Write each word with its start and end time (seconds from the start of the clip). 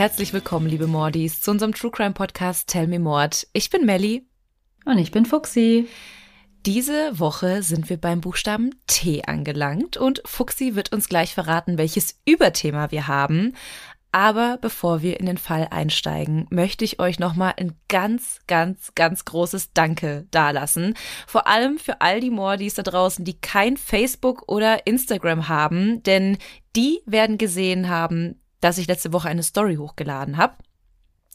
Herzlich 0.00 0.32
willkommen, 0.32 0.66
liebe 0.66 0.86
Mordis, 0.86 1.42
zu 1.42 1.50
unserem 1.50 1.74
True 1.74 1.90
Crime 1.90 2.14
Podcast 2.14 2.70
Tell 2.70 2.86
Me 2.86 2.98
Mord. 2.98 3.46
Ich 3.52 3.68
bin 3.68 3.84
Melly. 3.84 4.26
Und 4.86 4.96
ich 4.96 5.10
bin 5.10 5.26
Fuxi. 5.26 5.88
Diese 6.64 7.18
Woche 7.18 7.62
sind 7.62 7.90
wir 7.90 7.98
beim 7.98 8.22
Buchstaben 8.22 8.70
T 8.86 9.22
angelangt 9.26 9.98
und 9.98 10.22
Fuxi 10.24 10.74
wird 10.74 10.90
uns 10.94 11.10
gleich 11.10 11.34
verraten, 11.34 11.76
welches 11.76 12.18
Überthema 12.24 12.90
wir 12.90 13.08
haben. 13.08 13.52
Aber 14.10 14.56
bevor 14.62 15.02
wir 15.02 15.20
in 15.20 15.26
den 15.26 15.36
Fall 15.36 15.68
einsteigen, 15.70 16.46
möchte 16.48 16.82
ich 16.82 16.98
euch 16.98 17.18
nochmal 17.18 17.52
ein 17.58 17.74
ganz, 17.88 18.38
ganz, 18.46 18.94
ganz 18.94 19.26
großes 19.26 19.74
Danke 19.74 20.26
dalassen. 20.30 20.94
Vor 21.26 21.46
allem 21.46 21.76
für 21.76 22.00
all 22.00 22.20
die 22.20 22.30
Mordis 22.30 22.72
da 22.72 22.82
draußen, 22.82 23.26
die 23.26 23.38
kein 23.38 23.76
Facebook 23.76 24.44
oder 24.48 24.86
Instagram 24.86 25.48
haben, 25.48 26.02
denn 26.04 26.38
die 26.74 27.00
werden 27.04 27.36
gesehen 27.36 27.90
haben, 27.90 28.39
dass 28.60 28.78
ich 28.78 28.86
letzte 28.86 29.12
Woche 29.12 29.28
eine 29.28 29.42
Story 29.42 29.76
hochgeladen 29.76 30.36
habe. 30.36 30.54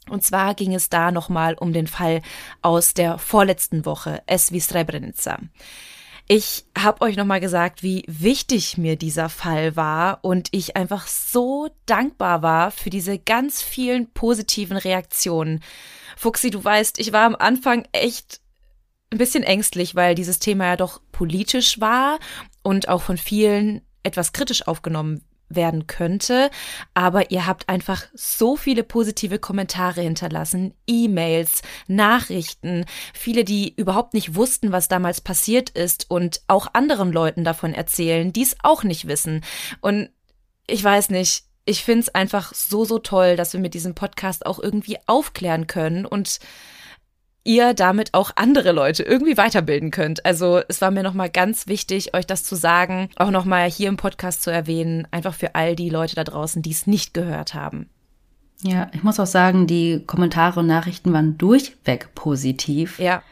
Und 0.08 0.22
zwar 0.22 0.54
ging 0.54 0.74
es 0.74 0.88
da 0.88 1.10
nochmal 1.10 1.54
um 1.54 1.72
den 1.72 1.86
Fall 1.88 2.22
aus 2.62 2.94
der 2.94 3.18
vorletzten 3.18 3.84
Woche, 3.84 4.22
Es 4.26 4.52
wie 4.52 4.60
Srebrenica. 4.60 5.38
Ich 6.28 6.64
habe 6.76 7.02
euch 7.02 7.16
nochmal 7.16 7.38
gesagt, 7.38 7.84
wie 7.84 8.04
wichtig 8.08 8.78
mir 8.78 8.96
dieser 8.96 9.28
Fall 9.28 9.76
war 9.76 10.18
und 10.22 10.48
ich 10.50 10.76
einfach 10.76 11.06
so 11.06 11.68
dankbar 11.86 12.42
war 12.42 12.72
für 12.72 12.90
diese 12.90 13.16
ganz 13.18 13.62
vielen 13.62 14.12
positiven 14.12 14.76
Reaktionen. 14.76 15.62
Fuxi, 16.16 16.50
du 16.50 16.62
weißt, 16.62 16.98
ich 16.98 17.12
war 17.12 17.26
am 17.26 17.36
Anfang 17.36 17.86
echt 17.92 18.40
ein 19.12 19.18
bisschen 19.18 19.44
ängstlich, 19.44 19.94
weil 19.94 20.16
dieses 20.16 20.40
Thema 20.40 20.66
ja 20.66 20.76
doch 20.76 21.00
politisch 21.12 21.80
war 21.80 22.18
und 22.64 22.88
auch 22.88 23.02
von 23.02 23.18
vielen 23.18 23.82
etwas 24.02 24.32
kritisch 24.32 24.66
aufgenommen 24.66 25.22
werden 25.48 25.86
könnte. 25.86 26.50
Aber 26.94 27.30
ihr 27.30 27.46
habt 27.46 27.68
einfach 27.68 28.04
so 28.14 28.56
viele 28.56 28.82
positive 28.82 29.38
Kommentare 29.38 30.02
hinterlassen, 30.02 30.74
E-Mails, 30.86 31.62
Nachrichten, 31.86 32.84
viele, 33.14 33.44
die 33.44 33.74
überhaupt 33.74 34.14
nicht 34.14 34.34
wussten, 34.34 34.72
was 34.72 34.88
damals 34.88 35.20
passiert 35.20 35.70
ist 35.70 36.10
und 36.10 36.40
auch 36.48 36.68
anderen 36.72 37.12
Leuten 37.12 37.44
davon 37.44 37.74
erzählen, 37.74 38.32
die 38.32 38.42
es 38.42 38.56
auch 38.62 38.82
nicht 38.82 39.06
wissen. 39.06 39.44
Und 39.80 40.10
ich 40.66 40.82
weiß 40.82 41.10
nicht, 41.10 41.44
ich 41.64 41.84
finde 41.84 42.02
es 42.02 42.14
einfach 42.14 42.54
so, 42.54 42.84
so 42.84 42.98
toll, 42.98 43.36
dass 43.36 43.52
wir 43.52 43.60
mit 43.60 43.74
diesem 43.74 43.94
Podcast 43.94 44.46
auch 44.46 44.60
irgendwie 44.60 44.98
aufklären 45.06 45.66
können 45.66 46.06
und 46.06 46.38
ihr 47.46 47.74
damit 47.74 48.12
auch 48.12 48.32
andere 48.34 48.72
Leute 48.72 49.02
irgendwie 49.02 49.36
weiterbilden 49.36 49.90
könnt. 49.90 50.26
Also 50.26 50.60
es 50.68 50.80
war 50.80 50.90
mir 50.90 51.02
nochmal 51.02 51.30
ganz 51.30 51.66
wichtig, 51.68 52.14
euch 52.14 52.26
das 52.26 52.44
zu 52.44 52.56
sagen, 52.56 53.08
auch 53.16 53.30
nochmal 53.30 53.70
hier 53.70 53.88
im 53.88 53.96
Podcast 53.96 54.42
zu 54.42 54.50
erwähnen, 54.50 55.06
einfach 55.10 55.34
für 55.34 55.54
all 55.54 55.76
die 55.76 55.88
Leute 55.88 56.16
da 56.16 56.24
draußen, 56.24 56.62
die 56.62 56.72
es 56.72 56.86
nicht 56.86 57.14
gehört 57.14 57.54
haben. 57.54 57.88
Ja, 58.62 58.90
ich 58.92 59.02
muss 59.02 59.20
auch 59.20 59.26
sagen, 59.26 59.66
die 59.66 60.02
Kommentare 60.06 60.60
und 60.60 60.66
Nachrichten 60.66 61.12
waren 61.12 61.38
durchweg 61.38 62.14
positiv. 62.14 62.98
Ja. 62.98 63.22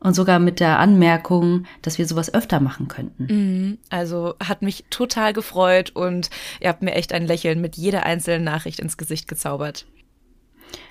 Und 0.00 0.14
sogar 0.14 0.38
mit 0.38 0.60
der 0.60 0.80
Anmerkung, 0.80 1.64
dass 1.80 1.96
wir 1.96 2.06
sowas 2.06 2.34
öfter 2.34 2.60
machen 2.60 2.88
könnten. 2.88 3.26
Mhm. 3.30 3.78
Also 3.88 4.34
hat 4.38 4.60
mich 4.60 4.84
total 4.90 5.32
gefreut 5.32 5.92
und 5.94 6.28
ihr 6.60 6.68
habt 6.68 6.82
mir 6.82 6.92
echt 6.92 7.14
ein 7.14 7.26
Lächeln 7.26 7.62
mit 7.62 7.76
jeder 7.76 8.04
einzelnen 8.04 8.44
Nachricht 8.44 8.80
ins 8.80 8.98
Gesicht 8.98 9.28
gezaubert. 9.28 9.86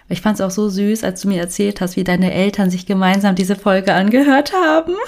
Ich 0.10 0.22
fand 0.22 0.40
es 0.40 0.42
auch 0.42 0.52
so 0.52 0.70
süß, 0.70 1.04
als 1.04 1.22
du 1.22 1.28
mir 1.28 1.40
erzählt 1.40 1.82
hast, 1.82 1.96
wie 1.96 2.04
deine 2.04 2.34
Eltern 2.34 2.70
sich 2.70 2.86
gemeinsam 2.86 3.36
diese 3.36 3.56
Folge 3.56 3.94
angehört 3.94 4.54
haben. 4.54 4.94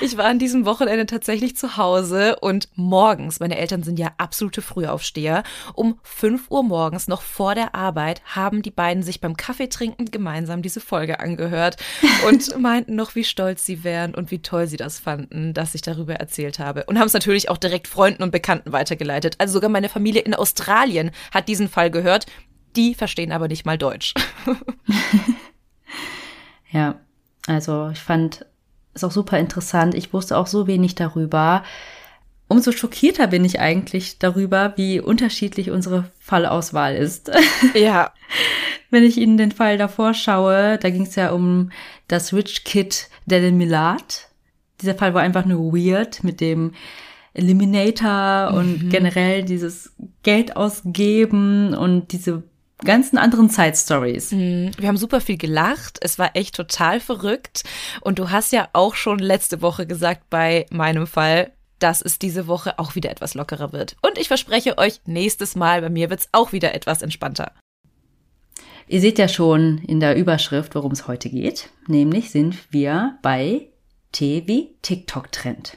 Ich 0.00 0.16
war 0.16 0.26
an 0.26 0.38
diesem 0.38 0.64
Wochenende 0.64 1.06
tatsächlich 1.06 1.56
zu 1.56 1.76
Hause 1.76 2.36
und 2.40 2.68
morgens, 2.74 3.40
meine 3.40 3.58
Eltern 3.58 3.82
sind 3.82 3.98
ja 3.98 4.12
absolute 4.16 4.62
Frühaufsteher, 4.62 5.42
um 5.74 5.98
5 6.02 6.50
Uhr 6.50 6.62
morgens 6.62 7.08
noch 7.08 7.22
vor 7.22 7.54
der 7.54 7.74
Arbeit 7.74 8.22
haben 8.24 8.62
die 8.62 8.70
beiden 8.70 9.02
sich 9.02 9.20
beim 9.20 9.36
Kaffeetrinken 9.36 10.10
gemeinsam 10.10 10.62
diese 10.62 10.80
Folge 10.80 11.20
angehört 11.20 11.76
und 12.28 12.58
meinten 12.60 12.94
noch, 12.94 13.14
wie 13.14 13.24
stolz 13.24 13.66
sie 13.66 13.84
wären 13.84 14.14
und 14.14 14.30
wie 14.30 14.40
toll 14.40 14.66
sie 14.66 14.76
das 14.76 14.98
fanden, 14.98 15.54
dass 15.54 15.74
ich 15.74 15.82
darüber 15.82 16.14
erzählt 16.14 16.58
habe. 16.58 16.84
Und 16.84 16.98
haben 16.98 17.06
es 17.06 17.12
natürlich 17.12 17.48
auch 17.48 17.58
direkt 17.58 17.88
Freunden 17.88 18.22
und 18.22 18.30
Bekannten 18.30 18.72
weitergeleitet. 18.72 19.36
Also 19.38 19.54
sogar 19.54 19.70
meine 19.70 19.88
Familie 19.88 20.22
in 20.22 20.34
Australien 20.34 21.10
hat 21.32 21.48
diesen 21.48 21.68
Fall 21.68 21.90
gehört 21.90 22.26
die 22.78 22.94
verstehen 22.94 23.32
aber 23.32 23.48
nicht 23.48 23.66
mal 23.66 23.76
Deutsch. 23.76 24.14
ja, 26.70 26.98
also 27.46 27.90
ich 27.92 27.98
fand 27.98 28.46
es 28.94 29.04
auch 29.04 29.10
super 29.10 29.38
interessant. 29.38 29.94
Ich 29.94 30.12
wusste 30.12 30.38
auch 30.38 30.46
so 30.46 30.66
wenig 30.66 30.94
darüber. 30.94 31.64
Umso 32.46 32.72
schockierter 32.72 33.26
bin 33.26 33.44
ich 33.44 33.60
eigentlich 33.60 34.18
darüber, 34.18 34.72
wie 34.76 35.00
unterschiedlich 35.00 35.70
unsere 35.70 36.10
Fallauswahl 36.18 36.94
ist. 36.94 37.30
Ja. 37.74 38.12
Wenn 38.90 39.02
ich 39.02 39.18
Ihnen 39.18 39.36
den 39.36 39.52
Fall 39.52 39.76
davor 39.76 40.14
schaue, 40.14 40.78
da 40.78 40.88
ging 40.88 41.02
es 41.02 41.14
ja 41.14 41.32
um 41.32 41.70
das 42.06 42.32
Rich 42.32 42.64
Kid 42.64 43.10
del 43.26 43.52
Milad. 43.52 44.28
Dieser 44.80 44.94
Fall 44.94 45.12
war 45.12 45.20
einfach 45.20 45.44
nur 45.44 45.74
weird 45.74 46.24
mit 46.24 46.40
dem 46.40 46.72
Eliminator 47.34 48.50
mhm. 48.50 48.56
und 48.56 48.88
generell 48.88 49.44
dieses 49.44 49.92
Geld 50.22 50.56
ausgeben 50.56 51.74
und 51.74 52.12
diese 52.12 52.44
ganzen 52.84 53.18
anderen 53.18 53.48
Side 53.48 53.74
Stories. 53.76 54.32
Mhm. 54.32 54.70
Wir 54.78 54.88
haben 54.88 54.96
super 54.96 55.20
viel 55.20 55.36
gelacht. 55.36 55.98
Es 56.00 56.18
war 56.18 56.30
echt 56.34 56.54
total 56.54 57.00
verrückt. 57.00 57.64
Und 58.00 58.18
du 58.18 58.30
hast 58.30 58.52
ja 58.52 58.68
auch 58.72 58.94
schon 58.94 59.18
letzte 59.18 59.62
Woche 59.62 59.86
gesagt 59.86 60.30
bei 60.30 60.66
meinem 60.70 61.06
Fall, 61.06 61.52
dass 61.78 62.02
es 62.02 62.18
diese 62.18 62.46
Woche 62.46 62.78
auch 62.78 62.94
wieder 62.94 63.10
etwas 63.10 63.34
lockerer 63.34 63.72
wird. 63.72 63.96
Und 64.02 64.18
ich 64.18 64.28
verspreche 64.28 64.78
euch, 64.78 65.00
nächstes 65.06 65.54
Mal 65.54 65.80
bei 65.80 65.90
mir 65.90 66.10
wird 66.10 66.20
es 66.20 66.28
auch 66.32 66.52
wieder 66.52 66.74
etwas 66.74 67.02
entspannter. 67.02 67.52
Ihr 68.88 69.00
seht 69.00 69.18
ja 69.18 69.28
schon 69.28 69.78
in 69.78 70.00
der 70.00 70.16
Überschrift, 70.16 70.74
worum 70.74 70.92
es 70.92 71.06
heute 71.06 71.28
geht. 71.28 71.68
Nämlich 71.86 72.30
sind 72.30 72.72
wir 72.72 73.18
bei 73.22 73.68
T 74.12 74.44
wie 74.46 74.74
TikTok-Trend. 74.80 75.76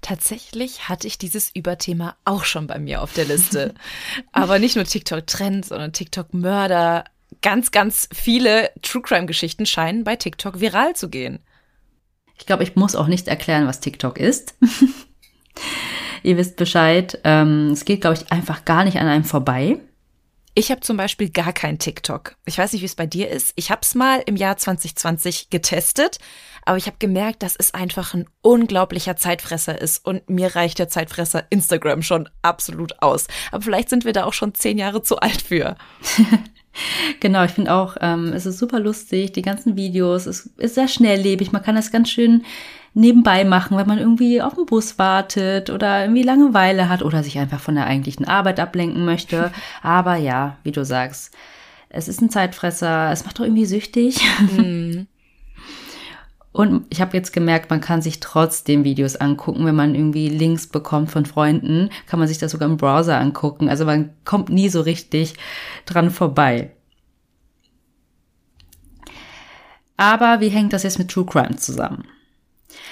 Tatsächlich 0.00 0.88
hatte 0.88 1.06
ich 1.06 1.18
dieses 1.18 1.50
Überthema 1.54 2.16
auch 2.24 2.44
schon 2.44 2.66
bei 2.66 2.78
mir 2.78 3.02
auf 3.02 3.12
der 3.12 3.24
Liste. 3.24 3.74
Aber 4.32 4.58
nicht 4.58 4.76
nur 4.76 4.84
TikTok-Trends, 4.84 5.68
sondern 5.68 5.92
TikTok-Mörder. 5.92 7.04
Ganz, 7.42 7.70
ganz 7.70 8.08
viele 8.12 8.70
True 8.82 9.02
Crime-Geschichten 9.02 9.66
scheinen 9.66 10.04
bei 10.04 10.16
TikTok 10.16 10.60
viral 10.60 10.94
zu 10.94 11.08
gehen. 11.08 11.40
Ich 12.38 12.46
glaube, 12.46 12.62
ich 12.62 12.76
muss 12.76 12.94
auch 12.94 13.06
nicht 13.06 13.28
erklären, 13.28 13.66
was 13.66 13.80
TikTok 13.80 14.18
ist. 14.18 14.54
Ihr 16.22 16.36
wisst 16.36 16.56
Bescheid. 16.56 17.18
Ähm, 17.24 17.70
es 17.70 17.84
geht, 17.84 18.02
glaube 18.02 18.16
ich, 18.16 18.30
einfach 18.32 18.64
gar 18.64 18.84
nicht 18.84 18.98
an 18.98 19.06
einem 19.06 19.24
vorbei. 19.24 19.80
Ich 20.58 20.70
habe 20.70 20.80
zum 20.80 20.96
Beispiel 20.96 21.28
gar 21.28 21.52
kein 21.52 21.78
TikTok. 21.78 22.34
Ich 22.46 22.56
weiß 22.56 22.72
nicht, 22.72 22.80
wie 22.80 22.86
es 22.86 22.94
bei 22.94 23.04
dir 23.04 23.28
ist. 23.28 23.52
Ich 23.56 23.70
habe 23.70 23.82
es 23.82 23.94
mal 23.94 24.22
im 24.24 24.36
Jahr 24.36 24.56
2020 24.56 25.50
getestet, 25.50 26.16
aber 26.64 26.78
ich 26.78 26.86
habe 26.86 26.96
gemerkt, 26.98 27.42
dass 27.42 27.56
es 27.56 27.74
einfach 27.74 28.14
ein 28.14 28.24
unglaublicher 28.40 29.16
Zeitfresser 29.16 29.78
ist 29.78 30.06
und 30.06 30.30
mir 30.30 30.56
reicht 30.56 30.78
der 30.78 30.88
Zeitfresser 30.88 31.44
Instagram 31.50 32.00
schon 32.00 32.30
absolut 32.40 33.02
aus. 33.02 33.26
Aber 33.52 33.62
vielleicht 33.62 33.90
sind 33.90 34.06
wir 34.06 34.14
da 34.14 34.24
auch 34.24 34.32
schon 34.32 34.54
zehn 34.54 34.78
Jahre 34.78 35.02
zu 35.02 35.18
alt 35.18 35.42
für. 35.42 35.76
Genau, 37.20 37.42
ich 37.42 37.52
finde 37.52 37.72
auch, 37.72 37.96
ähm, 38.02 38.34
es 38.34 38.44
ist 38.44 38.58
super 38.58 38.78
lustig, 38.78 39.32
die 39.32 39.40
ganzen 39.40 39.76
Videos, 39.76 40.26
es 40.26 40.50
ist 40.58 40.74
sehr 40.74 40.88
schnelllebig, 40.88 41.50
man 41.50 41.62
kann 41.62 41.74
das 41.74 41.90
ganz 41.90 42.10
schön 42.10 42.44
nebenbei 42.96 43.44
machen, 43.44 43.76
wenn 43.76 43.86
man 43.86 43.98
irgendwie 43.98 44.40
auf 44.40 44.54
den 44.54 44.64
Bus 44.64 44.98
wartet 44.98 45.68
oder 45.68 46.02
irgendwie 46.02 46.22
Langeweile 46.22 46.88
hat 46.88 47.02
oder 47.02 47.22
sich 47.22 47.38
einfach 47.38 47.60
von 47.60 47.74
der 47.74 47.86
eigentlichen 47.86 48.26
Arbeit 48.26 48.58
ablenken 48.58 49.04
möchte. 49.04 49.52
Aber 49.82 50.16
ja, 50.16 50.56
wie 50.64 50.72
du 50.72 50.84
sagst, 50.84 51.34
es 51.90 52.08
ist 52.08 52.22
ein 52.22 52.30
Zeitfresser, 52.30 53.12
es 53.12 53.24
macht 53.24 53.38
doch 53.38 53.44
irgendwie 53.44 53.66
süchtig. 53.66 54.20
Mhm. 54.40 55.06
Und 56.52 56.86
ich 56.88 57.02
habe 57.02 57.14
jetzt 57.14 57.34
gemerkt, 57.34 57.68
man 57.68 57.82
kann 57.82 58.00
sich 58.00 58.18
trotzdem 58.18 58.82
Videos 58.82 59.16
angucken, 59.16 59.66
wenn 59.66 59.74
man 59.74 59.94
irgendwie 59.94 60.30
Links 60.30 60.66
bekommt 60.66 61.10
von 61.10 61.26
Freunden, 61.26 61.90
kann 62.06 62.18
man 62.18 62.28
sich 62.28 62.38
das 62.38 62.52
sogar 62.52 62.66
im 62.66 62.78
Browser 62.78 63.18
angucken. 63.18 63.68
Also 63.68 63.84
man 63.84 64.08
kommt 64.24 64.48
nie 64.48 64.70
so 64.70 64.80
richtig 64.80 65.34
dran 65.84 66.10
vorbei. 66.10 66.70
Aber 69.98 70.40
wie 70.40 70.48
hängt 70.48 70.72
das 70.72 70.82
jetzt 70.82 70.98
mit 70.98 71.10
True 71.10 71.26
Crime 71.26 71.56
zusammen? 71.56 72.04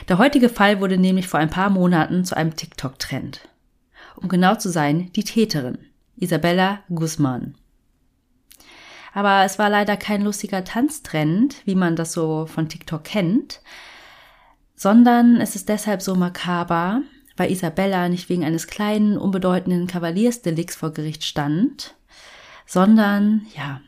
Der 0.09 0.19
heutige 0.19 0.49
Fall 0.49 0.81
wurde 0.81 0.99
nämlich 0.99 1.29
vor 1.29 1.41
ein 1.41 1.51
paar 1.51 1.71
Monaten 1.71 2.25
zu 2.25 2.37
einem 2.37 2.57
TikTok-Trend. 2.57 3.49
Um 4.17 4.29
genau 4.29 4.55
zu 4.55 4.69
sein, 4.71 5.11
die 5.13 5.25
Täterin, 5.25 5.79
Isabella 6.17 6.81
Guzman. 6.89 7.55
Aber 9.13 9.45
es 9.45 9.59
war 9.59 9.71
leider 9.71 9.97
kein 9.97 10.23
lustiger 10.23 10.65
Tanztrend, 10.65 11.57
wie 11.65 11.77
man 11.77 11.95
das 11.97 12.13
so 12.13 12.47
von 12.47 12.69
TikTok 12.69 13.05
kennt, 13.05 13.61
sondern 14.75 15.41
es 15.41 15.55
ist 15.55 15.69
deshalb 15.69 16.03
so 16.03 16.17
makaber, 16.17 17.03
weil 17.37 17.51
Isabella 17.51 18.09
nicht 18.09 18.29
wegen 18.29 18.45
eines 18.45 18.67
kleinen, 18.67 19.17
unbedeutenden 19.17 19.87
Kavaliersdelikts 19.87 20.77
vor 20.77 20.93
Gericht 20.93 21.25
stand, 21.25 21.95
sondern, 22.67 23.47
ja, 23.57 23.81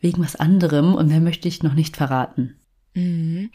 wegen 0.00 0.22
was 0.22 0.36
anderem 0.36 0.94
und 0.94 1.08
mehr 1.08 1.20
möchte 1.20 1.48
ich 1.48 1.62
noch 1.62 1.74
nicht 1.74 1.96
verraten. 1.96 2.56
Mhm. 2.96 3.50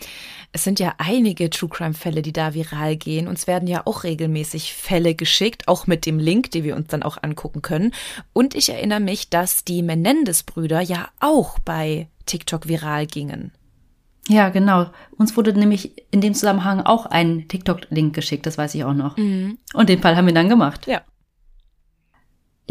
Es 0.52 0.64
sind 0.64 0.80
ja 0.80 0.94
einige 1.00 1.50
True 1.50 1.70
Crime-Fälle, 1.70 2.22
die 2.22 2.32
da 2.32 2.54
viral 2.54 2.96
gehen. 2.96 3.28
Uns 3.28 3.48
werden 3.48 3.68
ja 3.68 3.82
auch 3.86 4.04
regelmäßig 4.04 4.74
Fälle 4.74 5.16
geschickt, 5.16 5.68
auch 5.68 5.88
mit 5.88 6.06
dem 6.06 6.20
Link, 6.20 6.52
den 6.52 6.64
wir 6.64 6.76
uns 6.76 6.88
dann 6.88 7.04
auch 7.04 7.22
angucken 7.22 7.62
können. 7.62 7.92
Und 8.34 8.56
ich 8.56 8.70
erinnere 8.70 9.00
mich, 9.00 9.30
dass 9.30 9.66
die 9.66 9.82
Menendez-Brüder 9.82 10.82
ja 10.82 11.10
auch 11.20 11.58
bei 11.60 12.08
TikTok 12.28 12.68
viral 12.68 13.08
gingen. 13.08 13.52
Ja, 14.28 14.50
genau. 14.50 14.92
Uns 15.18 15.36
wurde 15.36 15.54
nämlich 15.54 15.94
in 16.12 16.22
dem 16.22 16.36
Zusammenhang 16.36 16.82
auch 16.82 17.08
ein 17.08 17.48
TikTok-Link 17.48 18.14
geschickt, 18.14 18.46
das 18.46 18.60
weiß 18.60 18.76
ich 18.76 18.84
auch 18.84 18.94
noch. 18.94 19.18
Mhm. 19.18 19.58
Und 19.74 19.90
den 19.90 20.02
Fall 20.02 20.16
haben 20.16 20.28
wir 20.28 20.34
dann 20.34 20.50
gemacht. 20.50 20.86
Ja. 20.86 21.02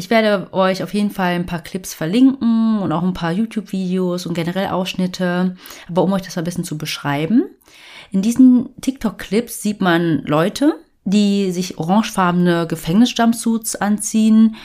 Ich 0.00 0.08
werde 0.08 0.50
euch 0.55 0.82
auf 0.82 0.94
jeden 0.94 1.11
Fall 1.11 1.35
ein 1.35 1.44
paar 1.44 1.61
Clips 1.61 1.93
verlinken 1.93 2.79
und 2.79 2.91
auch 2.91 3.02
ein 3.02 3.12
paar 3.12 3.32
YouTube-Videos 3.32 4.25
und 4.25 4.32
generell 4.32 4.69
Ausschnitte. 4.69 5.56
Aber 5.91 6.02
um 6.02 6.14
euch 6.14 6.23
das 6.23 6.38
ein 6.38 6.44
bisschen 6.44 6.64
zu 6.64 6.79
beschreiben, 6.79 7.50
in 8.11 8.23
diesen 8.23 8.70
TikTok-Clips 8.81 9.61
sieht 9.61 9.82
man 9.82 10.23
Leute, 10.25 10.73
die 11.05 11.52
sich 11.52 11.76
orangefarbene 11.76 12.67
Gefängnisjumpsuits 12.67 13.76
anziehen 13.76 14.56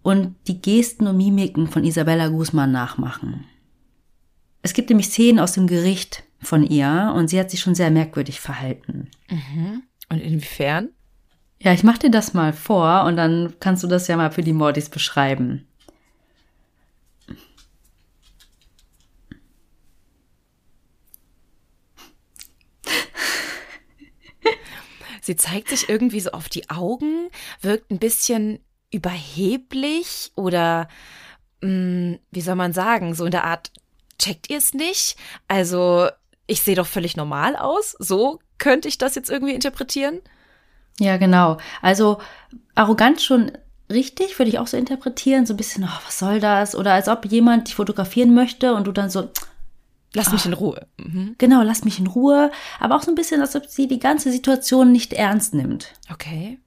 und 0.00 0.34
die 0.48 0.62
Gesten 0.62 1.06
und 1.06 1.18
Mimiken 1.18 1.66
von 1.66 1.84
Isabella 1.84 2.28
Guzman 2.28 2.72
nachmachen. 2.72 3.44
Es 4.62 4.72
gibt 4.72 4.88
nämlich 4.88 5.08
Szenen 5.08 5.40
aus 5.40 5.52
dem 5.52 5.66
Gericht 5.66 6.22
von 6.40 6.64
ihr 6.64 7.12
und 7.14 7.28
sie 7.28 7.38
hat 7.38 7.50
sich 7.50 7.60
schon 7.60 7.74
sehr 7.74 7.90
merkwürdig 7.90 8.40
verhalten. 8.40 9.10
Mhm. 9.28 9.82
Und 10.08 10.20
inwiefern? 10.20 10.88
Ja, 11.62 11.74
ich 11.74 11.84
mach 11.84 11.98
dir 11.98 12.10
das 12.10 12.32
mal 12.32 12.54
vor 12.54 13.04
und 13.04 13.16
dann 13.16 13.52
kannst 13.60 13.82
du 13.82 13.86
das 13.86 14.08
ja 14.08 14.16
mal 14.16 14.30
für 14.30 14.40
die 14.42 14.54
Mordis 14.54 14.88
beschreiben. 14.88 15.66
Sie 25.20 25.36
zeigt 25.36 25.68
sich 25.68 25.90
irgendwie 25.90 26.20
so 26.20 26.30
auf 26.30 26.48
die 26.48 26.70
Augen, 26.70 27.28
wirkt 27.60 27.90
ein 27.90 27.98
bisschen 27.98 28.60
überheblich 28.90 30.32
oder 30.36 30.88
mh, 31.60 31.68
hm, 31.68 32.18
wie 32.30 32.40
soll 32.40 32.54
man 32.54 32.72
sagen, 32.72 33.14
so 33.14 33.26
in 33.26 33.32
der 33.32 33.44
Art, 33.44 33.70
checkt 34.18 34.48
ihr 34.48 34.56
es 34.58 34.72
nicht? 34.72 35.16
Also, 35.46 36.08
ich 36.46 36.62
sehe 36.62 36.74
doch 36.74 36.86
völlig 36.86 37.16
normal 37.16 37.54
aus. 37.54 37.94
So 37.98 38.40
könnte 38.56 38.88
ich 38.88 38.96
das 38.96 39.14
jetzt 39.14 39.28
irgendwie 39.28 39.54
interpretieren. 39.54 40.22
Ja, 41.00 41.16
genau. 41.16 41.56
Also 41.82 42.18
arrogant 42.74 43.20
schon 43.20 43.52
richtig, 43.90 44.38
würde 44.38 44.50
ich 44.50 44.58
auch 44.58 44.66
so 44.66 44.76
interpretieren. 44.76 45.46
So 45.46 45.54
ein 45.54 45.56
bisschen, 45.56 45.84
oh, 45.84 46.00
was 46.06 46.18
soll 46.18 46.40
das? 46.40 46.76
Oder 46.76 46.92
als 46.92 47.08
ob 47.08 47.26
jemand 47.26 47.68
dich 47.68 47.74
fotografieren 47.74 48.34
möchte 48.34 48.74
und 48.74 48.86
du 48.86 48.92
dann 48.92 49.10
so, 49.10 49.28
Lass 50.12 50.28
oh, 50.28 50.32
mich 50.32 50.44
in 50.44 50.52
Ruhe. 50.52 50.86
Mhm. 50.96 51.36
Genau, 51.38 51.62
lass 51.62 51.84
mich 51.84 51.98
in 51.98 52.08
Ruhe. 52.08 52.50
Aber 52.80 52.96
auch 52.96 53.02
so 53.02 53.12
ein 53.12 53.14
bisschen, 53.14 53.40
als 53.40 53.54
ob 53.54 53.66
sie 53.66 53.86
die 53.86 54.00
ganze 54.00 54.32
Situation 54.32 54.90
nicht 54.92 55.12
ernst 55.12 55.54
nimmt. 55.54 55.92
Okay. 56.10 56.58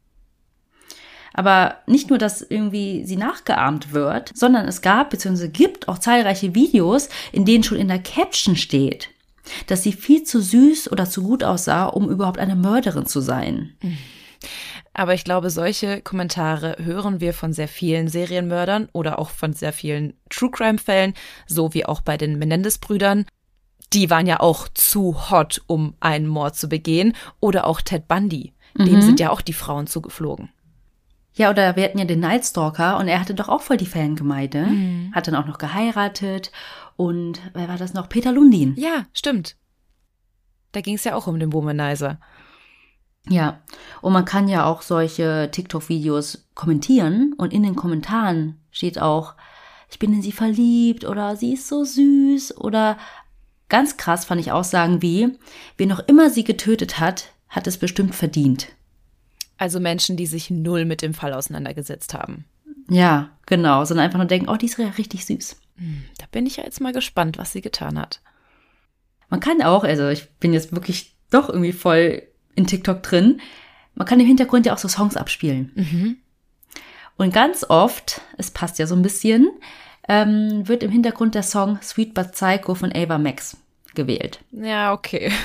Aber 1.34 1.78
nicht 1.88 2.10
nur, 2.10 2.20
dass 2.20 2.42
irgendwie 2.42 3.06
sie 3.06 3.18
nachgeahmt 3.18 3.92
wird, 3.92 4.32
sondern 4.36 4.68
es 4.68 4.82
gab 4.82 5.10
bzw. 5.10 5.50
gibt 5.50 5.88
auch 5.88 5.98
zahlreiche 5.98 6.56
Videos, 6.56 7.10
in 7.32 7.44
denen 7.44 7.64
schon 7.64 7.80
in 7.80 7.88
der 7.88 8.02
Caption 8.02 8.56
steht, 8.56 9.10
dass 9.68 9.84
sie 9.84 9.94
viel 9.94 10.24
zu 10.24 10.42
süß 10.42 10.92
oder 10.92 11.10
zu 11.10 11.24
gut 11.24 11.44
aussah, 11.44 11.88
um 11.88 12.10
überhaupt 12.10 12.38
eine 12.38 12.56
Mörderin 12.56 13.08
zu 13.08 13.20
sein. 13.20 13.74
Mhm. 13.82 13.98
Aber 14.94 15.14
ich 15.14 15.24
glaube, 15.24 15.50
solche 15.50 16.02
Kommentare 16.02 16.78
hören 16.80 17.20
wir 17.20 17.34
von 17.34 17.54
sehr 17.54 17.68
vielen 17.68 18.08
Serienmördern 18.08 18.90
oder 18.94 19.20
auch 19.20 19.30
von 19.30 19.54
sehr 19.54 19.74
vielen 19.74 20.14
True 20.30 20.52
Crime-Fällen, 20.52 21.14
so 21.48 21.74
wie 21.74 21.86
auch 21.86 22.02
bei 22.02 22.18
den 22.18 22.38
Menendez-Brüdern. 22.38 23.26
Die 23.94 24.10
waren 24.10 24.28
ja 24.28 24.40
auch 24.40 24.68
zu 24.74 25.30
hot, 25.30 25.62
um 25.68 25.96
einen 26.00 26.28
Mord 26.28 26.56
zu 26.56 26.68
begehen. 26.68 27.14
Oder 27.40 27.66
auch 27.66 27.82
Ted 27.82 28.08
Bundy. 28.08 28.54
Mhm. 28.76 28.86
Dem 28.86 29.02
sind 29.02 29.20
ja 29.20 29.30
auch 29.30 29.42
die 29.42 29.54
Frauen 29.54 29.88
zugeflogen. 29.88 30.50
Ja, 31.36 31.50
oder 31.50 31.76
wir 31.76 31.84
hatten 31.84 31.98
ja 31.98 32.06
den 32.06 32.20
Nightstalker 32.20 32.98
und 32.98 33.08
er 33.08 33.20
hatte 33.20 33.34
doch 33.34 33.50
auch 33.50 33.62
voll 33.62 33.78
die 33.78 33.88
Fangemeinde. 33.88 34.68
Mhm. 34.68 35.12
Hat 35.14 35.28
dann 35.28 35.36
auch 35.36 35.48
noch 35.48 35.58
geheiratet. 35.58 36.52
Und 36.96 37.42
wer 37.54 37.68
war 37.68 37.78
das 37.78 37.94
noch? 37.94 38.10
Peter 38.10 38.32
Lundin. 38.32 38.76
Ja, 38.78 39.06
stimmt. 39.14 39.56
Da 40.72 40.82
ging 40.82 40.96
es 40.96 41.04
ja 41.04 41.16
auch 41.16 41.28
um 41.28 41.40
den 41.40 41.54
Womanizer. 41.54 42.20
Ja, 43.30 43.62
und 44.02 44.14
man 44.14 44.26
kann 44.26 44.50
ja 44.50 44.66
auch 44.66 44.82
solche 44.82 45.50
TikTok-Videos 45.52 46.50
kommentieren 46.56 47.34
und 47.38 47.54
in 47.54 47.64
den 47.64 47.76
Kommentaren 47.76 48.60
steht 48.72 49.00
auch, 49.00 49.36
ich 49.90 50.00
bin 50.00 50.14
in 50.14 50.22
sie 50.22 50.32
verliebt 50.32 51.06
oder 51.06 51.36
sie 51.36 51.54
ist 51.54 51.68
so 51.68 51.86
süß 51.86 52.58
oder 52.58 52.98
ganz 53.70 53.96
krass 53.96 54.26
fand 54.26 54.42
ich 54.42 54.52
Aussagen 54.52 55.02
wie, 55.02 55.38
wer 55.78 55.88
noch 55.88 56.00
immer 56.08 56.30
sie 56.30 56.44
getötet 56.44 57.00
hat, 57.00 57.30
hat 57.48 57.68
es 57.68 57.78
bestimmt 57.78 58.14
verdient. 58.14 58.68
Also 59.58 59.80
Menschen, 59.80 60.18
die 60.18 60.26
sich 60.26 60.50
null 60.50 60.84
mit 60.84 61.02
dem 61.02 61.14
Fall 61.14 61.34
auseinandergesetzt 61.34 62.14
haben. 62.14 62.46
Ja, 62.90 63.30
genau, 63.46 63.86
sondern 63.86 64.06
einfach 64.06 64.18
nur 64.18 64.28
denken, 64.28 64.50
oh, 64.50 64.58
die 64.58 64.66
ist 64.66 64.78
ja 64.78 64.88
richtig 64.90 65.26
süß. 65.26 65.56
Hm, 65.78 66.04
da 66.18 66.26
bin 66.32 66.46
ich 66.46 66.58
ja 66.58 66.64
jetzt 66.64 66.82
mal 66.82 66.92
gespannt, 66.92 67.38
was 67.38 67.54
sie 67.54 67.62
getan 67.62 67.98
hat. 67.98 68.22
Man 69.30 69.40
kann 69.40 69.62
auch, 69.62 69.84
also 69.84 70.10
ich 70.10 70.30
bin 70.40 70.54
jetzt 70.54 70.74
wirklich 70.74 71.16
doch 71.30 71.48
irgendwie 71.50 71.72
voll 71.72 72.24
in 72.56 72.68
TikTok 72.68 73.04
drin. 73.04 73.42
Man 73.96 74.08
kann 74.08 74.20
im 74.20 74.28
Hintergrund 74.28 74.66
ja 74.66 74.74
auch 74.74 74.78
so 74.78 74.88
Songs 74.88 75.18
abspielen. 75.18 75.72
Mhm. 75.76 76.18
Und 77.18 77.34
ganz 77.34 77.64
oft, 77.70 78.22
es 78.38 78.52
passt 78.52 78.80
ja 78.80 78.88
so 78.88 78.96
ein 78.96 79.02
bisschen, 79.02 79.52
ähm, 80.10 80.68
wird 80.68 80.84
im 80.84 80.92
Hintergrund 80.92 81.36
der 81.36 81.44
Song 81.44 81.80
Sweet 81.82 82.14
But 82.14 82.32
Psycho 82.32 82.76
von 82.76 82.92
Ava 82.94 83.18
Max 83.18 83.58
gewählt. 83.94 84.40
Ja, 84.52 84.94
okay. 84.94 85.32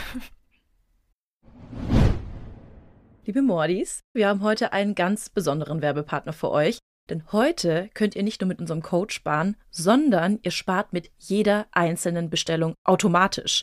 Liebe 3.24 3.42
Mordis, 3.42 4.00
wir 4.14 4.28
haben 4.28 4.42
heute 4.42 4.72
einen 4.72 4.94
ganz 4.94 5.28
besonderen 5.28 5.82
Werbepartner 5.82 6.32
für 6.32 6.50
euch. 6.50 6.78
Denn 7.10 7.24
heute 7.32 7.88
könnt 7.94 8.16
ihr 8.16 8.22
nicht 8.22 8.40
nur 8.40 8.48
mit 8.48 8.60
unserem 8.60 8.82
Code 8.82 9.12
sparen, 9.12 9.56
sondern 9.70 10.38
ihr 10.42 10.50
spart 10.50 10.92
mit 10.92 11.10
jeder 11.18 11.66
einzelnen 11.72 12.28
Bestellung 12.30 12.74
automatisch. 12.84 13.62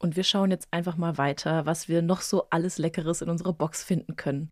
Und 0.00 0.16
wir 0.16 0.24
schauen 0.24 0.50
jetzt 0.50 0.68
einfach 0.70 0.96
mal 0.96 1.18
weiter, 1.18 1.66
was 1.66 1.86
wir 1.86 2.00
noch 2.00 2.22
so 2.22 2.46
alles 2.48 2.78
Leckeres 2.78 3.20
in 3.20 3.28
unserer 3.28 3.52
Box 3.52 3.84
finden 3.84 4.16
können. 4.16 4.48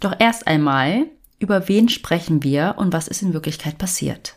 Doch 0.00 0.14
erst 0.18 0.46
einmal, 0.46 1.06
über 1.38 1.66
wen 1.66 1.88
sprechen 1.88 2.42
wir 2.42 2.74
und 2.76 2.92
was 2.92 3.08
ist 3.08 3.22
in 3.22 3.32
Wirklichkeit 3.32 3.78
passiert? 3.78 4.36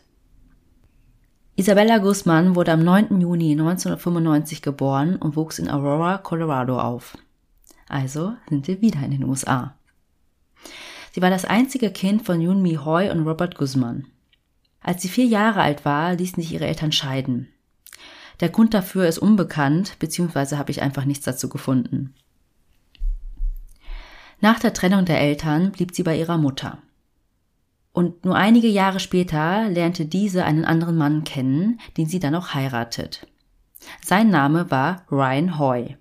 Isabella 1.58 1.98
Guzman 1.98 2.56
wurde 2.56 2.72
am 2.72 2.84
9. 2.84 3.20
Juni 3.20 3.52
1995 3.52 4.62
geboren 4.62 5.18
und 5.18 5.36
wuchs 5.36 5.60
in 5.60 5.70
Aurora, 5.70 6.20
Colorado 6.20 6.80
auf. 6.80 7.18
Also 7.90 8.34
sind 8.48 8.68
wir 8.68 8.80
wieder 8.80 9.00
in 9.04 9.12
den 9.12 9.24
USA. 9.26 9.76
Sie 11.12 11.22
war 11.22 11.32
das 11.32 11.44
einzige 11.44 11.92
Kind 11.92 12.26
von 12.26 12.40
Yun 12.40 12.62
Mi 12.62 12.76
Hoy 12.76 13.10
und 13.10 13.28
Robert 13.28 13.58
Guzman. 13.58 14.06
Als 14.88 15.02
sie 15.02 15.10
vier 15.10 15.26
Jahre 15.26 15.60
alt 15.60 15.84
war, 15.84 16.16
ließen 16.16 16.42
sich 16.42 16.54
ihre 16.54 16.66
Eltern 16.66 16.94
scheiden. 16.94 17.50
Der 18.40 18.48
Grund 18.48 18.74
dafür 18.74 19.06
ist 19.06 19.18
unbekannt, 19.18 20.00
beziehungsweise 20.00 20.58
habe 20.58 20.72
ich 20.72 20.82
einfach 20.82 21.04
nichts 21.04 21.26
dazu 21.26 21.50
gefunden. 21.50 22.16
Nach 24.40 24.60
der 24.60 24.72
Trennung 24.72 25.04
der 25.04 25.20
Eltern 25.20 25.74
blieb 25.74 25.94
sie 25.94 26.04
bei 26.04 26.18
ihrer 26.18 26.38
Mutter. 26.38 26.78
Und 27.92 28.24
nur 28.24 28.38
einige 28.38 28.70
Jahre 28.70 29.02
später 29.02 29.68
lernte 29.68 30.06
diese 30.06 30.46
einen 30.46 30.64
anderen 30.64 30.96
Mann 30.96 31.26
kennen, 31.26 31.82
den 31.98 32.06
sie 32.06 32.20
dann 32.20 32.36
auch 32.36 32.54
heiratet. 32.54 33.28
Sein 34.02 34.30
Name 34.30 34.72
war 34.72 35.06
Ryan 35.12 35.60
Hoy. 35.60 35.98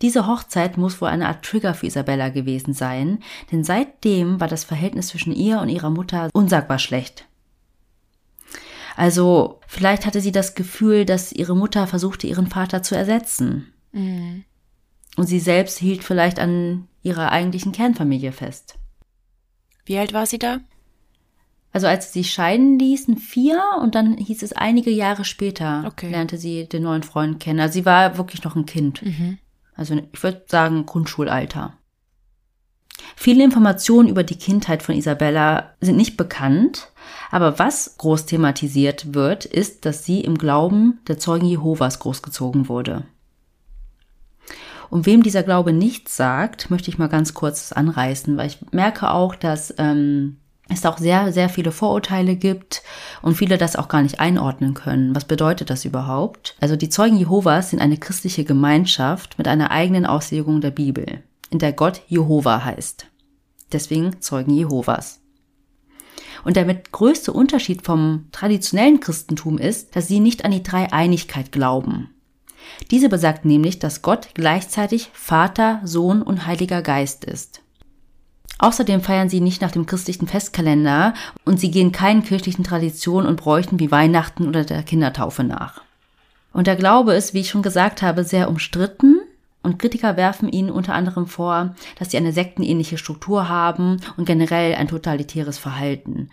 Diese 0.00 0.28
Hochzeit 0.28 0.76
muss 0.76 1.00
wohl 1.00 1.08
eine 1.08 1.26
Art 1.26 1.44
Trigger 1.44 1.74
für 1.74 1.86
Isabella 1.86 2.28
gewesen 2.28 2.72
sein, 2.72 3.18
denn 3.50 3.64
seitdem 3.64 4.38
war 4.38 4.46
das 4.46 4.62
Verhältnis 4.62 5.08
zwischen 5.08 5.32
ihr 5.32 5.60
und 5.60 5.70
ihrer 5.70 5.90
Mutter 5.90 6.30
unsagbar 6.32 6.78
schlecht. 6.78 7.26
Also 8.96 9.60
vielleicht 9.66 10.06
hatte 10.06 10.20
sie 10.20 10.32
das 10.32 10.54
Gefühl, 10.54 11.04
dass 11.04 11.32
ihre 11.32 11.56
Mutter 11.56 11.86
versuchte, 11.86 12.26
ihren 12.26 12.46
Vater 12.46 12.82
zu 12.82 12.94
ersetzen. 12.94 13.72
Mhm. 13.92 14.44
Und 15.16 15.26
sie 15.26 15.40
selbst 15.40 15.78
hielt 15.78 16.04
vielleicht 16.04 16.38
an 16.38 16.88
ihrer 17.02 17.32
eigentlichen 17.32 17.72
Kernfamilie 17.72 18.32
fest. 18.32 18.78
Wie 19.84 19.98
alt 19.98 20.12
war 20.12 20.26
sie 20.26 20.38
da? 20.38 20.60
Also 21.72 21.86
als 21.86 22.12
sie 22.12 22.20
sich 22.20 22.32
scheiden 22.32 22.78
ließen, 22.78 23.16
vier 23.16 23.62
und 23.80 23.94
dann 23.94 24.16
hieß 24.16 24.42
es 24.42 24.52
einige 24.52 24.90
Jahre 24.90 25.24
später, 25.24 25.84
okay. 25.86 26.10
lernte 26.10 26.36
sie 26.36 26.68
den 26.68 26.82
neuen 26.82 27.02
Freund 27.02 27.40
kennen. 27.40 27.60
Also 27.60 27.74
sie 27.74 27.86
war 27.86 28.18
wirklich 28.18 28.44
noch 28.44 28.56
ein 28.56 28.66
Kind. 28.66 29.02
Mhm. 29.02 29.38
Also 29.74 29.98
ich 30.12 30.22
würde 30.22 30.44
sagen 30.48 30.84
Grundschulalter. 30.84 31.78
Viele 33.16 33.44
Informationen 33.44 34.08
über 34.08 34.24
die 34.24 34.38
Kindheit 34.38 34.82
von 34.82 34.94
Isabella 34.94 35.74
sind 35.80 35.96
nicht 35.96 36.16
bekannt, 36.16 36.88
aber 37.30 37.58
was 37.58 37.96
groß 37.98 38.26
thematisiert 38.26 39.14
wird, 39.14 39.44
ist, 39.44 39.86
dass 39.86 40.04
sie 40.04 40.20
im 40.20 40.36
Glauben 40.36 41.00
der 41.08 41.18
Zeugen 41.18 41.46
Jehovas 41.46 41.98
großgezogen 41.98 42.68
wurde. 42.68 43.04
Und 44.90 45.06
wem 45.06 45.22
dieser 45.22 45.42
Glaube 45.42 45.72
nichts 45.72 46.16
sagt, 46.16 46.70
möchte 46.70 46.90
ich 46.90 46.98
mal 46.98 47.08
ganz 47.08 47.32
kurz 47.32 47.72
anreißen, 47.72 48.36
weil 48.36 48.48
ich 48.48 48.58
merke 48.72 49.10
auch, 49.10 49.34
dass 49.34 49.74
ähm, 49.78 50.36
es 50.68 50.84
auch 50.84 50.98
sehr, 50.98 51.32
sehr 51.32 51.48
viele 51.48 51.72
Vorurteile 51.72 52.36
gibt 52.36 52.82
und 53.22 53.34
viele 53.34 53.56
das 53.56 53.76
auch 53.76 53.88
gar 53.88 54.02
nicht 54.02 54.20
einordnen 54.20 54.74
können. 54.74 55.14
Was 55.14 55.24
bedeutet 55.24 55.70
das 55.70 55.84
überhaupt? 55.84 56.56
Also 56.60 56.76
die 56.76 56.88
Zeugen 56.88 57.16
Jehovas 57.16 57.70
sind 57.70 57.80
eine 57.80 57.96
christliche 57.96 58.44
Gemeinschaft 58.44 59.38
mit 59.38 59.48
einer 59.48 59.70
eigenen 59.70 60.06
Auslegung 60.06 60.60
der 60.60 60.70
Bibel, 60.70 61.22
in 61.52 61.58
der 61.58 61.72
Gott 61.72 62.02
Jehova 62.08 62.64
heißt. 62.64 63.06
Deswegen 63.72 64.20
Zeugen 64.20 64.54
Jehovas. 64.54 65.20
Und 66.44 66.56
der 66.56 66.64
mit 66.64 66.92
größte 66.92 67.32
Unterschied 67.32 67.82
vom 67.82 68.26
traditionellen 68.32 69.00
Christentum 69.00 69.58
ist, 69.58 69.94
dass 69.94 70.08
sie 70.08 70.20
nicht 70.20 70.44
an 70.44 70.50
die 70.50 70.62
Dreieinigkeit 70.62 71.52
glauben. 71.52 72.10
Diese 72.90 73.08
besagt 73.08 73.44
nämlich, 73.44 73.78
dass 73.78 74.02
Gott 74.02 74.28
gleichzeitig 74.34 75.10
Vater, 75.12 75.80
Sohn 75.84 76.22
und 76.22 76.46
Heiliger 76.46 76.82
Geist 76.82 77.24
ist. 77.24 77.60
Außerdem 78.58 79.00
feiern 79.00 79.28
sie 79.28 79.40
nicht 79.40 79.60
nach 79.60 79.72
dem 79.72 79.86
christlichen 79.86 80.28
Festkalender 80.28 81.14
und 81.44 81.58
sie 81.58 81.70
gehen 81.70 81.90
keinen 81.90 82.22
kirchlichen 82.22 82.64
Traditionen 82.64 83.28
und 83.28 83.36
Bräuchen 83.36 83.80
wie 83.80 83.90
Weihnachten 83.90 84.46
oder 84.46 84.64
der 84.64 84.82
Kindertaufe 84.82 85.42
nach. 85.42 85.82
Und 86.52 86.66
der 86.66 86.76
Glaube 86.76 87.14
ist, 87.14 87.34
wie 87.34 87.40
ich 87.40 87.50
schon 87.50 87.62
gesagt 87.62 88.02
habe, 88.02 88.24
sehr 88.24 88.48
umstritten 88.48 89.21
und 89.62 89.78
Kritiker 89.78 90.16
werfen 90.16 90.48
ihnen 90.48 90.70
unter 90.70 90.94
anderem 90.94 91.26
vor, 91.26 91.74
dass 91.98 92.10
sie 92.10 92.16
eine 92.16 92.32
sektenähnliche 92.32 92.98
Struktur 92.98 93.48
haben 93.48 94.00
und 94.16 94.24
generell 94.24 94.74
ein 94.74 94.88
totalitäres 94.88 95.58
Verhalten. 95.58 96.30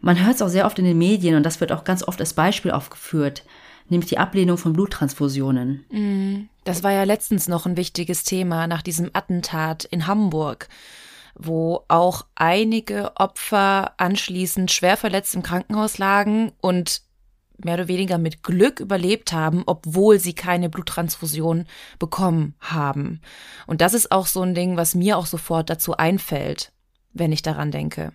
Man 0.00 0.22
hört 0.24 0.36
es 0.36 0.42
auch 0.42 0.48
sehr 0.48 0.66
oft 0.66 0.78
in 0.78 0.84
den 0.84 0.98
Medien 0.98 1.34
und 1.36 1.44
das 1.44 1.60
wird 1.60 1.72
auch 1.72 1.84
ganz 1.84 2.06
oft 2.06 2.20
als 2.20 2.34
Beispiel 2.34 2.70
aufgeführt 2.70 3.44
nämlich 3.88 4.08
die 4.08 4.18
Ablehnung 4.18 4.58
von 4.58 4.72
Bluttransfusionen. 4.72 5.84
Mhm. 5.90 6.48
Das 6.64 6.82
war 6.82 6.92
ja 6.92 7.04
letztens 7.04 7.48
noch 7.48 7.66
ein 7.66 7.76
wichtiges 7.76 8.24
Thema 8.24 8.66
nach 8.66 8.82
diesem 8.82 9.10
Attentat 9.12 9.84
in 9.84 10.06
Hamburg, 10.06 10.68
wo 11.34 11.84
auch 11.88 12.24
einige 12.34 13.16
Opfer 13.16 13.92
anschließend 13.98 14.70
schwer 14.70 14.96
verletzt 14.96 15.34
im 15.34 15.42
Krankenhaus 15.42 15.98
lagen 15.98 16.52
und 16.60 17.02
mehr 17.62 17.74
oder 17.74 17.88
weniger 17.88 18.18
mit 18.18 18.42
Glück 18.42 18.80
überlebt 18.80 19.32
haben, 19.32 19.62
obwohl 19.66 20.18
sie 20.18 20.34
keine 20.34 20.68
Bluttransfusion 20.68 21.66
bekommen 21.98 22.54
haben. 22.60 23.20
Und 23.66 23.80
das 23.80 23.94
ist 23.94 24.10
auch 24.12 24.26
so 24.26 24.42
ein 24.42 24.54
Ding, 24.54 24.76
was 24.76 24.94
mir 24.94 25.16
auch 25.16 25.26
sofort 25.26 25.70
dazu 25.70 25.96
einfällt, 25.96 26.72
wenn 27.12 27.32
ich 27.32 27.42
daran 27.42 27.70
denke. 27.70 28.12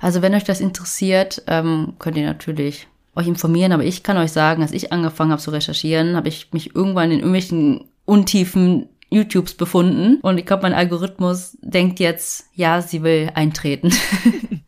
Also 0.00 0.20
wenn 0.20 0.34
euch 0.34 0.44
das 0.44 0.60
interessiert, 0.60 1.42
ähm, 1.46 1.94
könnt 1.98 2.16
ihr 2.16 2.26
natürlich 2.26 2.88
euch 3.14 3.28
informieren, 3.28 3.72
aber 3.72 3.84
ich 3.84 4.02
kann 4.02 4.16
euch 4.16 4.32
sagen, 4.32 4.62
als 4.62 4.72
ich 4.72 4.92
angefangen 4.92 5.30
habe 5.30 5.42
zu 5.42 5.50
recherchieren, 5.50 6.16
habe 6.16 6.28
ich 6.28 6.52
mich 6.52 6.74
irgendwann 6.74 7.10
in 7.10 7.18
irgendwelchen 7.18 7.84
Untiefen 8.04 8.88
YouTubes 9.10 9.54
befunden 9.54 10.18
und 10.22 10.38
ich 10.38 10.46
glaube, 10.46 10.62
mein 10.62 10.72
Algorithmus 10.72 11.58
denkt 11.60 12.00
jetzt, 12.00 12.46
ja, 12.54 12.80
sie 12.80 13.02
will 13.02 13.30
eintreten. 13.34 13.92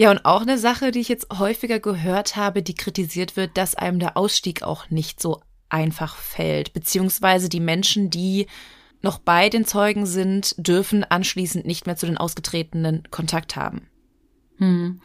Ja, 0.00 0.10
und 0.10 0.24
auch 0.24 0.40
eine 0.40 0.56
Sache, 0.56 0.92
die 0.92 1.00
ich 1.00 1.10
jetzt 1.10 1.26
häufiger 1.38 1.78
gehört 1.78 2.34
habe, 2.34 2.62
die 2.62 2.72
kritisiert 2.72 3.36
wird, 3.36 3.58
dass 3.58 3.74
einem 3.74 3.98
der 3.98 4.16
Ausstieg 4.16 4.62
auch 4.62 4.88
nicht 4.88 5.20
so 5.20 5.42
einfach 5.68 6.16
fällt, 6.16 6.72
beziehungsweise 6.72 7.50
die 7.50 7.60
Menschen, 7.60 8.08
die 8.08 8.46
noch 9.02 9.18
bei 9.18 9.50
den 9.50 9.66
Zeugen 9.66 10.06
sind, 10.06 10.54
dürfen 10.56 11.04
anschließend 11.04 11.66
nicht 11.66 11.84
mehr 11.84 11.96
zu 11.96 12.06
den 12.06 12.16
Ausgetretenen 12.16 13.02
Kontakt 13.10 13.56
haben. 13.56 13.88
Hm. 14.56 15.02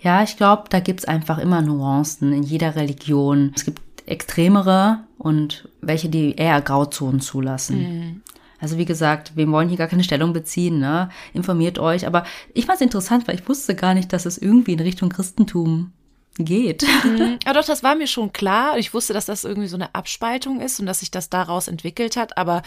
Ja, 0.00 0.22
ich 0.22 0.38
glaube, 0.38 0.64
da 0.70 0.80
gibt's 0.80 1.04
einfach 1.04 1.36
immer 1.36 1.60
Nuancen 1.60 2.32
in 2.32 2.42
jeder 2.42 2.74
Religion. 2.74 3.52
Es 3.54 3.66
gibt 3.66 3.82
extremere 4.06 5.04
und 5.18 5.68
welche, 5.82 6.08
die 6.08 6.36
eher 6.36 6.62
Grauzonen 6.62 7.20
zulassen. 7.20 8.22
Also 8.60 8.76
wie 8.78 8.84
gesagt, 8.84 9.36
wir 9.36 9.48
wollen 9.48 9.68
hier 9.68 9.78
gar 9.78 9.86
keine 9.86 10.04
Stellung 10.04 10.32
beziehen, 10.32 10.78
ne? 10.78 11.10
Informiert 11.32 11.78
euch. 11.78 12.06
Aber 12.06 12.24
ich 12.54 12.66
fand 12.66 12.76
es 12.76 12.82
interessant, 12.82 13.28
weil 13.28 13.36
ich 13.36 13.48
wusste 13.48 13.74
gar 13.74 13.94
nicht, 13.94 14.12
dass 14.12 14.26
es 14.26 14.38
irgendwie 14.38 14.72
in 14.72 14.80
Richtung 14.80 15.08
Christentum 15.10 15.92
geht. 16.38 16.84
Mhm. 17.04 17.38
Ja, 17.46 17.52
doch, 17.52 17.64
das 17.64 17.82
war 17.82 17.94
mir 17.94 18.06
schon 18.06 18.32
klar. 18.32 18.78
Ich 18.78 18.92
wusste, 18.94 19.12
dass 19.12 19.26
das 19.26 19.44
irgendwie 19.44 19.68
so 19.68 19.76
eine 19.76 19.94
Abspaltung 19.94 20.60
ist 20.60 20.80
und 20.80 20.86
dass 20.86 21.00
sich 21.00 21.10
das 21.10 21.30
daraus 21.30 21.68
entwickelt 21.68 22.16
hat. 22.16 22.36
Aber 22.36 22.62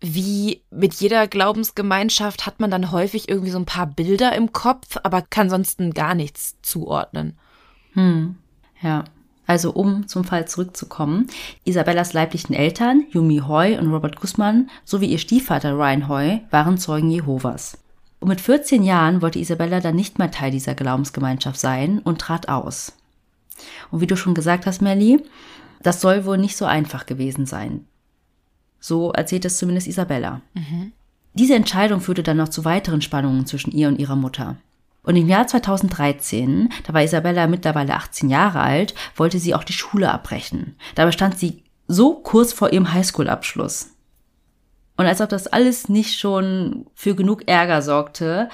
wie 0.00 0.62
mit 0.70 0.94
jeder 0.94 1.28
Glaubensgemeinschaft 1.28 2.46
hat 2.46 2.60
man 2.60 2.70
dann 2.70 2.90
häufig 2.90 3.28
irgendwie 3.28 3.50
so 3.50 3.58
ein 3.58 3.66
paar 3.66 3.86
Bilder 3.86 4.34
im 4.34 4.52
Kopf, 4.52 4.98
aber 5.02 5.22
kann 5.22 5.50
sonst 5.50 5.78
gar 5.94 6.14
nichts 6.14 6.56
zuordnen. 6.62 7.38
Hm. 7.92 8.36
Ja. 8.80 9.04
Also 9.46 9.72
um 9.72 10.06
zum 10.06 10.24
Fall 10.24 10.46
zurückzukommen, 10.46 11.26
Isabellas 11.64 12.12
leiblichen 12.12 12.54
Eltern, 12.54 13.04
Yumi 13.10 13.38
Hoy 13.46 13.76
und 13.76 13.92
Robert 13.92 14.20
Guzman, 14.20 14.70
sowie 14.84 15.06
ihr 15.06 15.18
Stiefvater 15.18 15.72
Ryan 15.72 16.08
Hoy 16.08 16.42
waren 16.50 16.78
Zeugen 16.78 17.10
Jehovas. 17.10 17.78
Und 18.20 18.28
mit 18.28 18.40
14 18.40 18.84
Jahren 18.84 19.20
wollte 19.20 19.40
Isabella 19.40 19.80
dann 19.80 19.96
nicht 19.96 20.18
mehr 20.18 20.30
Teil 20.30 20.52
dieser 20.52 20.74
Glaubensgemeinschaft 20.74 21.58
sein 21.58 21.98
und 21.98 22.20
trat 22.20 22.48
aus. 22.48 22.92
Und 23.90 24.00
wie 24.00 24.06
du 24.06 24.16
schon 24.16 24.34
gesagt 24.34 24.64
hast, 24.66 24.80
Melly, 24.80 25.22
das 25.82 26.00
soll 26.00 26.24
wohl 26.24 26.38
nicht 26.38 26.56
so 26.56 26.64
einfach 26.64 27.06
gewesen 27.06 27.46
sein. 27.46 27.84
So 28.78 29.12
erzählt 29.12 29.44
es 29.44 29.58
zumindest 29.58 29.88
Isabella. 29.88 30.40
Mhm. 30.54 30.92
Diese 31.34 31.54
Entscheidung 31.54 32.00
führte 32.00 32.22
dann 32.22 32.36
noch 32.36 32.48
zu 32.48 32.64
weiteren 32.64 33.00
Spannungen 33.00 33.46
zwischen 33.46 33.72
ihr 33.72 33.88
und 33.88 33.98
ihrer 33.98 34.16
Mutter. 34.16 34.56
Und 35.04 35.16
im 35.16 35.28
Jahr 35.28 35.46
2013, 35.46 36.68
da 36.86 36.94
war 36.94 37.02
Isabella 37.02 37.46
mittlerweile 37.46 37.94
18 37.94 38.28
Jahre 38.28 38.60
alt, 38.60 38.94
wollte 39.16 39.38
sie 39.38 39.54
auch 39.54 39.64
die 39.64 39.72
Schule 39.72 40.12
abbrechen. 40.12 40.76
Dabei 40.94 41.10
stand 41.10 41.38
sie 41.38 41.64
so 41.88 42.14
kurz 42.14 42.52
vor 42.52 42.72
ihrem 42.72 42.92
Highschool-Abschluss. 42.92 43.90
Und 44.96 45.06
als 45.06 45.20
ob 45.20 45.28
das 45.28 45.48
alles 45.48 45.88
nicht 45.88 46.18
schon 46.18 46.86
für 46.94 47.16
genug 47.16 47.48
Ärger 47.48 47.82
sorgte, 47.82 48.48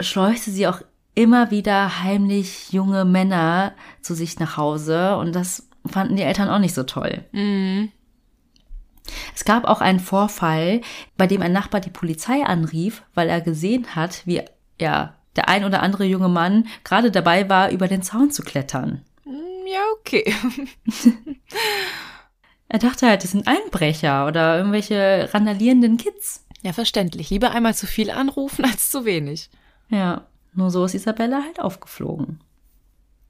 schleuchte 0.00 0.50
sie 0.50 0.66
auch 0.66 0.80
immer 1.14 1.50
wieder 1.50 2.02
heimlich 2.02 2.72
junge 2.72 3.04
Männer 3.04 3.74
zu 4.00 4.14
sich 4.14 4.40
nach 4.40 4.56
Hause 4.56 5.16
und 5.16 5.34
das 5.34 5.68
fanden 5.86 6.16
die 6.16 6.22
Eltern 6.22 6.48
auch 6.48 6.58
nicht 6.58 6.74
so 6.74 6.82
toll. 6.84 7.24
Mhm. 7.32 7.92
Es 9.34 9.44
gab 9.44 9.64
auch 9.64 9.80
einen 9.80 10.00
Vorfall, 10.00 10.80
bei 11.16 11.26
dem 11.26 11.42
ein 11.42 11.52
Nachbar 11.52 11.80
die 11.80 11.90
Polizei 11.90 12.44
anrief, 12.44 13.02
weil 13.14 13.28
er 13.28 13.40
gesehen 13.40 13.94
hat, 13.94 14.26
wie 14.26 14.42
ja, 14.80 15.14
der 15.36 15.48
ein 15.48 15.64
oder 15.64 15.82
andere 15.82 16.04
junge 16.04 16.28
Mann 16.28 16.66
gerade 16.84 17.10
dabei 17.10 17.48
war, 17.48 17.70
über 17.70 17.88
den 17.88 18.02
Zaun 18.02 18.30
zu 18.30 18.42
klettern. 18.42 19.02
Mm, 19.24 19.66
ja, 19.66 19.80
okay. 19.98 20.34
er 22.68 22.78
dachte 22.78 23.06
halt, 23.06 23.24
das 23.24 23.32
sind 23.32 23.46
Einbrecher 23.46 24.26
oder 24.26 24.58
irgendwelche 24.58 25.28
randalierenden 25.32 25.96
Kids. 25.96 26.44
Ja, 26.62 26.72
verständlich. 26.72 27.30
Lieber 27.30 27.50
einmal 27.50 27.74
zu 27.74 27.86
viel 27.86 28.10
anrufen 28.10 28.64
als 28.70 28.90
zu 28.90 29.04
wenig. 29.04 29.50
Ja, 29.88 30.26
nur 30.54 30.70
so 30.70 30.84
ist 30.84 30.94
Isabella 30.94 31.42
halt 31.42 31.60
aufgeflogen. 31.60 32.40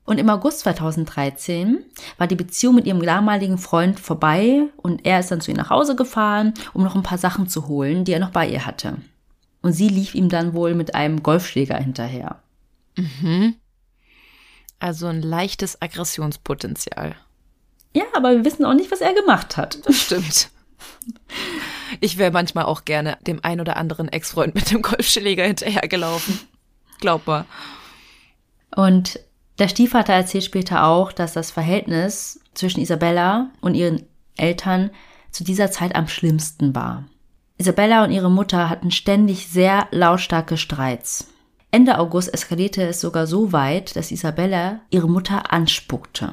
Und 0.05 0.19
im 0.19 0.29
August 0.29 0.61
2013 0.61 1.85
war 2.19 2.27
die 2.27 2.35
Beziehung 2.35 2.75
mit 2.75 2.87
ihrem 2.87 3.01
damaligen 3.03 3.57
Freund 3.57 4.01
vorbei 4.01 4.65
und 4.77 5.07
er 5.07 5.21
ist 5.21 5.31
dann 5.31 5.41
zu 5.41 5.53
ihr 5.53 5.57
nach 5.57 5.71
Hause 5.71 5.95
gefahren, 5.95 6.55
um 6.73 6.83
noch 6.83 6.97
ein 6.97 7.05
paar 7.05 7.19
Sachen 7.19 7.49
zu 7.49 7.69
holen, 7.69 8.05
die 8.05 8.13
er 8.13 8.19
noch 8.19 8.31
bei 8.31 8.49
ihr 8.49 8.67
hatte 8.67 8.99
und 9.63 9.73
sie 9.73 9.89
lief 9.89 10.15
ihm 10.15 10.29
dann 10.29 10.55
wohl 10.55 10.75
mit 10.75 10.95
einem 10.95 11.23
Golfschläger 11.23 11.77
hinterher. 11.77 12.43
Mhm. 12.97 13.55
Also 14.79 15.07
ein 15.07 15.23
leichtes 15.23 15.81
Aggressionspotenzial. 15.81 17.15
Ja, 17.95 18.05
aber 18.15 18.33
wir 18.33 18.45
wissen 18.45 18.65
auch 18.65 18.75
nicht, 18.75 18.91
was 18.91 19.01
er 19.01 19.15
gemacht 19.15 19.57
hat. 19.57 19.87
Das 19.87 19.97
stimmt. 19.97 20.51
Ich 22.01 22.19
wäre 22.19 22.31
manchmal 22.31 22.65
auch 22.65 22.85
gerne 22.85 23.19
dem 23.27 23.41
ein 23.43 23.61
oder 23.61 23.77
anderen 23.77 24.09
Ex-Freund 24.09 24.55
mit 24.55 24.71
dem 24.71 24.83
Golfschläger 24.83 25.45
hinterhergelaufen. 25.45 26.41
Glaubbar. 27.01 27.47
Und 28.75 29.21
der 29.59 29.69
Stiefvater 29.69 30.15
erzählt 30.15 30.45
später 30.45 30.85
auch, 30.87 31.13
dass 31.13 31.35
das 31.35 31.51
Verhältnis 31.51 32.41
zwischen 32.55 32.81
Isabella 32.81 33.51
und 33.61 33.75
ihren 33.75 34.07
Eltern 34.37 34.91
zu 35.31 35.45
dieser 35.45 35.71
Zeit 35.71 35.95
am 35.95 36.09
schlimmsten 36.09 36.75
war. 36.75 37.05
Isabella 37.63 38.03
und 38.03 38.11
ihre 38.11 38.29
Mutter 38.29 38.69
hatten 38.69 38.91
ständig 38.91 39.47
sehr 39.47 39.87
lautstarke 39.93 40.57
Streits. 40.57 41.29
Ende 41.71 41.99
August 41.99 42.35
eskalierte 42.35 42.83
es 42.83 43.01
sogar 43.01 43.29
so 43.29 43.53
weit, 43.53 43.95
dass 43.95 44.11
Isabella 44.11 44.81
ihre 44.91 45.09
Mutter 45.09 45.53
anspuckte. 45.53 46.33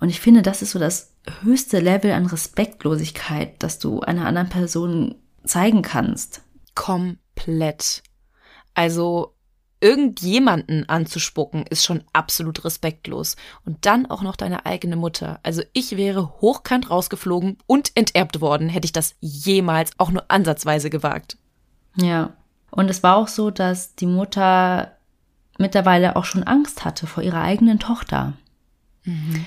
Und 0.00 0.08
ich 0.08 0.20
finde, 0.20 0.40
das 0.40 0.62
ist 0.62 0.70
so 0.70 0.78
das 0.78 1.12
höchste 1.42 1.80
Level 1.80 2.12
an 2.12 2.24
Respektlosigkeit, 2.24 3.62
das 3.62 3.78
du 3.78 4.00
einer 4.00 4.24
anderen 4.24 4.48
Person 4.48 5.16
zeigen 5.44 5.82
kannst. 5.82 6.40
Komplett. 6.74 8.02
Also 8.72 9.33
irgendjemanden 9.84 10.88
anzuspucken, 10.88 11.66
ist 11.68 11.84
schon 11.84 12.04
absolut 12.14 12.64
respektlos. 12.64 13.36
Und 13.66 13.84
dann 13.84 14.06
auch 14.06 14.22
noch 14.22 14.34
deine 14.34 14.64
eigene 14.64 14.96
Mutter. 14.96 15.40
Also 15.42 15.62
ich 15.74 15.98
wäre 15.98 16.40
hochkant 16.40 16.88
rausgeflogen 16.88 17.58
und 17.66 17.92
enterbt 17.94 18.40
worden, 18.40 18.70
hätte 18.70 18.86
ich 18.86 18.92
das 18.92 19.14
jemals 19.20 19.92
auch 19.98 20.10
nur 20.10 20.24
ansatzweise 20.28 20.88
gewagt. 20.88 21.36
Ja. 21.96 22.32
Und 22.70 22.88
es 22.88 23.02
war 23.02 23.16
auch 23.16 23.28
so, 23.28 23.50
dass 23.50 23.94
die 23.94 24.06
Mutter 24.06 24.96
mittlerweile 25.58 26.16
auch 26.16 26.24
schon 26.24 26.44
Angst 26.44 26.86
hatte 26.86 27.06
vor 27.06 27.22
ihrer 27.22 27.42
eigenen 27.42 27.78
Tochter. 27.78 28.32
Mhm. 29.04 29.46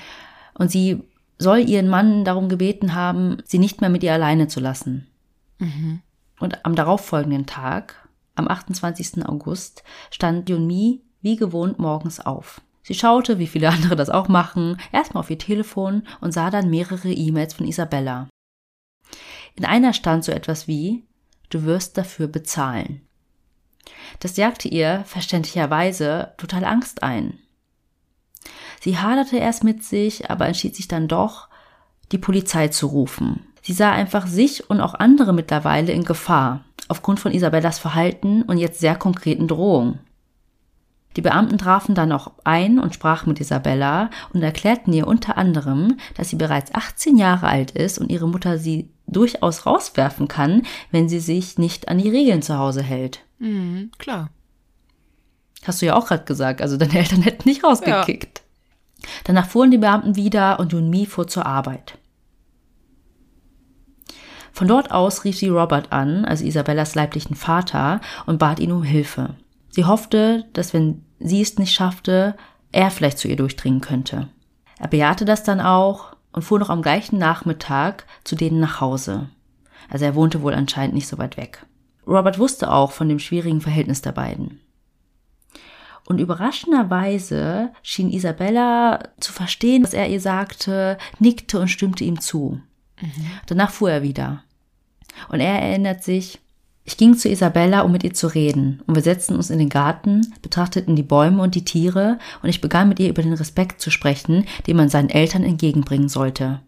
Und 0.54 0.70
sie 0.70 1.02
soll 1.36 1.68
ihren 1.68 1.88
Mann 1.88 2.24
darum 2.24 2.48
gebeten 2.48 2.94
haben, 2.94 3.38
sie 3.44 3.58
nicht 3.58 3.80
mehr 3.80 3.90
mit 3.90 4.04
ihr 4.04 4.12
alleine 4.12 4.46
zu 4.46 4.60
lassen. 4.60 5.08
Mhm. 5.58 6.00
Und 6.38 6.64
am 6.64 6.76
darauffolgenden 6.76 7.46
Tag 7.46 8.07
am 8.38 8.48
28. 8.48 9.26
August 9.26 9.82
stand 10.10 10.48
Yunmi 10.48 11.02
wie 11.20 11.36
gewohnt 11.36 11.78
morgens 11.78 12.20
auf. 12.20 12.60
Sie 12.82 12.94
schaute, 12.94 13.38
wie 13.38 13.46
viele 13.46 13.68
andere 13.70 13.96
das 13.96 14.10
auch 14.10 14.28
machen, 14.28 14.78
erstmal 14.92 15.22
auf 15.22 15.30
ihr 15.30 15.38
Telefon 15.38 16.06
und 16.20 16.32
sah 16.32 16.50
dann 16.50 16.70
mehrere 16.70 17.10
E-Mails 17.10 17.54
von 17.54 17.66
Isabella. 17.66 18.28
In 19.56 19.64
einer 19.64 19.92
stand 19.92 20.24
so 20.24 20.32
etwas 20.32 20.68
wie 20.68 21.04
Du 21.50 21.64
wirst 21.64 21.96
dafür 21.96 22.28
bezahlen. 22.28 23.00
Das 24.20 24.36
jagte 24.36 24.68
ihr 24.68 25.02
verständlicherweise 25.06 26.34
total 26.36 26.64
Angst 26.64 27.02
ein. 27.02 27.38
Sie 28.80 28.98
haderte 28.98 29.38
erst 29.38 29.64
mit 29.64 29.82
sich, 29.82 30.30
aber 30.30 30.46
entschied 30.46 30.76
sich 30.76 30.88
dann 30.88 31.08
doch, 31.08 31.48
die 32.12 32.18
Polizei 32.18 32.68
zu 32.68 32.86
rufen. 32.86 33.46
Sie 33.68 33.74
sah 33.74 33.92
einfach 33.92 34.26
sich 34.26 34.70
und 34.70 34.80
auch 34.80 34.94
andere 34.94 35.34
mittlerweile 35.34 35.92
in 35.92 36.02
Gefahr 36.02 36.64
aufgrund 36.88 37.20
von 37.20 37.32
Isabellas 37.32 37.78
Verhalten 37.78 38.40
und 38.40 38.56
jetzt 38.56 38.80
sehr 38.80 38.96
konkreten 38.96 39.46
Drohungen. 39.46 39.98
Die 41.18 41.20
Beamten 41.20 41.58
trafen 41.58 41.94
dann 41.94 42.10
auch 42.12 42.32
ein 42.44 42.78
und 42.78 42.94
sprachen 42.94 43.28
mit 43.28 43.40
Isabella 43.40 44.08
und 44.32 44.42
erklärten 44.42 44.94
ihr 44.94 45.06
unter 45.06 45.36
anderem, 45.36 45.98
dass 46.16 46.30
sie 46.30 46.36
bereits 46.36 46.74
18 46.74 47.18
Jahre 47.18 47.48
alt 47.48 47.72
ist 47.72 47.98
und 47.98 48.10
ihre 48.10 48.26
Mutter 48.26 48.56
sie 48.56 48.88
durchaus 49.06 49.66
rauswerfen 49.66 50.28
kann, 50.28 50.62
wenn 50.90 51.10
sie 51.10 51.20
sich 51.20 51.58
nicht 51.58 51.88
an 51.88 51.98
die 51.98 52.08
Regeln 52.08 52.40
zu 52.40 52.56
Hause 52.56 52.82
hält. 52.82 53.20
Mhm, 53.38 53.90
klar. 53.98 54.30
Hast 55.64 55.82
du 55.82 55.86
ja 55.86 55.94
auch 55.94 56.06
gerade 56.06 56.24
gesagt, 56.24 56.62
also 56.62 56.78
deine 56.78 56.98
Eltern 56.98 57.20
hätten 57.20 57.46
nicht 57.46 57.64
rausgekickt. 57.64 58.40
Ja. 59.02 59.08
Danach 59.24 59.46
fuhren 59.46 59.70
die 59.70 59.76
Beamten 59.76 60.16
wieder 60.16 60.58
und 60.58 60.72
Junmi 60.72 61.04
fuhr 61.04 61.28
zur 61.28 61.44
Arbeit. 61.44 61.98
Von 64.58 64.66
dort 64.66 64.90
aus 64.90 65.22
rief 65.22 65.38
sie 65.38 65.50
Robert 65.50 65.92
an, 65.92 66.24
also 66.24 66.44
Isabellas 66.44 66.96
leiblichen 66.96 67.36
Vater, 67.36 68.00
und 68.26 68.40
bat 68.40 68.58
ihn 68.58 68.72
um 68.72 68.82
Hilfe. 68.82 69.36
Sie 69.68 69.84
hoffte, 69.84 70.46
dass 70.52 70.74
wenn 70.74 71.04
sie 71.20 71.40
es 71.40 71.58
nicht 71.58 71.72
schaffte, 71.72 72.34
er 72.72 72.90
vielleicht 72.90 73.18
zu 73.18 73.28
ihr 73.28 73.36
durchdringen 73.36 73.80
könnte. 73.80 74.30
Er 74.80 74.88
bejahte 74.88 75.24
das 75.24 75.44
dann 75.44 75.60
auch 75.60 76.16
und 76.32 76.42
fuhr 76.42 76.58
noch 76.58 76.70
am 76.70 76.82
gleichen 76.82 77.20
Nachmittag 77.20 78.04
zu 78.24 78.34
denen 78.34 78.58
nach 78.58 78.80
Hause. 78.80 79.28
Also 79.90 80.06
er 80.06 80.16
wohnte 80.16 80.42
wohl 80.42 80.54
anscheinend 80.54 80.96
nicht 80.96 81.06
so 81.06 81.18
weit 81.18 81.36
weg. 81.36 81.64
Robert 82.04 82.40
wusste 82.40 82.72
auch 82.72 82.90
von 82.90 83.08
dem 83.08 83.20
schwierigen 83.20 83.60
Verhältnis 83.60 84.02
der 84.02 84.10
beiden. 84.10 84.58
Und 86.04 86.18
überraschenderweise 86.18 87.70
schien 87.84 88.10
Isabella 88.10 89.04
zu 89.20 89.32
verstehen, 89.32 89.84
was 89.84 89.94
er 89.94 90.08
ihr 90.08 90.20
sagte, 90.20 90.98
nickte 91.20 91.60
und 91.60 91.68
stimmte 91.68 92.02
ihm 92.02 92.20
zu. 92.20 92.60
Mhm. 93.00 93.30
Danach 93.46 93.70
fuhr 93.70 93.92
er 93.92 94.02
wieder. 94.02 94.42
Und 95.28 95.40
er 95.40 95.60
erinnert 95.60 96.02
sich, 96.04 96.38
ich 96.84 96.96
ging 96.96 97.14
zu 97.16 97.28
Isabella, 97.28 97.82
um 97.82 97.92
mit 97.92 98.02
ihr 98.02 98.14
zu 98.14 98.28
reden, 98.28 98.82
und 98.86 98.94
wir 98.94 99.02
setzten 99.02 99.34
uns 99.34 99.50
in 99.50 99.58
den 99.58 99.68
Garten, 99.68 100.32
betrachteten 100.40 100.96
die 100.96 101.02
Bäume 101.02 101.42
und 101.42 101.54
die 101.54 101.64
Tiere, 101.64 102.18
und 102.42 102.48
ich 102.48 102.62
begann 102.62 102.88
mit 102.88 102.98
ihr 102.98 103.10
über 103.10 103.22
den 103.22 103.34
Respekt 103.34 103.82
zu 103.82 103.90
sprechen, 103.90 104.46
den 104.66 104.78
man 104.78 104.88
seinen 104.88 105.10
Eltern 105.10 105.44
entgegenbringen 105.44 106.08
sollte. 106.08 106.60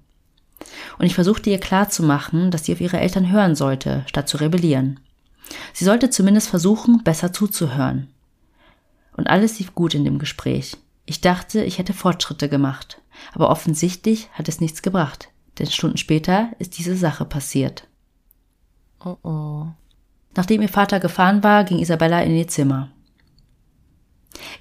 Und 0.99 1.07
ich 1.07 1.15
versuchte 1.15 1.49
ihr 1.49 1.59
klarzumachen, 1.59 2.51
dass 2.51 2.67
sie 2.67 2.75
auf 2.75 2.83
ihre 2.83 3.01
Eltern 3.01 3.33
hören 3.33 3.55
sollte, 3.55 4.03
statt 4.07 4.29
zu 4.29 4.37
rebellieren. 4.37 5.01
Sie 5.73 5.87
sollte 5.87 6.11
zumindest 6.11 6.49
versuchen, 6.49 7.03
besser 7.03 7.33
zuzuhören. 7.33 8.09
Und 9.17 9.29
alles 9.29 9.59
lief 9.59 9.75
gut 9.75 9.95
in 9.95 10.05
dem 10.05 10.19
Gespräch. 10.19 10.77
Ich 11.07 11.21
dachte, 11.21 11.65
ich 11.65 11.79
hätte 11.79 11.95
Fortschritte 11.95 12.49
gemacht. 12.49 13.01
Aber 13.33 13.51
offensichtlich 13.51 14.29
hat 14.33 14.49
es 14.49 14.61
nichts 14.61 14.83
gebracht. 14.83 15.29
Denn 15.59 15.67
Stunden 15.67 15.97
später 15.97 16.51
ist 16.59 16.79
diese 16.79 16.97
Sache 16.97 17.25
passiert. 17.25 17.87
Oh 19.05 19.17
oh. 19.23 19.67
Nachdem 20.37 20.63
ihr 20.63 20.69
Vater 20.69 21.01
gefahren 21.01 21.43
war, 21.43 21.65
ging 21.65 21.79
Isabella 21.79 22.21
in 22.23 22.37
ihr 22.37 22.49
Zimmer. 22.49 22.91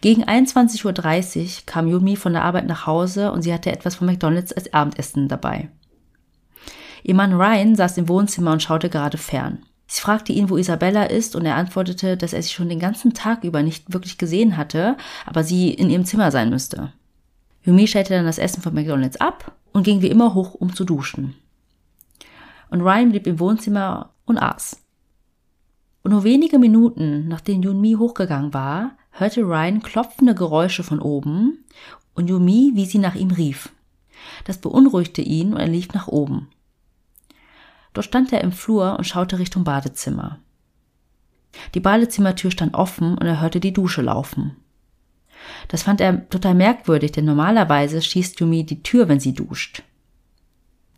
Gegen 0.01 0.23
21.30 0.23 0.85
Uhr 0.85 1.63
kam 1.65 1.87
Yumi 1.87 2.15
von 2.15 2.33
der 2.33 2.43
Arbeit 2.43 2.65
nach 2.65 2.87
Hause 2.87 3.31
und 3.31 3.41
sie 3.41 3.53
hatte 3.53 3.71
etwas 3.71 3.95
von 3.95 4.07
McDonalds 4.07 4.53
als 4.53 4.73
Abendessen 4.73 5.27
dabei. 5.27 5.69
Ihr 7.03 7.15
Mann 7.15 7.33
Ryan 7.33 7.75
saß 7.75 7.97
im 7.97 8.09
Wohnzimmer 8.09 8.51
und 8.51 8.63
schaute 8.63 8.89
gerade 8.89 9.17
fern. 9.17 9.65
Sie 9.87 10.01
fragte 10.01 10.31
ihn, 10.31 10.49
wo 10.49 10.57
Isabella 10.57 11.03
ist, 11.03 11.35
und 11.35 11.45
er 11.45 11.55
antwortete, 11.55 12.15
dass 12.15 12.33
er 12.33 12.43
sie 12.43 12.51
schon 12.51 12.69
den 12.69 12.79
ganzen 12.79 13.13
Tag 13.13 13.43
über 13.43 13.63
nicht 13.63 13.91
wirklich 13.91 14.17
gesehen 14.17 14.55
hatte, 14.55 14.97
aber 15.25 15.43
sie 15.43 15.71
in 15.71 15.89
ihrem 15.89 16.05
Zimmer 16.05 16.31
sein 16.31 16.49
müsste. 16.49 16.93
Yumi 17.63 17.87
stellte 17.87 18.13
dann 18.13 18.25
das 18.25 18.37
Essen 18.37 18.61
von 18.61 18.73
McDonalds 18.73 19.19
ab 19.19 19.53
und 19.73 19.83
ging 19.83 20.01
wie 20.01 20.09
immer 20.09 20.33
hoch, 20.33 20.53
um 20.53 20.75
zu 20.75 20.85
duschen. 20.85 21.35
Und 22.69 22.81
Ryan 22.81 23.09
blieb 23.09 23.25
im 23.25 23.39
Wohnzimmer 23.39 24.13
und 24.29 24.37
aß. 24.37 24.81
Und 26.03 26.11
nur 26.11 26.23
wenige 26.23 26.59
Minuten, 26.59 27.27
nachdem 27.27 27.61
Yumi 27.61 27.93
hochgegangen 27.93 28.53
war, 28.53 28.91
hörte 29.11 29.41
Ryan 29.41 29.81
klopfende 29.81 30.33
Geräusche 30.33 30.83
von 30.83 30.99
oben 30.99 31.65
und 32.13 32.29
Yumi, 32.29 32.71
wie 32.75 32.85
sie 32.85 32.99
nach 32.99 33.15
ihm 33.15 33.31
rief. 33.31 33.69
Das 34.45 34.59
beunruhigte 34.59 35.21
ihn 35.21 35.53
und 35.53 35.59
er 35.59 35.67
lief 35.67 35.93
nach 35.93 36.07
oben. 36.07 36.47
Dort 37.93 38.05
stand 38.05 38.31
er 38.31 38.41
im 38.41 38.51
Flur 38.51 38.97
und 38.97 39.05
schaute 39.05 39.39
Richtung 39.39 39.63
Badezimmer. 39.63 40.39
Die 41.73 41.79
Badezimmertür 41.79 42.51
stand 42.51 42.75
offen 42.75 43.17
und 43.17 43.25
er 43.25 43.41
hörte 43.41 43.59
die 43.59 43.73
Dusche 43.73 44.01
laufen. 44.01 44.55
Das 45.67 45.83
fand 45.83 46.01
er 46.01 46.29
total 46.29 46.53
merkwürdig, 46.53 47.11
denn 47.11 47.25
normalerweise 47.25 48.01
schießt 48.01 48.39
Yumi 48.39 48.65
die 48.65 48.83
Tür, 48.83 49.07
wenn 49.07 49.19
sie 49.19 49.33
duscht. 49.33 49.83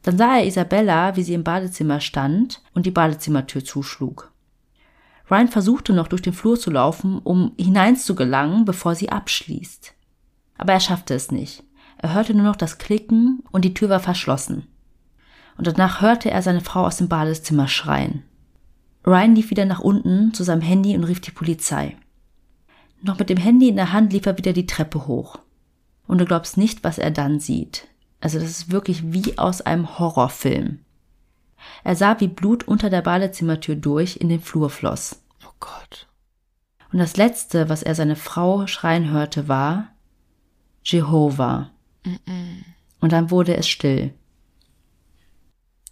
Dann 0.04 0.18
sah 0.18 0.38
er 0.38 0.46
Isabella, 0.46 1.16
wie 1.16 1.24
sie 1.24 1.34
im 1.34 1.44
Badezimmer 1.44 2.00
stand 2.00 2.62
und 2.74 2.86
die 2.86 2.92
Badezimmertür 2.92 3.64
zuschlug. 3.64 4.32
Ryan 5.30 5.48
versuchte 5.48 5.94
noch 5.94 6.08
durch 6.08 6.22
den 6.22 6.34
Flur 6.34 6.60
zu 6.60 6.72
laufen, 6.72 7.20
um 7.20 7.54
hineinzugelangen, 7.58 8.66
bevor 8.66 8.96
sie 8.96 9.10
abschließt. 9.10 9.94
Aber 10.58 10.74
er 10.74 10.80
schaffte 10.80 11.14
es 11.14 11.32
nicht. 11.32 11.64
Er 11.98 12.14
hörte 12.14 12.34
nur 12.34 12.44
noch 12.44 12.56
das 12.56 12.80
Klicken 12.80 13.44
und 13.52 13.64
die 13.64 13.74
Tür 13.74 13.90
war 13.90 14.00
verschlossen. 14.00 14.68
Und 15.58 15.68
danach 15.68 16.02
hörte 16.02 16.32
er 16.32 16.42
seine 16.42 16.62
Frau 16.62 16.86
aus 16.86 16.98
dem 16.98 17.08
Badezimmer 17.08 17.68
schreien. 17.68 18.24
Ryan 19.06 19.36
lief 19.36 19.50
wieder 19.52 19.66
nach 19.66 19.80
unten 19.80 20.34
zu 20.34 20.44
seinem 20.44 20.62
Handy 20.62 20.96
und 20.96 21.04
rief 21.04 21.22
die 21.22 21.32
Polizei. 21.32 21.96
Noch 23.02 23.18
mit 23.18 23.30
dem 23.30 23.38
Handy 23.38 23.70
in 23.70 23.76
der 23.76 23.94
Hand 23.94 24.14
lief 24.14 24.26
er 24.26 24.38
wieder 24.38 24.54
die 24.54 24.68
Treppe 24.68 25.08
hoch. 25.08 25.40
Und 26.08 26.20
du 26.20 26.26
glaubst 26.26 26.58
nicht, 26.58 26.84
was 26.84 26.98
er 26.98 27.12
dann 27.12 27.40
sieht. 27.40 27.88
Also 28.22 28.40
das 28.40 28.50
ist 28.50 28.72
wirklich 28.72 29.12
wie 29.12 29.38
aus 29.38 29.62
einem 29.62 30.00
Horrorfilm. 30.00 30.80
Er 31.84 31.96
sah, 31.96 32.20
wie 32.20 32.28
Blut 32.28 32.68
unter 32.68 32.90
der 32.90 33.02
Badezimmertür 33.02 33.76
durch 33.76 34.18
in 34.18 34.30
den 34.30 34.42
Flur 34.42 34.70
floss. 34.70 35.22
Oh 35.44 35.54
Gott. 35.60 36.08
Und 36.92 37.00
das 37.00 37.18
Letzte, 37.18 37.70
was 37.70 37.84
er 37.84 37.96
seine 37.96 38.16
Frau 38.16 38.68
schreien 38.68 39.12
hörte, 39.12 39.48
war 39.48 39.90
Jehova. 40.84 41.72
Mm 42.04 42.10
-mm. 42.10 42.64
Und 43.00 43.12
dann 43.12 43.32
wurde 43.32 43.56
es 43.58 43.68
still. 43.68 44.14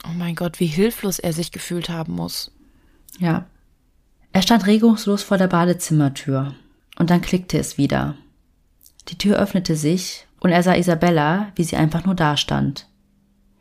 Oh 0.06 0.14
mein 0.16 0.36
Gott, 0.36 0.60
wie 0.60 0.68
hilflos 0.68 1.20
er 1.20 1.34
sich 1.34 1.52
gefühlt 1.52 1.90
haben 1.90 2.14
muss. 2.14 2.52
Ja. 3.18 3.48
Er 4.32 4.42
stand 4.42 4.68
regungslos 4.68 5.24
vor 5.24 5.38
der 5.38 5.48
Badezimmertür. 5.48 6.56
Und 6.98 7.10
dann 7.10 7.22
klickte 7.22 7.58
es 7.58 7.78
wieder. 7.78 8.16
Die 9.08 9.18
Tür 9.18 9.38
öffnete 9.38 9.76
sich 9.76 10.28
und 10.40 10.52
er 10.52 10.64
sah 10.64 10.76
Isabella, 10.76 11.52
wie 11.56 11.64
sie 11.64 11.76
einfach 11.76 12.06
nur 12.06 12.16
dastand. 12.16 12.88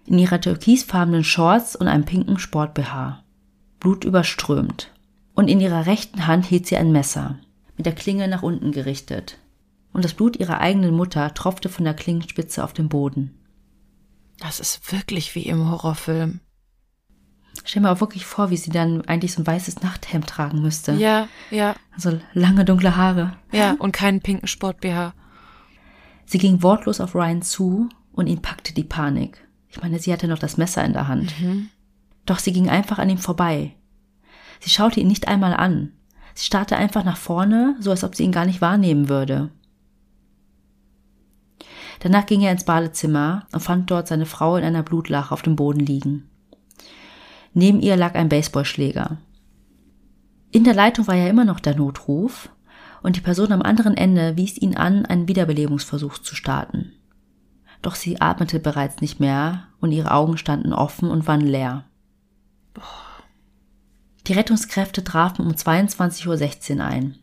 In 0.07 0.19
ihrer 0.19 0.41
türkisfarbenen 0.41 1.25
Shorts 1.25 1.77
und 1.77 1.89
einem 1.89 2.05
pinken 2.05 2.39
Sport-BH. 2.39 3.23
Blut 3.81 4.05
überströmt. 4.05 4.91
Und 5.35 5.49
in 5.49 5.61
ihrer 5.61 5.87
rechten 5.87 6.27
Hand 6.27 6.47
hielt 6.47 6.67
sie 6.67 6.77
ein 6.77 6.93
Messer, 6.93 7.39
mit 7.77 7.87
der 7.87 7.95
Klinge 7.95 8.27
nach 8.27 8.43
unten 8.43 8.73
gerichtet. 8.73 9.39
Und 9.93 10.05
das 10.05 10.15
Blut 10.15 10.37
ihrer 10.37 10.61
eigenen 10.61 10.95
Mutter 10.95 11.33
tropfte 11.35 11.69
von 11.69 11.85
der 11.85 11.95
Klingenspitze 11.95 12.65
auf 12.65 12.73
den 12.73 12.89
Boden. 12.89 13.35
Das 14.41 14.61
ist 14.61 14.93
wirklich 14.93 15.35
wie 15.35 15.43
im 15.43 15.71
Horrorfilm. 15.71 16.41
Stell 17.65 17.83
mir 17.83 17.91
auch 17.91 18.01
wirklich 18.01 18.25
vor, 18.25 18.51
wie 18.51 18.57
sie 18.57 18.71
dann 18.71 19.03
eigentlich 19.07 19.33
so 19.33 19.43
ein 19.43 19.47
weißes 19.47 19.83
Nachthemd 19.83 20.27
tragen 20.27 20.63
müsste. 20.63 20.93
Ja, 20.93 21.29
ja. 21.51 21.75
Also 21.93 22.19
lange 22.33 22.65
dunkle 22.65 22.97
Haare. 22.97 23.37
Ja, 23.53 23.77
und 23.79 23.93
keinen 23.93 24.21
pinken 24.21 24.47
Sport-BH. 24.47 25.13
Sie 26.29 26.37
ging 26.37 26.63
wortlos 26.63 27.01
auf 27.01 27.15
Ryan 27.15 27.41
zu 27.41 27.89
und 28.13 28.27
ihn 28.27 28.43
packte 28.43 28.75
die 28.75 28.85
Panik. 28.85 29.49
Ich 29.71 29.81
meine, 29.81 29.99
sie 29.99 30.13
hatte 30.13 30.29
noch 30.29 30.39
das 30.39 30.59
Messer 30.59 30.85
in 30.85 30.93
der 30.93 31.09
Hand. 31.09 31.33
Mhm. 31.41 31.71
Doch 32.27 32.39
sie 32.39 32.53
ging 32.53 32.69
einfach 32.69 32.99
an 32.99 33.09
ihm 33.09 33.17
vorbei. 33.17 33.75
Sie 34.61 34.69
schaute 34.69 35.01
ihn 35.01 35.09
nicht 35.09 35.27
einmal 35.27 35.55
an. 35.55 35.93
Sie 36.35 36.45
starrte 36.45 36.77
einfach 36.77 37.03
nach 37.03 37.17
vorne, 37.17 37.77
so 37.81 37.91
als 37.91 38.05
ob 38.05 38.15
sie 38.15 38.25
ihn 38.25 38.33
gar 38.33 38.45
nicht 38.45 38.61
wahrnehmen 38.61 39.09
würde. 39.09 39.51
Danach 42.01 42.27
ging 42.27 42.43
er 42.43 42.53
ins 42.53 42.65
Badezimmer 42.65 43.47
und 43.53 43.61
fand 43.61 43.91
dort 43.91 44.07
seine 44.07 44.27
Frau 44.27 44.57
in 44.57 44.65
einer 44.65 44.83
Blutlache 44.83 45.33
auf 45.33 45.41
dem 45.41 45.57
Boden 45.57 45.81
liegen. 45.81 46.29
Neben 47.55 47.81
ihr 47.81 47.97
lag 47.97 48.15
ein 48.15 48.29
Baseballschläger. 48.29 49.17
In 50.51 50.65
der 50.65 50.75
Leitung 50.75 51.07
war 51.07 51.15
ja 51.15 51.29
immer 51.29 51.47
noch 51.47 51.59
der 51.59 51.75
Notruf 51.75 52.51
und 53.03 53.17
die 53.17 53.21
Person 53.21 53.53
am 53.53 53.63
anderen 53.63 53.97
Ende 53.97 54.37
wies 54.37 54.57
ihn 54.59 54.77
an, 54.77 55.07
einen 55.07 55.29
Wiederbelebungsversuch 55.29 56.19
zu 56.19 56.35
starten. 56.35 56.93
Doch 57.83 57.95
sie 57.95 58.21
atmete 58.21 58.59
bereits 58.59 59.01
nicht 59.01 59.21
mehr 59.21 59.69
und 59.81 59.93
ihre 59.93 60.11
Augen 60.11 60.37
standen 60.37 60.73
offen 60.73 61.11
und 61.11 61.27
waren 61.27 61.41
leer. 61.41 61.85
Die 64.27 64.33
Rettungskräfte 64.33 65.05
trafen 65.05 65.47
um 65.47 65.53
22.16 65.53 66.77
Uhr 66.77 66.85
ein. 66.85 67.19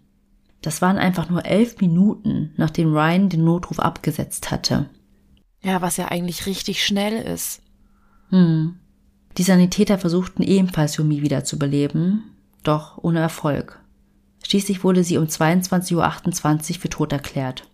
Das 0.61 0.81
waren 0.81 0.97
einfach 0.97 1.29
nur 1.29 1.45
elf 1.45 1.79
Minuten, 1.79 2.53
nachdem 2.57 2.91
Ryan 2.91 3.29
den 3.29 3.43
Notruf 3.43 3.79
abgesetzt 3.79 4.49
hatte. 4.49 4.89
Ja, 5.61 5.81
was 5.81 5.97
ja 5.97 6.07
eigentlich 6.07 6.47
richtig 6.47 6.83
schnell 6.83 7.21
ist. 7.21 7.61
Hm. 8.29 8.79
Die 9.37 9.43
Sanitäter 9.43 9.97
versuchten 9.99 10.41
ebenfalls 10.41 10.97
Yumi 10.97 11.21
wiederzubeleben, 11.21 12.23
doch 12.63 12.97
ohne 12.97 13.19
Erfolg. 13.19 13.79
Schließlich 14.45 14.83
wurde 14.83 15.03
sie 15.03 15.17
um 15.17 15.25
22.28 15.25 15.95
Uhr 16.75 16.79
für 16.79 16.89
tot 16.89 17.11
erklärt. 17.11 17.67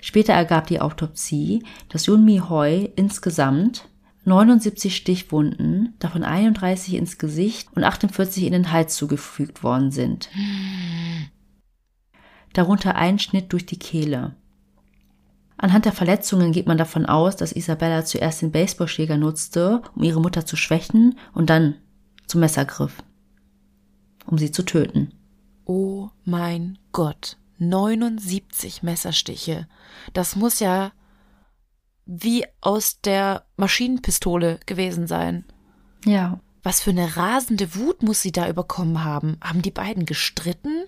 Später 0.00 0.32
ergab 0.32 0.66
die 0.66 0.80
Autopsie, 0.80 1.62
dass 1.90 2.06
Yunmi 2.06 2.40
Hoi 2.48 2.88
insgesamt 2.96 3.86
79 4.24 4.96
Stichwunden, 4.96 5.94
davon 5.98 6.24
31 6.24 6.94
ins 6.94 7.18
Gesicht 7.18 7.68
und 7.74 7.84
48 7.84 8.44
in 8.44 8.52
den 8.52 8.72
Hals 8.72 8.96
zugefügt 8.96 9.62
worden 9.62 9.90
sind. 9.90 10.30
Darunter 12.54 12.94
ein 12.94 13.18
Schnitt 13.18 13.52
durch 13.52 13.66
die 13.66 13.78
Kehle. 13.78 14.36
Anhand 15.58 15.84
der 15.84 15.92
Verletzungen 15.92 16.52
geht 16.52 16.66
man 16.66 16.78
davon 16.78 17.04
aus, 17.04 17.36
dass 17.36 17.52
Isabella 17.52 18.06
zuerst 18.06 18.40
den 18.40 18.52
Baseballschläger 18.52 19.18
nutzte, 19.18 19.82
um 19.94 20.02
ihre 20.02 20.20
Mutter 20.20 20.46
zu 20.46 20.56
schwächen 20.56 21.18
und 21.34 21.50
dann 21.50 21.74
zum 22.26 22.40
Messer 22.40 22.64
griff, 22.64 23.02
um 24.28 24.38
sie 24.38 24.50
zu 24.52 24.62
töten. 24.64 25.12
Oh 25.64 26.08
mein 26.24 26.78
Gott. 26.92 27.36
79 27.58 28.82
Messerstiche. 28.82 29.66
Das 30.12 30.36
muss 30.36 30.60
ja 30.60 30.92
wie 32.06 32.44
aus 32.60 33.00
der 33.02 33.44
Maschinenpistole 33.56 34.60
gewesen 34.66 35.06
sein. 35.06 35.44
Ja. 36.04 36.40
Was 36.62 36.80
für 36.80 36.90
eine 36.90 37.16
rasende 37.16 37.74
Wut 37.74 38.02
muss 38.02 38.22
sie 38.22 38.32
da 38.32 38.48
überkommen 38.48 39.04
haben? 39.04 39.36
Haben 39.42 39.62
die 39.62 39.70
beiden 39.70 40.06
gestritten? 40.06 40.84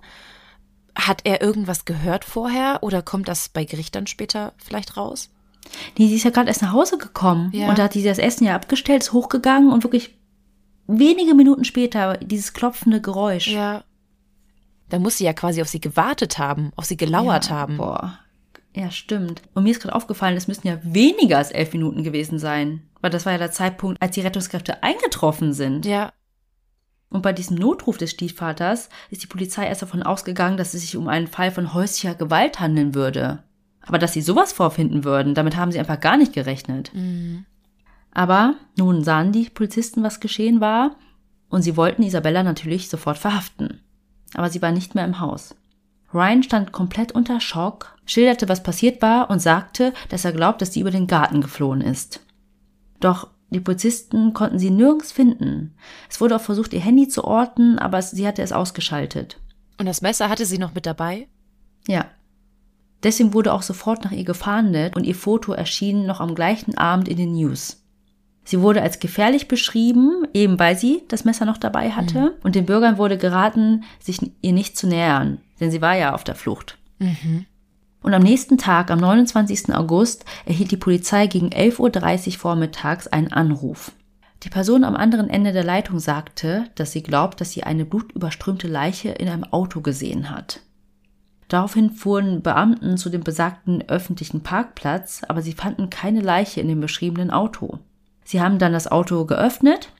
Hat 0.95 1.23
er 1.25 1.41
irgendwas 1.43 1.85
gehört 1.85 2.25
vorher 2.25 2.83
oder 2.83 3.03
kommt 3.03 3.29
das 3.29 3.49
bei 3.49 3.65
Gericht 3.65 3.95
dann 3.95 4.07
später 4.07 4.53
vielleicht 4.59 4.97
raus? 4.97 5.31
Nee, 5.99 6.09
sie 6.09 6.17
ist 6.17 6.25
ja 6.25 6.31
gerade 6.31 6.49
erst 6.49 6.63
nach 6.63 6.73
Hause 6.73 6.99
gekommen 6.99 7.51
Ja. 7.53 7.69
und 7.69 7.79
da 7.79 7.85
hat 7.85 7.93
sie 7.93 8.03
das 8.03 8.19
Essen 8.19 8.45
ja 8.47 8.55
abgestellt, 8.57 9.03
ist 9.03 9.13
hochgegangen 9.13 9.71
und 9.73 9.85
wirklich 9.85 10.17
wenige 10.99 11.35
Minuten 11.35 11.65
später 11.65 12.17
dieses 12.19 12.53
klopfende 12.53 13.01
Geräusch. 13.01 13.49
Ja. 13.49 13.85
Da 14.89 14.99
muss 14.99 15.19
sie 15.19 15.25
ja 15.25 15.33
quasi 15.33 15.63
auf 15.63 15.69
sie 15.69 15.81
gewartet 15.81 16.39
haben, 16.39 16.73
auf 16.77 16.85
sie 16.85 16.97
gelauert 16.97 17.49
Ja, 17.49 17.57
haben. 17.57 17.77
Boah. 17.77 18.19
Ja, 18.75 18.91
stimmt. 18.91 19.43
Und 19.55 19.65
mir 19.65 19.71
ist 19.71 19.81
gerade 19.81 19.95
aufgefallen, 19.95 20.37
es 20.37 20.49
müssten 20.49 20.69
ja 20.69 20.79
weniger 20.83 21.39
als 21.39 21.51
elf 21.51 21.73
Minuten 21.73 22.03
gewesen 22.05 22.39
sein. 22.39 22.83
Weil 23.01 23.11
das 23.11 23.25
war 23.27 23.33
ja 23.33 23.39
der 23.39 23.51
Zeitpunkt, 23.53 24.01
als 24.03 24.15
die 24.15 24.21
Rettungskräfte 24.21 24.83
eingetroffen 24.83 25.53
sind. 25.53 25.87
Ja, 25.87 26.13
Und 27.09 27.23
bei 27.23 27.33
diesem 27.33 27.57
Notruf 27.57 27.99
des 27.99 28.11
Stiefvaters 28.13 28.89
ist 29.11 29.23
die 29.23 29.27
Polizei 29.27 29.67
erst 29.67 29.83
davon 29.83 30.03
ausgegangen, 30.05 30.57
dass 30.57 30.75
es 30.75 30.83
sich 30.83 30.97
um 30.97 31.09
einen 31.09 31.27
Fall 31.27 31.51
von 31.51 31.75
häuslicher 31.75 32.15
Gewalt 32.15 32.61
handeln 32.61 32.95
würde. 32.95 33.43
Aber 33.83 33.99
dass 33.99 34.13
sie 34.13 34.21
sowas 34.23 34.53
vorfinden 34.53 35.05
würden, 35.05 35.35
damit 35.35 35.57
haben 35.57 35.73
sie 35.73 35.79
einfach 35.81 35.99
gar 36.01 36.17
nicht 36.17 36.33
gerechnet. 36.33 36.93
Aber 38.13 38.55
nun 38.77 39.05
sahen 39.05 39.33
die 39.33 39.49
Polizisten, 39.49 40.03
was 40.03 40.21
geschehen 40.21 40.61
war, 40.61 40.97
und 41.49 41.63
sie 41.63 41.77
wollten 41.77 42.03
Isabella 42.03 42.43
natürlich 42.43 42.89
sofort 42.89 43.19
verhaften. 43.19 43.81
Aber 44.35 44.51
sie 44.51 44.63
war 44.63 44.73
nicht 44.73 44.95
mehr 44.95 45.05
im 45.05 45.21
Haus. 45.21 45.55
Ryan 46.13 46.43
stand 46.43 46.73
komplett 46.73 47.13
unter 47.13 47.41
Schock, 47.41 47.97
schilderte, 48.05 48.49
was 48.49 48.63
passiert 48.63 49.01
war 49.03 49.31
und 49.31 49.41
sagte, 49.41 49.93
dass 50.09 50.25
er 50.25 50.33
glaubt, 50.33 50.61
dass 50.61 50.73
sie 50.73 50.81
über 50.81 50.91
den 50.91 51.07
Garten 51.07 51.41
geflohen 51.41 51.81
ist. 51.81 52.21
Doch 52.99 53.29
die 53.51 53.61
Polizisten 53.61 54.33
konnten 54.33 54.59
sie 54.59 54.71
nirgends 54.71 55.13
finden. 55.13 55.75
Es 56.09 56.21
wurde 56.21 56.37
auch 56.37 56.41
versucht, 56.41 56.73
ihr 56.73 56.81
Handy 56.81 57.09
zu 57.09 57.25
orten, 57.25 57.79
aber 57.79 58.01
sie 58.03 58.27
hatte 58.27 58.43
es 58.43 58.53
ausgeschaltet. 58.53 59.41
Und 59.79 59.87
das 59.87 60.03
Messer 60.03 60.29
hatte 60.29 60.47
sie 60.47 60.59
noch 60.59 60.75
mit 60.75 60.87
dabei? 60.87 61.27
Ja. 61.87 62.07
Deswegen 63.03 63.33
wurde 63.33 63.53
auch 63.53 63.63
sofort 63.63 64.05
nach 64.05 64.13
ihr 64.13 64.25
gefahndet 64.25 64.95
und 64.95 65.05
ihr 65.05 65.15
Foto 65.15 65.53
erschien 65.53 66.07
noch 66.07 66.21
am 66.21 66.35
gleichen 66.35 66.77
Abend 66.77 67.09
in 67.09 67.17
den 67.17 67.33
News. 67.33 67.83
Sie 68.51 68.61
wurde 68.63 68.83
als 68.83 68.99
gefährlich 68.99 69.47
beschrieben, 69.47 70.27
eben 70.35 70.59
weil 70.59 70.77
sie 70.77 71.05
das 71.07 71.25
Messer 71.25 71.45
noch 71.45 71.57
dabei 71.57 71.93
hatte. 71.93 72.19
Mhm. 72.19 72.31
Und 72.43 72.57
den 72.57 72.67
Bürgern 72.67 72.99
wurde 72.99 73.17
geraten, 73.17 73.85
sich 74.01 74.19
ihr 74.41 74.53
nicht 74.53 74.77
zu 74.77 74.89
nähern, 74.89 75.39
denn 75.61 75.71
sie 75.71 75.81
war 75.81 75.95
ja 75.95 76.15
auf 76.15 76.25
der 76.25 76.35
Flucht. 76.35 76.77
Mhm. 76.99 77.47
Und 78.03 78.13
am 78.13 78.25
nächsten 78.25 78.59
Tag, 78.59 78.91
am 78.91 78.99
29. 78.99 79.73
August, 79.73 80.25
erhielt 80.47 80.73
die 80.73 80.77
Polizei 80.77 81.29
gegen 81.29 81.51
11.30 81.51 82.27
Uhr 82.27 82.39
vormittags 82.41 83.07
einen 83.07 83.33
Anruf. 83.33 83.93
Die 84.43 84.49
Person 84.49 84.83
am 84.83 84.97
anderen 84.97 85.31
Ende 85.31 85.53
der 85.53 85.63
Leitung 85.63 86.01
sagte, 86.01 86.65
dass 86.75 86.91
sie 86.91 87.05
glaubt, 87.05 87.41
dass 87.41 87.53
sie 87.53 87.63
eine 87.63 87.85
blutüberströmte 87.85 88.67
Leiche 88.67 89.11
in 89.11 89.29
einem 89.29 89.45
Auto 89.45 89.81
gesehen 89.81 90.29
hat. 90.29 90.59
Daraufhin 91.47 91.91
fuhren 91.91 92.43
Beamten 92.43 92.97
zu 92.97 93.11
dem 93.11 93.23
besagten 93.23 93.89
öffentlichen 93.89 94.43
Parkplatz, 94.43 95.23
aber 95.29 95.41
sie 95.41 95.53
fanden 95.53 95.89
keine 95.89 96.21
Leiche 96.21 96.61
in 96.61 96.67
dem 96.67 96.81
beschriebenen 96.81 97.31
Auto. 97.31 97.79
Sie 98.31 98.41
haben 98.41 98.61
dann 98.61 98.73
das 98.73 98.87
Auto 98.87 99.25
geöffnet 99.25 99.91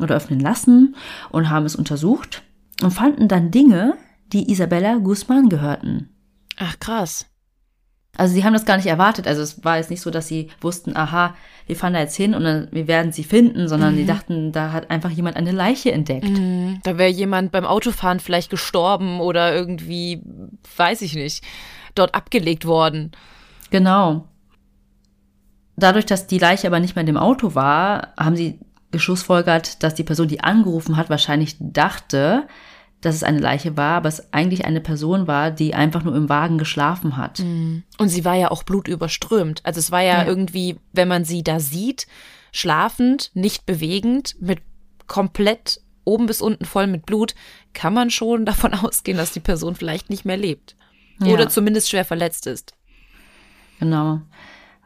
oder 0.00 0.16
öffnen 0.16 0.40
lassen 0.40 0.96
und 1.30 1.48
haben 1.48 1.64
es 1.64 1.76
untersucht 1.76 2.42
und 2.82 2.90
fanden 2.90 3.28
dann 3.28 3.52
Dinge, 3.52 3.94
die 4.32 4.50
Isabella 4.50 4.96
Guzman 4.96 5.48
gehörten. 5.48 6.08
Ach 6.56 6.80
krass. 6.80 7.26
Also 8.16 8.34
sie 8.34 8.42
haben 8.42 8.52
das 8.52 8.64
gar 8.64 8.78
nicht 8.78 8.88
erwartet. 8.88 9.28
Also 9.28 9.42
es 9.42 9.64
war 9.64 9.76
jetzt 9.76 9.90
nicht 9.90 10.00
so, 10.00 10.10
dass 10.10 10.26
sie 10.26 10.48
wussten, 10.60 10.96
aha, 10.96 11.36
wir 11.68 11.76
fahren 11.76 11.92
da 11.92 12.00
jetzt 12.00 12.16
hin 12.16 12.34
und 12.34 12.42
dann, 12.42 12.66
wir 12.72 12.88
werden 12.88 13.12
sie 13.12 13.22
finden, 13.22 13.68
sondern 13.68 13.94
mhm. 13.94 13.98
die 13.98 14.06
dachten, 14.06 14.50
da 14.50 14.72
hat 14.72 14.90
einfach 14.90 15.10
jemand 15.10 15.36
eine 15.36 15.52
Leiche 15.52 15.92
entdeckt. 15.92 16.28
Mhm. 16.28 16.80
Da 16.82 16.98
wäre 16.98 17.10
jemand 17.10 17.52
beim 17.52 17.64
Autofahren 17.64 18.18
vielleicht 18.18 18.50
gestorben 18.50 19.20
oder 19.20 19.54
irgendwie, 19.54 20.20
weiß 20.76 21.02
ich 21.02 21.14
nicht, 21.14 21.44
dort 21.94 22.16
abgelegt 22.16 22.64
worden. 22.64 23.12
Genau. 23.70 24.26
Dadurch, 25.78 26.06
dass 26.06 26.26
die 26.26 26.38
Leiche 26.38 26.66
aber 26.66 26.80
nicht 26.80 26.96
mehr 26.96 27.02
in 27.02 27.06
dem 27.06 27.16
Auto 27.16 27.54
war, 27.54 28.12
haben 28.18 28.36
sie 28.36 28.58
geschlussfolgert, 28.90 29.82
dass 29.82 29.94
die 29.94 30.04
Person, 30.04 30.28
die 30.28 30.40
angerufen 30.40 30.96
hat, 30.96 31.10
wahrscheinlich 31.10 31.56
dachte, 31.60 32.46
dass 33.00 33.14
es 33.14 33.22
eine 33.22 33.38
Leiche 33.38 33.76
war, 33.76 33.96
aber 33.96 34.08
es 34.08 34.32
eigentlich 34.32 34.64
eine 34.64 34.80
Person 34.80 35.26
war, 35.26 35.50
die 35.50 35.74
einfach 35.74 36.02
nur 36.02 36.16
im 36.16 36.28
Wagen 36.28 36.58
geschlafen 36.58 37.16
hat. 37.16 37.38
Mhm. 37.40 37.84
Und 37.98 38.08
sie 38.08 38.24
war 38.24 38.34
ja 38.34 38.50
auch 38.50 38.64
blutüberströmt. 38.64 39.64
Also 39.64 39.78
es 39.78 39.90
war 39.90 40.00
ja, 40.02 40.22
ja, 40.22 40.26
irgendwie, 40.26 40.80
wenn 40.92 41.06
man 41.06 41.24
sie 41.24 41.44
da 41.44 41.60
sieht, 41.60 42.06
schlafend, 42.50 43.30
nicht 43.34 43.66
bewegend, 43.66 44.36
mit 44.40 44.60
komplett 45.06 45.80
oben 46.04 46.26
bis 46.26 46.40
unten 46.40 46.64
voll 46.64 46.86
mit 46.86 47.06
Blut, 47.06 47.34
kann 47.72 47.94
man 47.94 48.10
schon 48.10 48.44
davon 48.46 48.74
ausgehen, 48.74 49.18
dass 49.18 49.32
die 49.32 49.40
Person 49.40 49.76
vielleicht 49.76 50.10
nicht 50.10 50.24
mehr 50.24 50.36
lebt. 50.36 50.74
Ja. 51.20 51.28
Oder 51.28 51.48
zumindest 51.48 51.90
schwer 51.90 52.04
verletzt 52.04 52.46
ist. 52.46 52.74
Genau. 53.78 54.22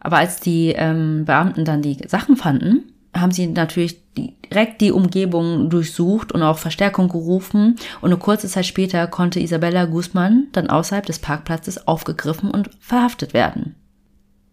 Aber 0.02 0.18
als 0.18 0.40
die 0.40 0.70
ähm, 0.70 1.24
Beamten 1.24 1.64
dann 1.64 1.80
die 1.80 1.96
Sachen 2.08 2.36
fanden, 2.36 2.92
haben 3.14 3.30
sie 3.30 3.46
natürlich 3.46 4.02
direkt 4.16 4.80
die 4.80 4.90
Umgebung 4.90 5.70
durchsucht 5.70 6.32
und 6.32 6.42
auch 6.42 6.58
Verstärkung 6.58 7.08
gerufen. 7.08 7.76
Und 8.00 8.10
eine 8.10 8.18
kurze 8.18 8.48
Zeit 8.48 8.66
später 8.66 9.06
konnte 9.06 9.38
Isabella 9.38 9.84
Guzman 9.84 10.48
dann 10.52 10.68
außerhalb 10.68 11.06
des 11.06 11.20
Parkplatzes 11.20 11.86
aufgegriffen 11.86 12.50
und 12.50 12.70
verhaftet 12.80 13.32
werden. 13.32 13.76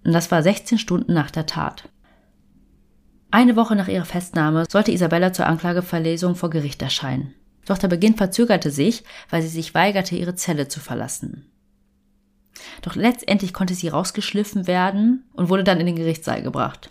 Und 0.05 0.13
das 0.13 0.29
war 0.31 0.43
16 0.43 0.77
Stunden 0.77 1.13
nach 1.13 1.31
der 1.31 1.47
Tat. 1.47 1.89
Eine 3.31 3.55
Woche 3.55 3.75
nach 3.75 3.88
ihrer 3.88 4.05
Festnahme 4.05 4.65
sollte 4.69 4.91
Isabella 4.91 5.33
zur 5.33 5.47
Anklageverlesung 5.47 6.35
vor 6.35 6.49
Gericht 6.49 6.81
erscheinen. 6.81 7.33
Doch 7.65 7.77
der 7.77 7.88
Beginn 7.88 8.15
verzögerte 8.15 8.71
sich, 8.71 9.03
weil 9.29 9.41
sie 9.41 9.47
sich 9.47 9.73
weigerte, 9.73 10.15
ihre 10.15 10.35
Zelle 10.35 10.67
zu 10.67 10.79
verlassen. 10.79 11.48
Doch 12.81 12.95
letztendlich 12.95 13.53
konnte 13.53 13.73
sie 13.73 13.87
rausgeschliffen 13.87 14.67
werden 14.67 15.23
und 15.33 15.49
wurde 15.49 15.63
dann 15.63 15.79
in 15.79 15.85
den 15.85 15.95
Gerichtssaal 15.95 16.41
gebracht. 16.41 16.89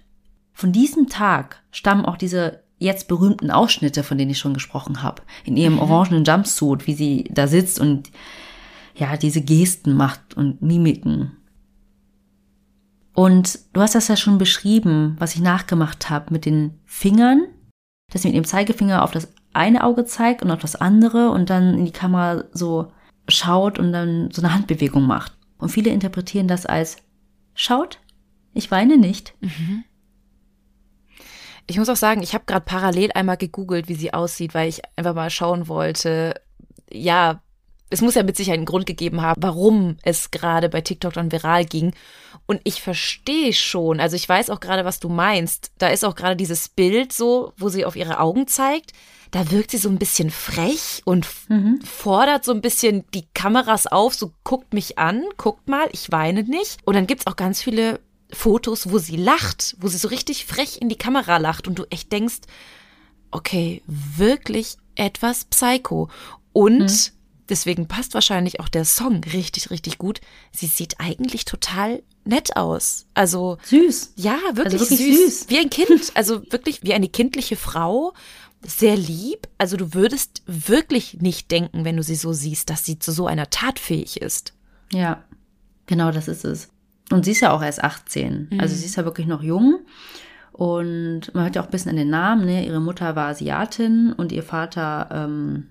Von 0.53 0.73
diesem 0.73 1.09
Tag 1.09 1.63
stammen 1.71 2.05
auch 2.05 2.17
diese 2.17 2.63
jetzt 2.79 3.09
berühmten 3.09 3.51
Ausschnitte, 3.51 4.03
von 4.03 4.19
denen 4.19 4.31
ich 4.31 4.39
schon 4.39 4.55
gesprochen 4.55 5.03
habe, 5.03 5.23
in 5.45 5.57
ihrem 5.57 5.75
mhm. 5.75 5.81
orangenen 5.81 6.25
Jumpsuit, 6.25 6.87
wie 6.87 6.95
sie 6.95 7.25
da 7.31 7.47
sitzt 7.47 7.81
und 7.81 8.11
ja, 8.95 9.17
diese 9.17 9.41
Gesten 9.41 9.95
macht 9.95 10.37
und 10.37 10.63
Mimiken. 10.63 11.37
Und 13.15 13.59
du 13.73 13.81
hast 13.81 13.95
das 13.95 14.09
ja 14.09 14.17
schon 14.17 14.39
beschrieben, 14.39 15.17
was 15.19 15.35
ich 15.35 15.41
nachgemacht 15.41 16.09
habe 16.09 16.33
mit 16.33 16.45
den 16.45 16.79
Fingern, 16.85 17.47
dass 18.13 18.23
sie 18.23 18.29
mit 18.29 18.37
dem 18.37 18.45
Zeigefinger 18.45 19.03
auf 19.03 19.11
das 19.11 19.29
eine 19.53 19.83
Auge 19.83 20.05
zeigt 20.05 20.43
und 20.43 20.51
auf 20.51 20.61
das 20.61 20.77
andere 20.77 21.31
und 21.31 21.51
dann 21.51 21.75
in 21.75 21.85
die 21.85 21.93
Kamera 21.93 22.45
so 22.53 22.93
schaut 23.29 23.79
und 23.79 23.93
dann 23.93 24.31
so 24.31 24.43
eine 24.43 24.55
Handbewegung 24.55 25.07
macht. 25.07 25.38
Und 25.59 25.71
viele 25.71 25.91
interpretieren 25.91 26.49
das 26.49 26.67
als 26.67 26.97
schaut, 27.55 28.01
ich 28.55 28.71
weine 28.71 28.97
nicht. 28.97 29.35
Mhm. 29.41 29.85
Ich 31.67 31.79
muss 31.79 31.89
auch 31.89 31.97
sagen, 31.97 32.23
ich 32.23 32.33
habe 32.33 32.45
gerade 32.47 32.65
parallel 32.65 33.11
einmal 33.13 33.37
gegoogelt, 33.37 33.89
wie 33.89 33.95
sie 33.95 34.15
aussieht, 34.15 34.55
weil 34.55 34.69
ich 34.69 34.81
einfach 34.97 35.15
mal 35.15 35.29
schauen 35.29 35.69
wollte. 35.69 36.41
Ja, 36.91 37.43
es 37.91 38.01
muss 38.01 38.15
ja 38.15 38.23
mit 38.23 38.37
Sicherheit 38.37 38.59
einen 38.59 38.67
Grund 38.67 38.87
gegeben 38.87 39.21
haben, 39.21 39.43
warum 39.43 39.97
es 40.03 40.31
gerade 40.31 40.69
bei 40.69 40.81
TikTok 40.81 41.13
dann 41.13 41.33
viral 41.33 41.67
ging. 41.67 41.95
Und 42.47 42.61
ich 42.65 42.81
verstehe 42.81 43.53
schon, 43.53 44.01
also 44.01 44.17
ich 44.17 44.29
weiß 44.29 44.49
auch 44.51 44.61
gerade, 44.61 44.85
was 44.85 45.01
du 45.01 45.09
meinst. 45.09 45.73
Da 45.79 45.89
ist 45.89 46.05
auch 46.05 46.15
gerade 46.15 46.37
dieses 46.37 46.69
Bild 46.71 47.13
so, 47.13 47.53
wo 47.57 47.69
sie 47.69 47.85
auf 47.85 47.97
ihre 47.97 48.21
Augen 48.21 48.47
zeigt. 48.47 48.93
Da 49.31 49.51
wirkt 49.51 49.71
sie 49.71 49.79
so 49.79 49.89
ein 49.89 49.99
bisschen 49.99 50.31
frech 50.31 51.03
und 51.05 51.27
mhm. 51.49 51.81
fordert 51.83 52.45
so 52.45 52.53
ein 52.53 52.63
bisschen 52.63 53.05
die 53.13 53.27
Kameras 53.35 53.87
auf, 53.87 54.15
so 54.15 54.33
guckt 54.45 54.73
mich 54.73 54.99
an, 54.99 55.25
guckt 55.37 55.69
mal, 55.69 55.89
ich 55.93 56.11
weine 56.11 56.45
nicht. 56.45 56.79
Und 56.85 56.95
dann 56.95 57.07
gibt's 57.07 57.27
auch 57.27 57.37
ganz 57.37 57.63
viele 57.63 58.01
Fotos, 58.33 58.91
wo 58.91 58.99
sie 58.99 59.17
lacht, 59.17 59.77
wo 59.81 59.89
sie 59.89 59.99
so 59.99 60.09
richtig 60.09 60.47
frech 60.47 60.81
in 60.81 60.89
die 60.89 60.99
Kamera 60.99 61.39
lacht 61.39 61.67
und 61.67 61.79
du 61.79 61.85
echt 61.91 62.13
denkst, 62.13 62.41
okay, 63.31 63.83
wirklich 63.87 64.77
etwas 64.95 65.45
Psycho. 65.47 66.09
Und 66.53 66.81
mhm. 66.81 67.13
deswegen 67.49 67.89
passt 67.89 68.15
wahrscheinlich 68.15 68.61
auch 68.61 68.69
der 68.69 68.85
Song 68.85 69.23
richtig, 69.33 69.71
richtig 69.71 69.99
gut. 69.99 70.21
Sie 70.53 70.67
sieht 70.67 71.01
eigentlich 71.01 71.45
total 71.45 72.03
nett 72.25 72.57
aus. 72.57 73.07
Also 73.15 73.59
süß. 73.63 74.13
Ja, 74.17 74.39
wirklich, 74.53 74.81
also 74.81 74.91
wirklich 74.91 75.17
süß. 75.17 75.39
süß. 75.39 75.49
Wie 75.49 75.59
ein 75.59 75.71
Kind. 75.71 76.13
Also 76.15 76.43
wirklich 76.51 76.83
wie 76.83 76.95
eine 76.95 77.09
kindliche 77.09 77.57
Frau. 77.57 78.13
Sehr 78.63 78.97
lieb. 78.97 79.49
Also 79.57 79.77
du 79.77 79.95
würdest 79.95 80.43
wirklich 80.47 81.21
nicht 81.21 81.51
denken, 81.51 81.85
wenn 81.85 81.97
du 81.97 82.03
sie 82.03 82.17
so 82.17 82.33
siehst, 82.33 82.71
dass 82.71 82.85
sie 82.85 82.99
zu 82.99 83.13
so 83.13 83.27
einer 83.27 83.51
Tat 83.51 83.79
fähig 83.79 84.21
ist. 84.21 84.53
Ja, 84.93 85.23
genau 85.87 86.11
das 86.11 86.29
ist 86.29 86.45
es. 86.45 86.69
Und 87.11 87.25
sie 87.25 87.33
ist 87.33 87.41
ja 87.41 87.53
auch 87.53 87.63
erst 87.63 87.83
18. 87.83 88.49
Mhm. 88.51 88.61
Also 88.61 88.75
sie 88.75 88.85
ist 88.85 88.97
ja 88.97 89.05
wirklich 89.05 89.27
noch 89.27 89.43
jung. 89.43 89.81
Und 90.53 91.33
man 91.35 91.45
hört 91.45 91.55
ja 91.55 91.63
auch 91.63 91.67
ein 91.67 91.71
bisschen 91.71 91.91
an 91.91 91.97
den 91.97 92.11
Namen, 92.11 92.45
ne? 92.45 92.67
Ihre 92.67 92.81
Mutter 92.81 93.15
war 93.15 93.29
Asiatin 93.29 94.13
und 94.13 94.33
ihr 94.33 94.43
Vater, 94.43 95.09
ähm, 95.13 95.69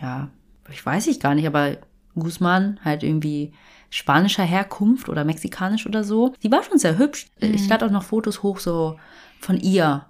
ja, 0.00 0.30
ich 0.70 0.84
weiß 0.84 1.06
ich 1.08 1.20
gar 1.20 1.34
nicht, 1.34 1.46
aber 1.46 1.76
Guzman 2.14 2.80
halt 2.82 3.02
irgendwie 3.02 3.52
spanischer 3.90 4.42
Herkunft 4.42 5.10
oder 5.10 5.24
mexikanisch 5.24 5.86
oder 5.86 6.02
so. 6.02 6.32
Die 6.42 6.50
war 6.50 6.62
schon 6.62 6.78
sehr 6.78 6.96
hübsch. 6.96 7.26
Mhm. 7.40 7.54
Ich 7.54 7.68
lade 7.68 7.84
auch 7.84 7.90
noch 7.90 8.04
Fotos 8.04 8.42
hoch 8.42 8.58
so 8.58 8.98
von 9.38 9.58
ihr. 9.58 10.06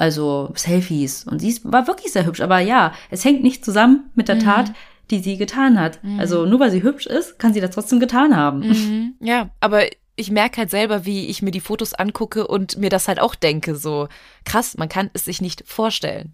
Also 0.00 0.50
Selfies. 0.54 1.24
Und 1.24 1.40
sie 1.40 1.60
war 1.62 1.86
wirklich 1.86 2.10
sehr 2.10 2.24
hübsch. 2.24 2.40
Aber 2.40 2.58
ja, 2.58 2.94
es 3.10 3.22
hängt 3.22 3.42
nicht 3.42 3.62
zusammen 3.66 4.08
mit 4.14 4.28
der 4.28 4.36
mhm. 4.36 4.40
Tat, 4.40 4.72
die 5.10 5.18
sie 5.18 5.36
getan 5.36 5.78
hat. 5.78 6.02
Mhm. 6.02 6.18
Also 6.18 6.46
nur 6.46 6.58
weil 6.58 6.70
sie 6.70 6.82
hübsch 6.82 7.04
ist, 7.04 7.38
kann 7.38 7.52
sie 7.52 7.60
das 7.60 7.72
trotzdem 7.72 8.00
getan 8.00 8.34
haben. 8.34 8.60
Mhm. 8.60 9.14
Ja, 9.20 9.50
aber 9.60 9.82
ich 10.16 10.30
merke 10.30 10.56
halt 10.56 10.70
selber, 10.70 11.04
wie 11.04 11.26
ich 11.26 11.42
mir 11.42 11.50
die 11.50 11.60
Fotos 11.60 11.92
angucke 11.92 12.46
und 12.46 12.78
mir 12.78 12.88
das 12.88 13.08
halt 13.08 13.20
auch 13.20 13.34
denke, 13.34 13.76
so 13.76 14.08
krass, 14.46 14.78
man 14.78 14.88
kann 14.88 15.10
es 15.12 15.26
sich 15.26 15.42
nicht 15.42 15.64
vorstellen. 15.66 16.32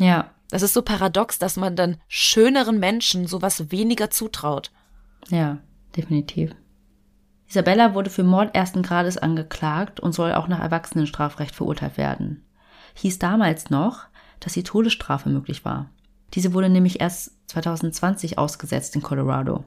Ja. 0.00 0.30
Das 0.50 0.62
ist 0.62 0.74
so 0.74 0.82
paradox, 0.82 1.38
dass 1.38 1.56
man 1.56 1.76
dann 1.76 1.98
schöneren 2.08 2.80
Menschen 2.80 3.28
sowas 3.28 3.70
weniger 3.70 4.10
zutraut. 4.10 4.72
Ja, 5.28 5.58
definitiv. 5.96 6.50
Isabella 7.48 7.94
wurde 7.94 8.10
für 8.10 8.24
Mord 8.24 8.56
ersten 8.56 8.82
Grades 8.82 9.18
angeklagt 9.18 10.00
und 10.00 10.12
soll 10.16 10.32
auch 10.32 10.48
nach 10.48 10.60
Erwachsenenstrafrecht 10.60 11.54
verurteilt 11.54 11.96
werden. 11.96 12.43
Hieß 12.94 13.18
damals 13.18 13.70
noch, 13.70 14.06
dass 14.40 14.54
die 14.54 14.62
Todesstrafe 14.62 15.28
möglich 15.28 15.64
war. 15.64 15.90
Diese 16.34 16.52
wurde 16.52 16.68
nämlich 16.68 17.00
erst 17.00 17.32
2020 17.48 18.38
ausgesetzt 18.38 18.96
in 18.96 19.02
Colorado. 19.02 19.64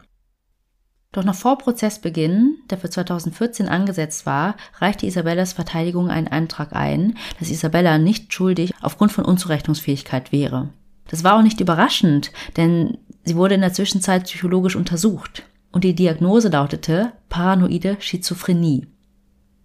Doch 1.13 1.23
noch 1.23 1.35
vor 1.35 1.57
Prozessbeginn, 1.57 2.57
der 2.69 2.77
für 2.77 2.89
2014 2.89 3.69
angesetzt 3.69 4.25
war, 4.25 4.55
reichte 4.79 5.05
Isabellas 5.05 5.53
Verteidigung 5.53 6.09
einen 6.09 6.27
Antrag 6.27 6.73
ein, 6.73 7.15
dass 7.39 7.49
Isabella 7.49 7.97
nicht 7.97 8.33
schuldig 8.33 8.73
aufgrund 8.81 9.11
von 9.11 9.25
Unzurechnungsfähigkeit 9.25 10.31
wäre. 10.31 10.69
Das 11.07 11.23
war 11.23 11.37
auch 11.37 11.41
nicht 11.41 11.61
überraschend, 11.61 12.31
denn 12.57 12.97
sie 13.23 13.35
wurde 13.35 13.55
in 13.55 13.61
der 13.61 13.73
Zwischenzeit 13.73 14.25
psychologisch 14.25 14.75
untersucht 14.75 15.43
und 15.71 15.83
die 15.83 15.95
Diagnose 15.95 16.49
lautete 16.49 17.13
paranoide 17.29 17.97
Schizophrenie. 17.99 18.87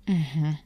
Mhm. 0.07 0.59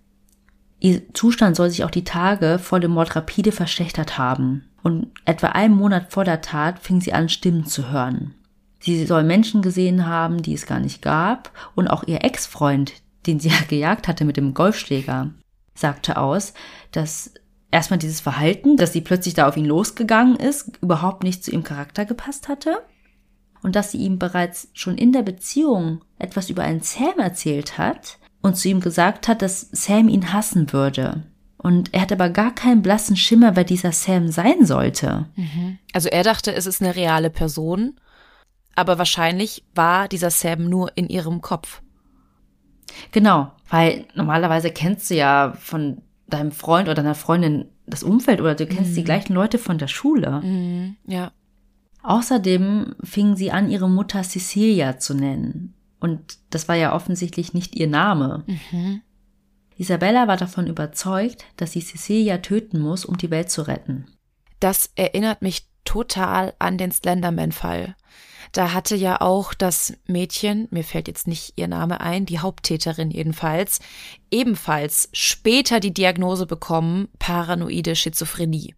Ihr 0.79 1.03
Zustand 1.15 1.57
soll 1.57 1.71
sich 1.71 1.85
auch 1.85 1.91
die 1.91 2.05
Tage 2.05 2.59
vor 2.59 2.81
dem 2.81 2.93
Mord 2.93 3.17
rapide 3.17 3.53
verschlechtert 3.53 4.19
haben. 4.19 4.69
Und 4.83 5.11
etwa 5.25 5.49
einen 5.49 5.75
Monat 5.75 6.13
vor 6.13 6.25
der 6.25 6.43
Tat 6.43 6.79
fing 6.79 7.01
sie 7.01 7.13
an, 7.13 7.29
Stimmen 7.29 7.67
zu 7.67 7.91
hören. 7.91 8.35
Sie 8.79 9.05
soll 9.07 9.25
Menschen 9.25 9.63
gesehen 9.63 10.07
haben, 10.07 10.43
die 10.43 10.55
es 10.55 10.67
gar 10.67 10.79
nicht 10.79 11.03
gab. 11.03 11.51
Und 11.75 11.89
auch 11.89 12.05
ihr 12.05 12.25
Ex-Freund, 12.25 12.93
den 13.27 13.41
sie 13.41 13.49
ja 13.51 13.57
gejagt 13.69 14.07
hatte 14.07 14.25
mit 14.25 14.37
dem 14.37 14.55
Golfschläger, 14.55 15.31
sagte 15.75 16.19
aus, 16.19 16.53
dass 16.93 17.33
erstmal 17.71 17.99
dieses 17.99 18.21
Verhalten, 18.21 18.77
dass 18.77 18.93
sie 18.93 19.01
plötzlich 19.01 19.35
da 19.35 19.49
auf 19.49 19.57
ihn 19.57 19.67
losgegangen 19.67 20.37
ist, 20.37 20.79
überhaupt 20.83 21.25
nicht 21.25 21.43
zu 21.43 21.51
ihrem 21.51 21.65
Charakter 21.65 22.05
gepasst 22.05 22.49
hatte. 22.49 22.79
Und 23.63 23.75
dass 23.75 23.91
sie 23.91 23.99
ihm 23.99 24.19
bereits 24.19 24.69
schon 24.75 24.97
in 24.97 25.13
der 25.13 25.23
Beziehung 25.23 26.03
etwas 26.19 26.51
über 26.51 26.63
einen 26.63 26.83
Sam 26.83 27.19
erzählt 27.19 27.79
hat 27.79 28.19
und 28.43 28.57
zu 28.57 28.69
ihm 28.69 28.81
gesagt 28.81 29.29
hat, 29.29 29.43
dass 29.43 29.69
Sam 29.73 30.09
ihn 30.09 30.33
hassen 30.33 30.73
würde. 30.73 31.25
Und 31.59 31.93
er 31.95 32.03
hat 32.03 32.13
aber 32.13 32.31
gar 32.31 32.55
keinen 32.55 32.83
blassen 32.83 33.17
Schimmer, 33.17 33.57
wer 33.57 33.65
dieser 33.65 33.93
Sam 33.93 34.29
sein 34.29 34.65
sollte. 34.65 35.27
Mhm. 35.37 35.79
Also 35.93 36.09
er 36.09 36.23
dachte, 36.23 36.55
es 36.55 36.67
ist 36.67 36.81
eine 36.81 36.95
reale 36.95 37.31
Person, 37.31 37.99
aber 38.75 38.99
wahrscheinlich 38.99 39.65
war 39.75 40.07
dieser 40.07 40.31
Sam 40.31 40.69
nur 40.69 40.93
in 40.97 41.09
ihrem 41.09 41.41
Kopf. 41.41 41.83
Genau, 43.11 43.51
weil 43.69 44.07
normalerweise 44.15 44.71
kennst 44.71 45.11
du 45.11 45.15
ja 45.15 45.55
von 45.59 46.03
deinem 46.29 46.53
Freund 46.53 46.89
oder 46.89 46.95
deiner 46.95 47.15
Freundin 47.15 47.67
das 47.87 48.03
Umfeld 48.03 48.41
oder 48.41 48.55
du 48.55 48.67
kennst 48.67 48.93
mhm. 48.93 48.97
die 48.97 49.05
gleichen 49.05 49.33
Leute 49.33 49.59
von 49.59 49.79
der 49.79 49.89
Schule. 49.89 50.41
Mhm, 50.43 50.97
ja. 51.07 51.33
Außerdem 52.03 52.95
fing 53.03 53.35
sie 53.35 53.51
an, 53.51 53.69
ihre 53.69 53.89
Mutter 53.89 54.23
Cecilia 54.23 54.99
zu 54.99 55.15
nennen. 55.15 55.75
Und 56.01 56.39
das 56.51 56.69
war 56.69 56.77
ja 56.77 56.95
offensichtlich 56.95 57.55
nicht 57.55 57.75
ihr 57.75 57.89
Name. 57.89 58.45
Mhm. 58.47 59.03
Isabella 59.79 60.27
war 60.27 60.37
davon 60.37 60.67
überzeugt, 60.67 61.45
dass 61.57 61.73
sie 61.73 61.81
Cecilia 61.81 62.39
töten 62.39 62.81
muss, 62.81 63.05
um 63.05 63.19
die 63.19 63.31
Welt 63.31 63.51
zu 63.51 63.63
retten. 63.63 64.07
Das 64.61 64.91
erinnert 64.95 65.43
mich 65.43 65.69
total 65.85 66.55
an 66.59 66.79
den 66.79 66.93
Slenderman-Fall. 66.93 67.95
Da 68.53 68.73
hatte 68.73 68.97
ja 68.97 69.21
auch 69.21 69.55
das 69.55 69.95
Mädchen, 70.07 70.69
mir 70.71 70.85
fällt 70.85 71.09
jetzt 71.09 71.27
nicht 71.27 71.55
ihr 71.57 71.69
Name 71.69 72.01
ein, 72.01 72.27
die 72.27 72.39
Haupttäterin 72.39 73.11
jedenfalls, 73.11 73.81
ebenfalls 74.31 75.09
später 75.13 75.81
die 75.81 75.93
Diagnose 75.93 76.47
bekommen, 76.47 77.09
paranoide 77.19 77.97
Schizophrenie. 77.97 78.75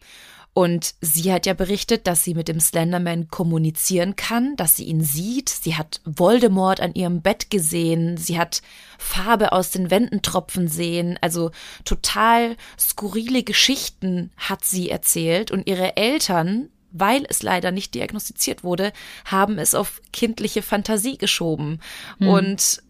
Und 0.58 0.96
sie 1.00 1.32
hat 1.32 1.46
ja 1.46 1.54
berichtet, 1.54 2.08
dass 2.08 2.24
sie 2.24 2.34
mit 2.34 2.48
dem 2.48 2.58
Slenderman 2.58 3.28
kommunizieren 3.28 4.16
kann, 4.16 4.56
dass 4.56 4.74
sie 4.74 4.86
ihn 4.86 5.04
sieht. 5.04 5.48
Sie 5.50 5.76
hat 5.76 6.00
Voldemort 6.04 6.80
an 6.80 6.94
ihrem 6.94 7.22
Bett 7.22 7.48
gesehen. 7.48 8.16
Sie 8.16 8.40
hat 8.40 8.60
Farbe 8.98 9.52
aus 9.52 9.70
den 9.70 9.92
Wänden 9.92 10.20
tropfen 10.20 10.66
sehen. 10.66 11.16
Also 11.20 11.52
total 11.84 12.56
skurrile 12.76 13.44
Geschichten 13.44 14.32
hat 14.36 14.64
sie 14.64 14.90
erzählt. 14.90 15.52
Und 15.52 15.68
ihre 15.68 15.96
Eltern 15.96 16.70
weil 16.90 17.24
es 17.28 17.42
leider 17.42 17.70
nicht 17.70 17.94
diagnostiziert 17.94 18.64
wurde, 18.64 18.92
haben 19.26 19.58
es 19.58 19.74
auf 19.74 20.00
kindliche 20.12 20.62
Fantasie 20.62 21.18
geschoben 21.18 21.80
hm. 22.18 22.28
und 22.28 22.82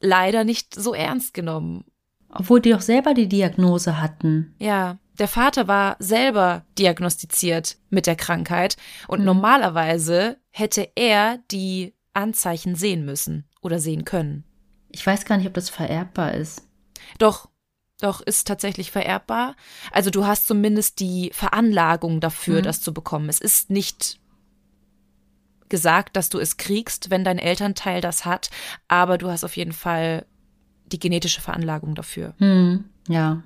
leider 0.00 0.42
nicht 0.44 0.74
so 0.74 0.94
ernst 0.94 1.34
genommen. 1.34 1.84
Obwohl 2.30 2.60
die 2.60 2.74
auch 2.74 2.80
selber 2.80 3.12
die 3.14 3.28
Diagnose 3.28 4.00
hatten. 4.00 4.54
Ja, 4.58 4.98
der 5.18 5.28
Vater 5.28 5.68
war 5.68 5.96
selber 5.98 6.64
diagnostiziert 6.78 7.76
mit 7.90 8.06
der 8.06 8.16
Krankheit 8.16 8.76
und 9.08 9.18
hm. 9.18 9.26
normalerweise 9.26 10.38
hätte 10.50 10.90
er 10.94 11.38
die 11.50 11.94
Anzeichen 12.14 12.74
sehen 12.74 13.04
müssen 13.04 13.48
oder 13.60 13.78
sehen 13.78 14.04
können. 14.04 14.44
Ich 14.90 15.06
weiß 15.06 15.24
gar 15.24 15.36
nicht, 15.36 15.46
ob 15.46 15.54
das 15.54 15.70
vererbbar 15.70 16.34
ist. 16.34 16.66
Doch, 17.18 17.48
doch, 18.00 18.20
ist 18.20 18.46
tatsächlich 18.46 18.90
vererbbar. 18.90 19.56
Also 19.92 20.10
du 20.10 20.26
hast 20.26 20.46
zumindest 20.46 21.00
die 21.00 21.30
Veranlagung 21.32 22.20
dafür, 22.20 22.60
mhm. 22.60 22.64
das 22.64 22.80
zu 22.80 22.94
bekommen. 22.94 23.28
Es 23.28 23.40
ist 23.40 23.70
nicht 23.70 24.20
gesagt, 25.68 26.16
dass 26.16 26.28
du 26.28 26.38
es 26.38 26.56
kriegst, 26.56 27.10
wenn 27.10 27.24
dein 27.24 27.38
Elternteil 27.38 28.00
das 28.00 28.24
hat, 28.24 28.50
aber 28.86 29.18
du 29.18 29.30
hast 29.30 29.44
auf 29.44 29.56
jeden 29.56 29.72
Fall 29.72 30.24
die 30.86 30.98
genetische 30.98 31.40
Veranlagung 31.40 31.94
dafür. 31.94 32.34
Mhm. 32.38 32.84
Ja. 33.08 33.42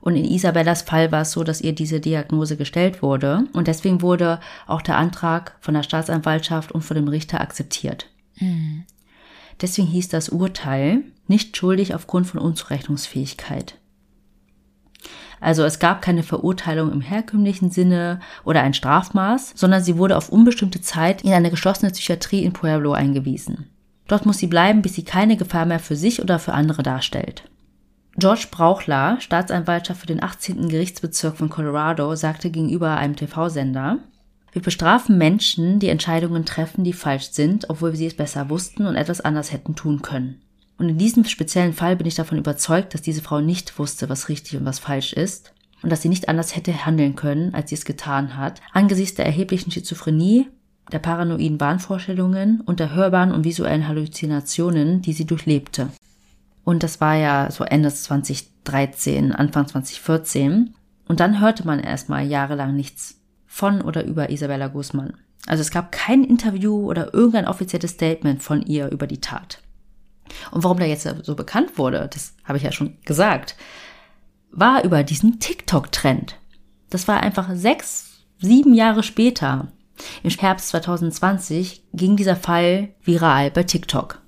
Und 0.00 0.16
in 0.16 0.24
Isabellas 0.24 0.82
Fall 0.82 1.12
war 1.12 1.22
es 1.22 1.32
so, 1.32 1.44
dass 1.44 1.60
ihr 1.60 1.72
diese 1.72 2.00
Diagnose 2.00 2.56
gestellt 2.56 3.02
wurde 3.02 3.44
und 3.52 3.66
deswegen 3.66 4.00
wurde 4.00 4.40
auch 4.66 4.82
der 4.82 4.96
Antrag 4.96 5.56
von 5.60 5.74
der 5.74 5.82
Staatsanwaltschaft 5.82 6.72
und 6.72 6.82
von 6.82 6.94
dem 6.94 7.08
Richter 7.08 7.40
akzeptiert. 7.40 8.06
Mhm. 8.38 8.84
Deswegen 9.60 9.88
hieß 9.88 10.08
das 10.08 10.28
Urteil 10.28 11.02
nicht 11.26 11.56
schuldig 11.56 11.94
aufgrund 11.94 12.26
von 12.26 12.40
Unzurechnungsfähigkeit. 12.40 13.74
Also 15.40 15.64
es 15.64 15.78
gab 15.78 16.02
keine 16.02 16.22
Verurteilung 16.22 16.90
im 16.92 17.00
herkömmlichen 17.00 17.70
Sinne 17.70 18.20
oder 18.44 18.62
ein 18.62 18.74
Strafmaß, 18.74 19.52
sondern 19.54 19.82
sie 19.82 19.96
wurde 19.96 20.16
auf 20.16 20.30
unbestimmte 20.30 20.80
Zeit 20.80 21.22
in 21.22 21.32
eine 21.32 21.50
geschlossene 21.50 21.92
Psychiatrie 21.92 22.42
in 22.42 22.52
Pueblo 22.52 22.92
eingewiesen. 22.92 23.68
Dort 24.08 24.26
muss 24.26 24.38
sie 24.38 24.46
bleiben, 24.46 24.82
bis 24.82 24.94
sie 24.94 25.04
keine 25.04 25.36
Gefahr 25.36 25.66
mehr 25.66 25.80
für 25.80 25.96
sich 25.96 26.22
oder 26.22 26.38
für 26.38 26.54
andere 26.54 26.82
darstellt. 26.82 27.44
George 28.18 28.48
Brauchler, 28.50 29.20
Staatsanwaltschaft 29.20 30.00
für 30.00 30.08
den 30.08 30.20
18. 30.20 30.68
Gerichtsbezirk 30.68 31.36
von 31.36 31.50
Colorado, 31.50 32.16
sagte 32.16 32.50
gegenüber 32.50 32.96
einem 32.96 33.14
TV-Sender, 33.14 33.98
wir 34.50 34.60
bestrafen 34.60 35.18
Menschen, 35.18 35.78
die 35.78 35.88
Entscheidungen 35.88 36.44
treffen, 36.44 36.82
die 36.82 36.92
falsch 36.92 37.30
sind, 37.30 37.70
obwohl 37.70 37.94
sie 37.94 38.06
es 38.06 38.16
besser 38.16 38.50
wussten 38.50 38.86
und 38.86 38.96
etwas 38.96 39.20
anders 39.20 39.52
hätten 39.52 39.76
tun 39.76 40.02
können. 40.02 40.40
Und 40.78 40.88
in 40.88 40.98
diesem 40.98 41.24
speziellen 41.26 41.74
Fall 41.74 41.94
bin 41.94 42.08
ich 42.08 42.16
davon 42.16 42.38
überzeugt, 42.38 42.92
dass 42.92 43.02
diese 43.02 43.22
Frau 43.22 43.40
nicht 43.40 43.78
wusste, 43.78 44.08
was 44.08 44.28
richtig 44.28 44.56
und 44.56 44.64
was 44.64 44.80
falsch 44.80 45.12
ist 45.12 45.52
und 45.84 45.92
dass 45.92 46.02
sie 46.02 46.08
nicht 46.08 46.28
anders 46.28 46.56
hätte 46.56 46.84
handeln 46.84 47.14
können, 47.14 47.54
als 47.54 47.68
sie 47.68 47.76
es 47.76 47.84
getan 47.84 48.36
hat, 48.36 48.60
angesichts 48.72 49.14
der 49.14 49.26
erheblichen 49.26 49.70
Schizophrenie, 49.70 50.48
der 50.90 50.98
paranoiden 50.98 51.60
Wahnvorstellungen 51.60 52.62
und 52.62 52.80
der 52.80 52.96
hörbaren 52.96 53.30
und 53.30 53.44
visuellen 53.44 53.86
Halluzinationen, 53.86 55.02
die 55.02 55.12
sie 55.12 55.24
durchlebte. 55.24 55.90
Und 56.68 56.82
das 56.82 57.00
war 57.00 57.14
ja 57.14 57.50
so 57.50 57.64
Ende 57.64 57.90
2013, 57.90 59.32
Anfang 59.32 59.66
2014. 59.66 60.74
Und 61.06 61.18
dann 61.18 61.40
hörte 61.40 61.66
man 61.66 61.80
erstmal 61.80 62.26
jahrelang 62.26 62.76
nichts 62.76 63.22
von 63.46 63.80
oder 63.80 64.04
über 64.04 64.28
Isabella 64.28 64.66
Guzman. 64.66 65.14
Also 65.46 65.62
es 65.62 65.70
gab 65.70 65.92
kein 65.92 66.24
Interview 66.24 66.84
oder 66.84 67.14
irgendein 67.14 67.48
offizielles 67.48 67.92
Statement 67.92 68.42
von 68.42 68.60
ihr 68.60 68.90
über 68.90 69.06
die 69.06 69.22
Tat. 69.22 69.62
Und 70.50 70.62
warum 70.62 70.76
der 70.76 70.88
jetzt 70.88 71.08
so 71.22 71.34
bekannt 71.34 71.78
wurde, 71.78 72.06
das 72.12 72.34
habe 72.44 72.58
ich 72.58 72.64
ja 72.64 72.72
schon 72.72 72.98
gesagt, 73.06 73.56
war 74.50 74.84
über 74.84 75.04
diesen 75.04 75.40
TikTok-Trend. 75.40 76.36
Das 76.90 77.08
war 77.08 77.22
einfach 77.22 77.48
sechs, 77.54 78.26
sieben 78.40 78.74
Jahre 78.74 79.02
später. 79.02 79.68
Im 80.22 80.28
Herbst 80.32 80.68
2020 80.68 81.82
ging 81.94 82.16
dieser 82.16 82.36
Fall 82.36 82.90
viral 83.04 83.50
bei 83.52 83.62
TikTok. 83.62 84.20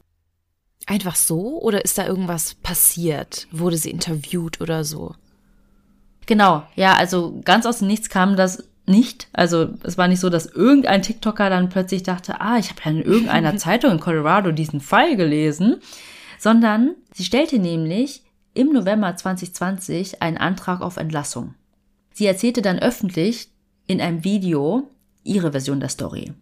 Einfach 0.90 1.14
so? 1.14 1.62
Oder 1.62 1.84
ist 1.84 1.98
da 1.98 2.06
irgendwas 2.08 2.54
passiert? 2.54 3.46
Wurde 3.52 3.76
sie 3.76 3.92
interviewt 3.92 4.60
oder 4.60 4.82
so? 4.82 5.14
Genau, 6.26 6.64
ja, 6.74 6.94
also 6.94 7.40
ganz 7.44 7.64
aus 7.64 7.78
dem 7.78 7.86
Nichts 7.86 8.08
kam 8.08 8.34
das 8.34 8.64
nicht. 8.86 9.28
Also 9.32 9.68
es 9.84 9.98
war 9.98 10.08
nicht 10.08 10.18
so, 10.18 10.30
dass 10.30 10.46
irgendein 10.46 11.02
TikToker 11.02 11.48
dann 11.48 11.68
plötzlich 11.68 12.02
dachte, 12.02 12.40
ah, 12.40 12.58
ich 12.58 12.70
habe 12.70 12.80
ja 12.84 12.90
in 12.90 13.02
irgendeiner 13.02 13.56
Zeitung 13.58 13.92
in 13.92 14.00
Colorado 14.00 14.50
diesen 14.50 14.80
Fall 14.80 15.14
gelesen, 15.14 15.76
sondern 16.40 16.96
sie 17.14 17.22
stellte 17.22 17.60
nämlich 17.60 18.24
im 18.54 18.72
November 18.72 19.14
2020 19.14 20.22
einen 20.22 20.38
Antrag 20.38 20.80
auf 20.80 20.96
Entlassung. 20.96 21.54
Sie 22.14 22.26
erzählte 22.26 22.62
dann 22.62 22.80
öffentlich 22.80 23.48
in 23.86 24.00
einem 24.00 24.24
Video 24.24 24.90
ihre 25.22 25.52
Version 25.52 25.78
der 25.78 25.88
Story. 25.88 26.32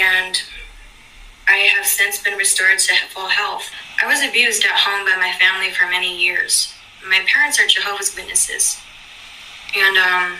And 0.00 0.42
I 1.48 1.68
have 1.74 1.86
since 1.86 2.22
been 2.22 2.38
restored 2.38 2.78
to 2.78 2.94
full 3.10 3.28
health. 3.28 3.70
I 4.02 4.06
was 4.06 4.22
abused 4.22 4.64
at 4.64 4.70
home 4.70 5.04
by 5.04 5.16
my 5.16 5.32
family 5.38 5.70
for 5.70 5.86
many 5.88 6.16
years. 6.18 6.72
my 7.08 7.20
parents 7.26 7.58
are 7.60 7.66
Jehovah's 7.66 8.14
Witnesses. 8.14 8.78
And 9.74 9.96
um, 9.98 10.38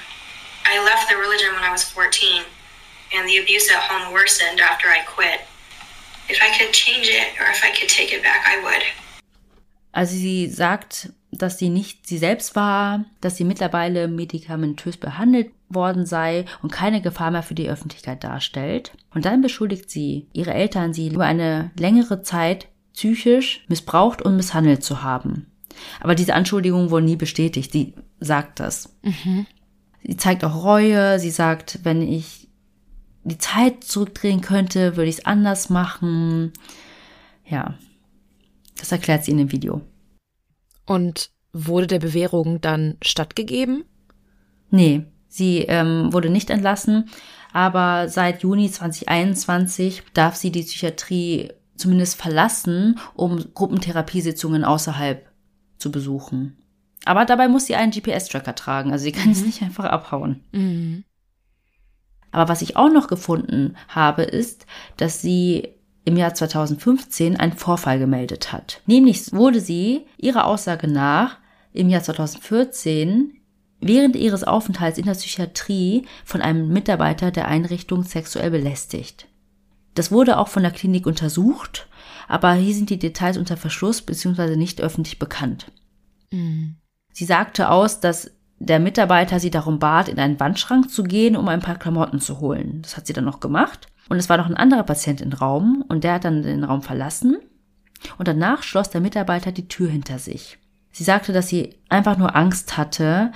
I 0.65 0.83
left 0.85 1.09
the 1.11 1.17
religion 1.17 1.53
when 1.55 1.65
I 1.65 1.73
was 1.73 1.83
14, 1.85 2.45
and 3.15 3.29
the 3.29 3.39
abuse 3.39 3.71
at 3.71 3.81
home 3.81 4.13
worsened 4.13 4.61
after 4.61 4.89
I 4.89 5.01
quit. 5.01 5.41
If 6.29 6.39
I 6.41 6.57
could 6.57 6.73
change 6.73 7.09
it 7.09 7.29
or 7.41 7.51
if 7.51 7.65
I 7.65 7.71
could 7.73 7.89
take 7.89 8.13
it 8.13 8.23
back, 8.23 8.47
I 8.47 8.63
would. 8.63 8.83
Also 9.95 10.15
sie 10.15 10.49
sagt, 10.49 11.13
dass 11.33 11.59
sie 11.59 11.69
nicht 11.69 12.07
sie 12.07 12.19
selbst 12.19 12.55
war, 12.57 13.05
dass 13.21 13.37
sie 13.37 13.45
mittlerweile 13.45 14.09
medikamentös 14.09 14.97
behandelt 14.97 15.53
worden 15.75 16.07
sei 16.07 16.45
und 16.63 16.73
keine 16.73 17.01
Gefahr 17.01 17.31
mehr 17.31 17.43
für 17.43 17.55
die 17.55 17.69
Öffentlichkeit 17.69 18.25
darstellt. 18.25 18.93
Und 19.15 19.25
dann 19.25 19.43
beschuldigt 19.43 19.91
sie 19.91 20.29
ihre 20.33 20.55
Eltern, 20.55 20.93
sie 20.93 21.09
über 21.09 21.25
eine 21.25 21.71
längere 21.79 22.23
Zeit 22.23 22.69
psychisch 22.95 23.65
missbraucht 23.69 24.23
und 24.23 24.37
misshandelt 24.37 24.83
zu 24.85 25.03
haben. 25.03 25.47
Aber 26.01 26.15
diese 26.15 26.35
Anschuldigungen 26.35 26.91
wurden 26.91 27.07
nie 27.07 27.17
bestätigt. 27.17 27.73
Sie 27.73 27.95
sagt 28.21 28.61
das. 28.61 28.95
Mhm. 29.03 29.47
Sie 30.03 30.17
zeigt 30.17 30.45
auch 30.45 30.65
Reue. 30.65 31.19
Sie 31.19 31.31
sagt, 31.31 31.81
wenn 31.85 32.03
ich 32.03 32.49
die 33.25 33.39
Zeit 33.39 33.85
zurückdrehen 33.85 34.41
könnte, 34.41 34.97
würde 34.97 35.09
ich 35.09 35.19
es 35.19 35.27
anders 35.27 35.71
machen. 35.71 36.53
Ja, 37.47 37.75
das 38.77 38.93
erklärt 38.93 39.25
sie 39.25 39.31
in 39.31 39.39
dem 39.39 39.53
Video. 39.53 39.81
Und 40.87 41.31
wurde 41.53 41.87
der 41.87 41.99
Bewährung 42.01 42.61
dann 42.61 42.97
stattgegeben? 43.03 43.85
Nee, 44.71 45.05
sie 45.33 45.61
ähm, 45.61 46.13
wurde 46.13 46.29
nicht 46.29 46.51
entlassen, 46.51 47.09
aber 47.53 48.09
seit 48.09 48.43
Juni 48.43 48.71
2021 48.71 50.03
darf 50.15 50.37
sie 50.37 50.53
die 50.53 50.63
Psychiatrie 50.63 51.53
zumindest 51.75 52.21
verlassen, 52.21 52.99
um 53.15 53.43
Gruppentherapiesitzungen 53.55 54.65
außerhalb 54.65 55.27
zu 55.79 55.91
besuchen. 55.91 56.59
Aber 57.05 57.25
dabei 57.25 57.49
muss 57.49 57.67
sie 57.67 57.75
einen 57.75 57.93
GPS-Tracker 57.93 58.55
tragen, 58.55 58.93
also 58.93 59.05
sie 59.05 59.13
kann 59.13 59.27
mhm. 59.27 59.33
es 59.33 59.45
nicht 59.45 59.63
einfach 59.63 59.87
abhauen. 59.87 60.45
Mhm. 60.53 61.05
Aber 62.31 62.49
was 62.49 62.63
ich 62.63 62.77
auch 62.77 62.91
noch 62.91 63.09
gefunden 63.09 63.77
habe, 63.89 64.23
ist, 64.23 64.67
dass 64.97 65.21
sie 65.21 65.75
im 66.05 66.17
Jahr 66.17 66.35
2015 66.35 67.39
einen 67.39 67.53
Vorfall 67.53 67.99
gemeldet 67.99 68.53
hat. 68.53 68.81
Nämlich 68.87 69.33
wurde 69.33 69.61
sie 69.61 70.07
ihrer 70.17 70.47
Aussage 70.47 70.89
nach 70.89 71.39
im 71.73 71.89
Jahr 71.89 72.03
2014 72.03 73.42
während 73.83 74.17
ihres 74.17 74.45
Aufenthalts 74.45 74.99
in 74.99 75.05
der 75.05 75.13
Psychiatrie 75.13 76.07
von 76.25 76.41
einem 76.41 76.69
Mitarbeiter 76.69 77.31
der 77.31 77.49
Einrichtung 77.49 78.05
sexuell 78.05 78.51
belästigt. 78.51 79.27
Das 79.95 80.11
wurde 80.11 80.39
auch 80.39 80.49
von 80.49 80.63
der 80.63 80.73
Klinik 80.73 81.07
untersucht, 81.07 81.89
aber 82.29 82.55
hier 82.55 82.75
sind 82.75 82.89
die 82.89 82.99
Details 82.99 83.37
unter 83.37 83.57
Verschluss 83.57 84.01
bzw. 84.01 84.57
nicht 84.57 84.81
öffentlich 84.81 85.19
bekannt. 85.19 85.71
Mhm. 86.31 86.77
Sie 87.13 87.27
sagte 87.27 87.69
aus, 87.69 88.01
dass 88.01 88.31
der 88.59 88.79
Mitarbeiter 88.79 89.41
sie 89.41 89.51
darum 89.51 89.79
bat, 89.79 90.09
in 90.09 90.19
einen 90.19 90.41
Wandschrank 90.41 90.91
zu 90.91 91.03
gehen, 91.03 91.37
um 91.37 91.49
ein 91.49 91.61
paar 91.61 91.79
Klamotten 91.79 92.21
zu 92.21 92.41
holen. 92.41 92.81
Das 92.83 92.97
hat 92.97 93.07
sie 93.07 93.13
dann 93.13 93.25
noch 93.25 93.41
gemacht. 93.41 93.89
Und 94.09 94.19
es 94.19 94.29
war 94.29 94.37
noch 94.37 94.47
ein 94.47 94.57
anderer 94.57 94.85
Patient 94.85 95.21
im 95.21 95.33
Raum 95.33 95.85
und 95.89 96.05
der 96.05 96.15
hat 96.15 96.25
dann 96.25 96.43
den 96.43 96.65
Raum 96.65 96.83
verlassen. 96.83 97.39
Und 98.19 98.29
danach 98.29 98.63
schloss 98.63 98.91
der 98.91 99.01
Mitarbeiter 99.01 99.53
die 99.53 99.69
Tür 99.69 99.89
hinter 99.91 100.19
sich. 100.19 100.59
Sie 100.91 101.05
sagte, 101.05 101.33
dass 101.33 101.49
sie 101.49 101.75
einfach 101.89 102.19
nur 102.19 102.37
Angst 102.37 102.77
hatte, 102.77 103.33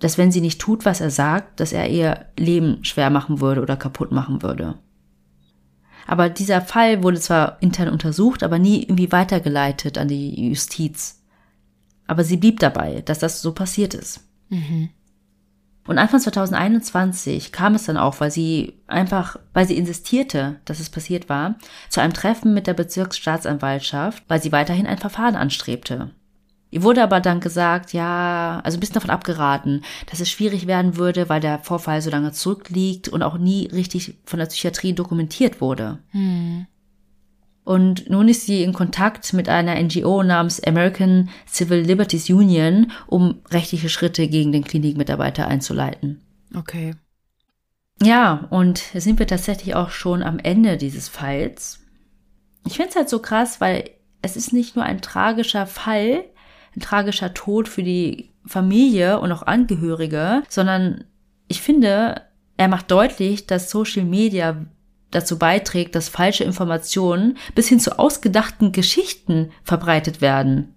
dass 0.00 0.18
wenn 0.18 0.32
sie 0.32 0.40
nicht 0.40 0.60
tut, 0.60 0.84
was 0.84 1.00
er 1.00 1.10
sagt, 1.10 1.60
dass 1.60 1.72
er 1.72 1.88
ihr 1.88 2.26
Leben 2.36 2.84
schwer 2.84 3.10
machen 3.10 3.40
würde 3.40 3.62
oder 3.62 3.76
kaputt 3.76 4.10
machen 4.10 4.42
würde. 4.42 4.78
Aber 6.06 6.28
dieser 6.28 6.60
Fall 6.60 7.02
wurde 7.04 7.20
zwar 7.20 7.58
intern 7.60 7.88
untersucht, 7.88 8.42
aber 8.42 8.58
nie 8.58 8.82
irgendwie 8.82 9.12
weitergeleitet 9.12 9.96
an 9.96 10.08
die 10.08 10.48
Justiz. 10.48 11.22
Aber 12.06 12.24
sie 12.24 12.36
blieb 12.36 12.58
dabei, 12.58 13.02
dass 13.02 13.20
das 13.20 13.42
so 13.42 13.52
passiert 13.52 13.94
ist. 13.94 14.20
Mhm. 14.48 14.88
Und 15.86 15.98
Anfang 15.98 16.20
2021 16.20 17.52
kam 17.52 17.74
es 17.74 17.84
dann 17.84 17.96
auch, 17.96 18.20
weil 18.20 18.30
sie 18.30 18.74
einfach, 18.86 19.36
weil 19.52 19.66
sie 19.66 19.76
insistierte, 19.76 20.60
dass 20.64 20.80
es 20.80 20.90
passiert 20.90 21.28
war, 21.28 21.56
zu 21.88 22.00
einem 22.00 22.12
Treffen 22.12 22.54
mit 22.54 22.66
der 22.66 22.74
Bezirksstaatsanwaltschaft, 22.74 24.24
weil 24.28 24.42
sie 24.42 24.52
weiterhin 24.52 24.86
ein 24.86 24.98
Verfahren 24.98 25.36
anstrebte. 25.36 26.10
Ihr 26.70 26.82
wurde 26.82 27.02
aber 27.02 27.20
dann 27.20 27.40
gesagt, 27.40 27.92
ja, 27.92 28.60
also 28.62 28.76
ein 28.76 28.80
bisschen 28.80 28.94
davon 28.94 29.10
abgeraten, 29.10 29.82
dass 30.08 30.20
es 30.20 30.30
schwierig 30.30 30.66
werden 30.66 30.96
würde, 30.96 31.28
weil 31.28 31.40
der 31.40 31.58
Vorfall 31.58 32.00
so 32.00 32.10
lange 32.10 32.32
zurückliegt 32.32 33.08
und 33.08 33.22
auch 33.22 33.38
nie 33.38 33.66
richtig 33.66 34.14
von 34.24 34.38
der 34.38 34.46
Psychiatrie 34.46 34.92
dokumentiert 34.92 35.60
wurde. 35.60 35.98
Hm. 36.10 36.66
Und 37.64 38.08
nun 38.08 38.28
ist 38.28 38.46
sie 38.46 38.62
in 38.62 38.72
Kontakt 38.72 39.32
mit 39.32 39.48
einer 39.48 39.80
NGO 39.80 40.22
namens 40.22 40.62
American 40.62 41.28
Civil 41.46 41.80
Liberties 41.80 42.30
Union, 42.30 42.92
um 43.06 43.42
rechtliche 43.50 43.88
Schritte 43.88 44.28
gegen 44.28 44.52
den 44.52 44.64
Klinikmitarbeiter 44.64 45.46
einzuleiten. 45.46 46.20
Okay. 46.56 46.94
Ja, 48.02 48.46
und 48.50 48.78
sind 48.78 49.18
wir 49.18 49.26
tatsächlich 49.26 49.74
auch 49.74 49.90
schon 49.90 50.22
am 50.22 50.38
Ende 50.38 50.78
dieses 50.78 51.08
Falls. 51.08 51.80
Ich 52.66 52.76
finde 52.76 52.90
es 52.90 52.96
halt 52.96 53.08
so 53.08 53.18
krass, 53.18 53.60
weil 53.60 53.90
es 54.22 54.36
ist 54.36 54.52
nicht 54.52 54.74
nur 54.74 54.84
ein 54.84 55.02
tragischer 55.02 55.66
Fall, 55.66 56.24
ein 56.76 56.80
tragischer 56.80 57.34
Tod 57.34 57.68
für 57.68 57.82
die 57.82 58.30
Familie 58.46 59.20
und 59.20 59.32
auch 59.32 59.42
Angehörige, 59.42 60.42
sondern 60.48 61.04
ich 61.48 61.62
finde, 61.62 62.22
er 62.56 62.68
macht 62.68 62.90
deutlich, 62.90 63.46
dass 63.46 63.70
Social 63.70 64.04
Media 64.04 64.64
dazu 65.10 65.38
beiträgt, 65.38 65.94
dass 65.94 66.08
falsche 66.08 66.44
Informationen 66.44 67.36
bis 67.54 67.68
hin 67.68 67.80
zu 67.80 67.98
ausgedachten 67.98 68.72
Geschichten 68.72 69.50
verbreitet 69.64 70.20
werden. 70.20 70.74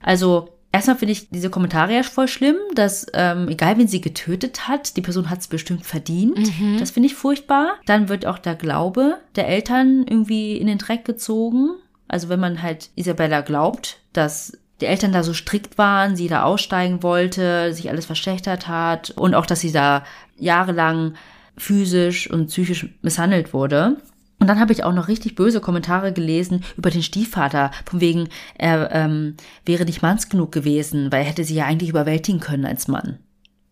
Also 0.00 0.48
erstmal 0.72 0.96
finde 0.96 1.12
ich 1.12 1.30
diese 1.30 1.50
Kommentare 1.50 1.94
ja 1.94 2.02
voll 2.02 2.28
schlimm, 2.28 2.56
dass 2.74 3.06
ähm, 3.14 3.48
egal 3.48 3.78
wen 3.78 3.88
sie 3.88 4.00
getötet 4.00 4.68
hat, 4.68 4.96
die 4.96 5.02
Person 5.02 5.30
hat 5.30 5.40
es 5.40 5.48
bestimmt 5.48 5.86
verdient. 5.86 6.38
Mhm. 6.60 6.78
Das 6.78 6.90
finde 6.90 7.08
ich 7.08 7.14
furchtbar. 7.14 7.74
Dann 7.86 8.08
wird 8.08 8.26
auch 8.26 8.38
der 8.38 8.54
Glaube 8.54 9.18
der 9.36 9.48
Eltern 9.48 10.04
irgendwie 10.08 10.56
in 10.56 10.66
den 10.66 10.78
Dreck 10.78 11.04
gezogen. 11.04 11.70
Also 12.08 12.28
wenn 12.28 12.40
man 12.40 12.62
halt 12.62 12.90
Isabella 12.94 13.40
glaubt, 13.40 14.00
dass 14.12 14.58
die 14.80 14.86
Eltern 14.86 15.12
da 15.12 15.22
so 15.22 15.32
strikt 15.32 15.78
waren, 15.78 16.16
sie 16.16 16.28
da 16.28 16.42
aussteigen 16.42 17.02
wollte, 17.02 17.72
sich 17.72 17.88
alles 17.88 18.06
verschlechtert 18.06 18.68
hat 18.68 19.10
und 19.10 19.34
auch, 19.34 19.46
dass 19.46 19.60
sie 19.60 19.72
da 19.72 20.04
jahrelang 20.36 21.14
physisch 21.56 22.30
und 22.30 22.48
psychisch 22.48 22.86
misshandelt 23.02 23.54
wurde. 23.54 23.96
Und 24.38 24.48
dann 24.48 24.60
habe 24.60 24.72
ich 24.72 24.84
auch 24.84 24.92
noch 24.92 25.08
richtig 25.08 25.34
böse 25.34 25.60
Kommentare 25.60 26.12
gelesen 26.12 26.62
über 26.76 26.90
den 26.90 27.02
Stiefvater, 27.02 27.70
von 27.86 28.02
wegen, 28.02 28.28
er 28.54 28.90
ähm, 28.92 29.36
wäre 29.64 29.86
nicht 29.86 30.02
manns 30.02 30.28
genug 30.28 30.52
gewesen, 30.52 31.10
weil 31.10 31.22
er 31.22 31.28
hätte 31.28 31.44
sie 31.44 31.54
ja 31.54 31.64
eigentlich 31.64 31.88
überwältigen 31.88 32.40
können 32.40 32.66
als 32.66 32.86
Mann. 32.86 33.18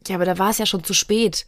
Ja, 0.09 0.16
aber 0.16 0.24
da 0.24 0.38
war 0.38 0.50
es 0.50 0.59
ja 0.59 0.66
schon 0.66 0.84
zu 0.84 0.94
spät. 0.94 1.46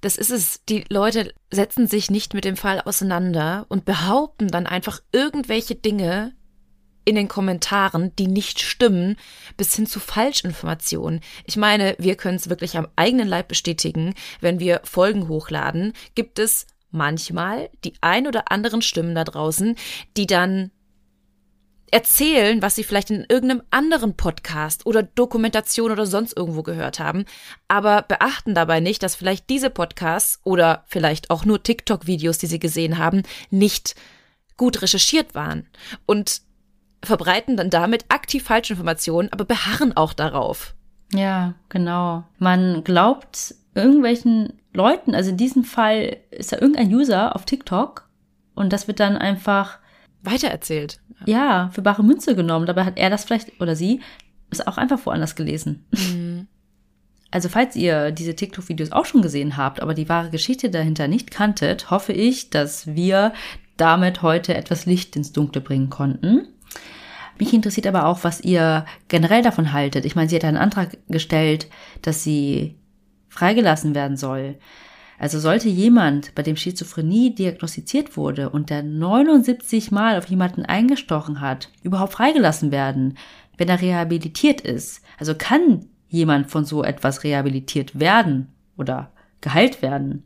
Das 0.00 0.16
ist 0.16 0.30
es. 0.30 0.64
Die 0.68 0.84
Leute 0.88 1.32
setzen 1.50 1.86
sich 1.86 2.10
nicht 2.10 2.34
mit 2.34 2.44
dem 2.44 2.56
Fall 2.56 2.80
auseinander 2.80 3.66
und 3.68 3.84
behaupten 3.84 4.48
dann 4.48 4.66
einfach 4.66 5.00
irgendwelche 5.12 5.74
Dinge, 5.74 6.32
in 7.06 7.14
den 7.14 7.28
Kommentaren, 7.28 8.14
die 8.16 8.26
nicht 8.26 8.60
stimmen, 8.60 9.16
bis 9.56 9.74
hin 9.74 9.86
zu 9.86 10.00
Falschinformationen. 10.00 11.20
Ich 11.46 11.56
meine, 11.56 11.94
wir 11.98 12.16
können 12.16 12.36
es 12.36 12.50
wirklich 12.50 12.76
am 12.76 12.88
eigenen 12.96 13.28
Leib 13.28 13.48
bestätigen, 13.48 14.12
wenn 14.40 14.58
wir 14.60 14.80
Folgen 14.84 15.28
hochladen, 15.28 15.92
gibt 16.14 16.38
es 16.38 16.66
manchmal 16.90 17.70
die 17.84 17.94
ein 18.00 18.26
oder 18.26 18.50
anderen 18.50 18.82
Stimmen 18.82 19.14
da 19.14 19.22
draußen, 19.22 19.76
die 20.16 20.26
dann 20.26 20.72
erzählen, 21.92 22.60
was 22.60 22.74
sie 22.74 22.82
vielleicht 22.82 23.10
in 23.10 23.24
irgendeinem 23.28 23.62
anderen 23.70 24.16
Podcast 24.16 24.84
oder 24.84 25.04
Dokumentation 25.04 25.92
oder 25.92 26.06
sonst 26.06 26.36
irgendwo 26.36 26.64
gehört 26.64 26.98
haben, 26.98 27.24
aber 27.68 28.02
beachten 28.02 28.54
dabei 28.54 28.80
nicht, 28.80 29.04
dass 29.04 29.14
vielleicht 29.14 29.48
diese 29.48 29.70
Podcasts 29.70 30.40
oder 30.42 30.84
vielleicht 30.88 31.30
auch 31.30 31.44
nur 31.44 31.62
TikTok-Videos, 31.62 32.38
die 32.38 32.48
sie 32.48 32.58
gesehen 32.58 32.98
haben, 32.98 33.22
nicht 33.50 33.94
gut 34.56 34.82
recherchiert 34.82 35.36
waren. 35.36 35.68
Und 36.06 36.42
verbreiten 37.06 37.56
dann 37.56 37.70
damit 37.70 38.04
aktiv 38.08 38.44
falsche 38.44 38.74
Informationen, 38.74 39.28
aber 39.32 39.44
beharren 39.44 39.96
auch 39.96 40.12
darauf. 40.12 40.74
Ja, 41.12 41.54
genau. 41.68 42.24
Man 42.38 42.84
glaubt 42.84 43.54
irgendwelchen 43.74 44.54
Leuten, 44.72 45.14
also 45.14 45.30
in 45.30 45.36
diesem 45.36 45.64
Fall 45.64 46.16
ist 46.30 46.52
da 46.52 46.58
irgendein 46.58 46.92
User 46.92 47.34
auf 47.34 47.44
TikTok 47.44 48.08
und 48.54 48.72
das 48.72 48.88
wird 48.88 49.00
dann 49.00 49.16
einfach 49.16 49.78
weitererzählt. 50.22 51.00
Ja, 51.24 51.70
für 51.72 51.82
bare 51.82 52.02
Münze 52.02 52.34
genommen. 52.34 52.66
Dabei 52.66 52.84
hat 52.84 52.98
er 52.98 53.10
das 53.10 53.24
vielleicht 53.24 53.60
oder 53.60 53.76
sie 53.76 54.00
ist 54.50 54.66
auch 54.66 54.76
einfach 54.76 55.04
woanders 55.06 55.36
gelesen. 55.36 55.86
Mhm. 55.90 56.48
Also 57.32 57.48
falls 57.48 57.74
ihr 57.76 58.12
diese 58.12 58.36
TikTok-Videos 58.36 58.92
auch 58.92 59.04
schon 59.04 59.20
gesehen 59.20 59.56
habt, 59.56 59.82
aber 59.82 59.94
die 59.94 60.08
wahre 60.08 60.30
Geschichte 60.30 60.70
dahinter 60.70 61.08
nicht 61.08 61.30
kanntet, 61.30 61.90
hoffe 61.90 62.12
ich, 62.12 62.50
dass 62.50 62.86
wir 62.86 63.34
damit 63.76 64.22
heute 64.22 64.54
etwas 64.54 64.86
Licht 64.86 65.16
ins 65.16 65.32
Dunkle 65.32 65.60
bringen 65.60 65.90
konnten. 65.90 66.48
Mich 67.38 67.52
interessiert 67.52 67.86
aber 67.86 68.06
auch, 68.06 68.24
was 68.24 68.40
ihr 68.40 68.86
generell 69.08 69.42
davon 69.42 69.72
haltet. 69.72 70.04
Ich 70.04 70.16
meine, 70.16 70.28
sie 70.28 70.36
hat 70.36 70.44
einen 70.44 70.56
Antrag 70.56 70.96
gestellt, 71.08 71.68
dass 72.02 72.24
sie 72.24 72.76
freigelassen 73.28 73.94
werden 73.94 74.16
soll. 74.16 74.56
Also 75.18 75.38
sollte 75.38 75.68
jemand, 75.68 76.34
bei 76.34 76.42
dem 76.42 76.56
Schizophrenie 76.56 77.34
diagnostiziert 77.34 78.16
wurde 78.16 78.50
und 78.50 78.70
der 78.70 78.82
79 78.82 79.90
Mal 79.90 80.18
auf 80.18 80.26
jemanden 80.26 80.64
eingestochen 80.64 81.40
hat, 81.40 81.70
überhaupt 81.82 82.12
freigelassen 82.12 82.70
werden, 82.70 83.16
wenn 83.56 83.68
er 83.68 83.80
rehabilitiert 83.80 84.60
ist? 84.60 85.02
Also 85.18 85.34
kann 85.34 85.86
jemand 86.08 86.50
von 86.50 86.64
so 86.64 86.84
etwas 86.84 87.24
rehabilitiert 87.24 87.98
werden 87.98 88.48
oder 88.76 89.10
geheilt 89.40 89.80
werden? 89.80 90.24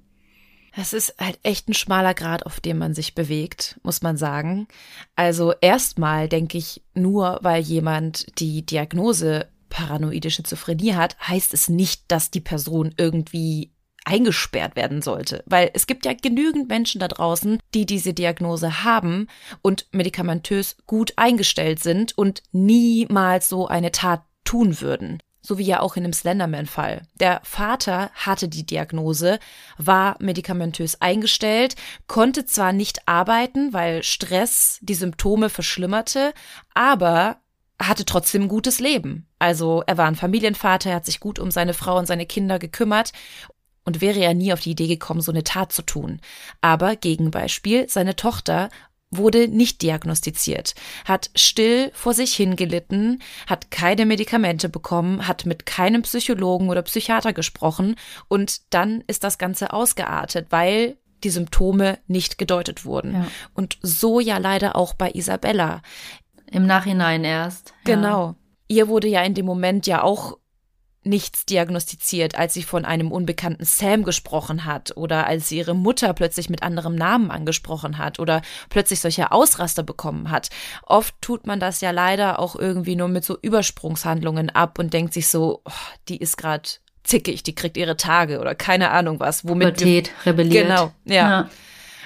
Das 0.77 0.93
ist 0.93 1.14
halt 1.18 1.39
echt 1.43 1.68
ein 1.68 1.75
schmaler 1.75 2.14
Grad, 2.14 2.47
auf 2.47 2.61
dem 2.61 2.79
man 2.79 2.95
sich 2.95 3.14
bewegt, 3.14 3.79
muss 3.83 4.03
man 4.03 4.16
sagen. 4.16 4.68
Also 5.16 5.53
erstmal 5.61 6.29
denke 6.29 6.59
ich, 6.59 6.83
nur 6.95 7.39
weil 7.43 7.62
jemand 7.62 8.39
die 8.39 8.64
Diagnose 8.64 9.49
paranoide 9.68 10.31
Schizophrenie 10.31 10.95
hat, 10.95 11.16
heißt 11.27 11.55
es 11.55 11.68
nicht, 11.68 12.05
dass 12.09 12.31
die 12.31 12.41
Person 12.41 12.95
irgendwie 12.97 13.73
eingesperrt 14.05 14.77
werden 14.77 15.03
sollte. 15.03 15.43
Weil 15.47 15.71
es 15.75 15.87
gibt 15.87 16.05
ja 16.07 16.12
genügend 16.14 16.68
Menschen 16.68 17.01
da 17.01 17.09
draußen, 17.09 17.59
die 17.75 17.87
diese 17.87 18.14
Diagnose 18.14 18.85
haben 18.85 19.29
und 19.62 19.87
medikamentös 19.93 20.77
gut 20.87 21.12
eingestellt 21.16 21.81
sind 21.81 22.16
und 22.16 22.43
niemals 22.53 23.49
so 23.49 23.68
eine 23.68 23.93
Tat 23.93 24.23
tun 24.45 24.81
würden. 24.81 25.23
So 25.43 25.59
wie 25.59 25.64
ja 25.64 25.80
auch 25.80 25.97
in 25.97 26.03
dem 26.03 26.12
Slenderman-Fall. 26.12 27.03
Der 27.14 27.41
Vater 27.45 28.11
hatte 28.14 28.49
die 28.49 28.66
Diagnose, 28.66 29.38
war 29.78 30.16
medikamentös 30.20 31.01
eingestellt, 31.01 31.76
konnte 32.07 32.45
zwar 32.45 32.72
nicht 32.72 33.09
arbeiten, 33.09 33.72
weil 33.72 34.03
Stress 34.03 34.78
die 34.82 34.95
Symptome 34.95 35.49
verschlimmerte, 35.49 36.34
aber 36.74 37.38
hatte 37.80 38.05
trotzdem 38.05 38.43
ein 38.43 38.49
gutes 38.49 38.78
Leben. 38.78 39.26
Also 39.38 39.82
er 39.86 39.97
war 39.97 40.07
ein 40.07 40.16
Familienvater, 40.16 40.91
er 40.91 40.97
hat 40.97 41.07
sich 41.07 41.20
gut 41.20 41.38
um 41.38 41.51
seine 41.51 41.72
Frau 41.74 41.99
und 41.99 42.07
seine 42.07 42.26
Kinder 42.26 42.59
gekümmert 42.59 43.12
und 43.84 44.01
wäre 44.01 44.20
ja 44.20 44.34
nie 44.34 44.53
auf 44.53 44.61
die 44.61 44.72
Idee 44.72 44.86
gekommen, 44.86 45.22
so 45.22 45.32
eine 45.32 45.45
Tat 45.45 45.72
zu 45.72 45.82
tun. 45.82 46.20
Aber 46.61 46.97
Gegenbeispiel, 46.97 47.88
seine 47.88 48.16
Tochter 48.16 48.68
wurde 49.11 49.49
nicht 49.49 49.83
diagnostiziert, 49.83 50.75
hat 51.05 51.31
still 51.35 51.91
vor 51.95 52.15
sich 52.15 52.35
hingelitten, 52.35 53.21
hat 53.47 53.71
keine 53.71 54.07
Medikamente 54.07 54.69
bekommen, 54.69 55.27
hat 55.27 55.47
mit 55.47 55.67
keinem 55.67 56.03
Psychologen 56.03 56.69
oder 56.69 56.83
Psychiater 56.83 57.33
gesprochen 57.33 57.97
und 58.29 58.73
dann 58.73 59.03
ist 59.07 59.25
das 59.25 59.39
Ganze 59.39 59.73
ausgeartet, 59.73 60.47
weil 60.51 60.97
die 61.25 61.31
Symptome 61.31 61.99
nicht 62.07 62.39
gedeutet 62.39 62.85
wurden. 62.85 63.15
Ja. 63.15 63.27
Und 63.55 63.79
so 63.83 64.21
ja 64.21 64.39
leider 64.39 64.77
auch 64.77 64.95
bei 64.95 65.11
Isabella. 65.11 65.83
Im 66.51 66.67
Nachhinein 66.67 67.25
erst. 67.25 67.75
Genau. 67.85 68.27
Ja. 68.29 68.35
Ihr 68.69 68.89
wurde 68.89 69.09
ja 69.09 69.23
in 69.23 69.35
dem 69.35 69.47
Moment 69.47 69.87
ja 69.87 70.03
auch 70.03 70.39
nichts 71.03 71.47
diagnostiziert, 71.47 72.35
als 72.37 72.53
sie 72.53 72.63
von 72.63 72.85
einem 72.85 73.11
unbekannten 73.11 73.65
Sam 73.65 74.05
gesprochen 74.05 74.67
hat 74.67 74.97
oder 74.97 75.27
als 75.27 75.49
sie 75.49 75.59
ihre 75.59 75.75
Mutter 75.75 76.13
plötzlich 76.13 76.51
mit 76.51 76.63
anderem 76.63 76.95
Namen 76.95 77.31
angesprochen 77.31 77.97
hat 77.97 78.19
oder 78.19 78.43
plötzlich 78.69 79.01
solche 79.01 79.33
Ausraster 79.33 79.83
bekommen 79.83 80.31
hat. 80.31 80.51
Oft 80.85 81.15
tut 81.23 81.47
man 81.47 81.59
das 81.59 81.81
ja 81.81 81.91
leider 81.91 82.39
auch 82.39 82.55
irgendwie 82.55 82.97
nur 82.97 83.09
mit 83.09 83.25
so 83.25 83.39
Übersprungshandlungen 83.41 84.51
ab 84.51 84.79
und 84.79 84.93
denkt 84.93 85.15
sich 85.15 85.29
so, 85.29 85.63
oh, 85.65 85.73
die 86.09 86.19
ist 86.19 86.37
gerade 86.37 86.69
zickig, 87.03 87.43
die 87.43 87.55
kriegt 87.55 87.79
ihre 87.79 87.97
Tage 87.97 88.39
oder 88.39 88.55
keine 88.55 88.91
Ahnung 88.91 89.21
was, 89.21 89.49
womit 89.49 89.79
Pubertät, 89.79 90.13
rebelliert. 90.27 90.69
Genau, 90.69 90.93
ja. 91.07 91.15
ja. 91.15 91.51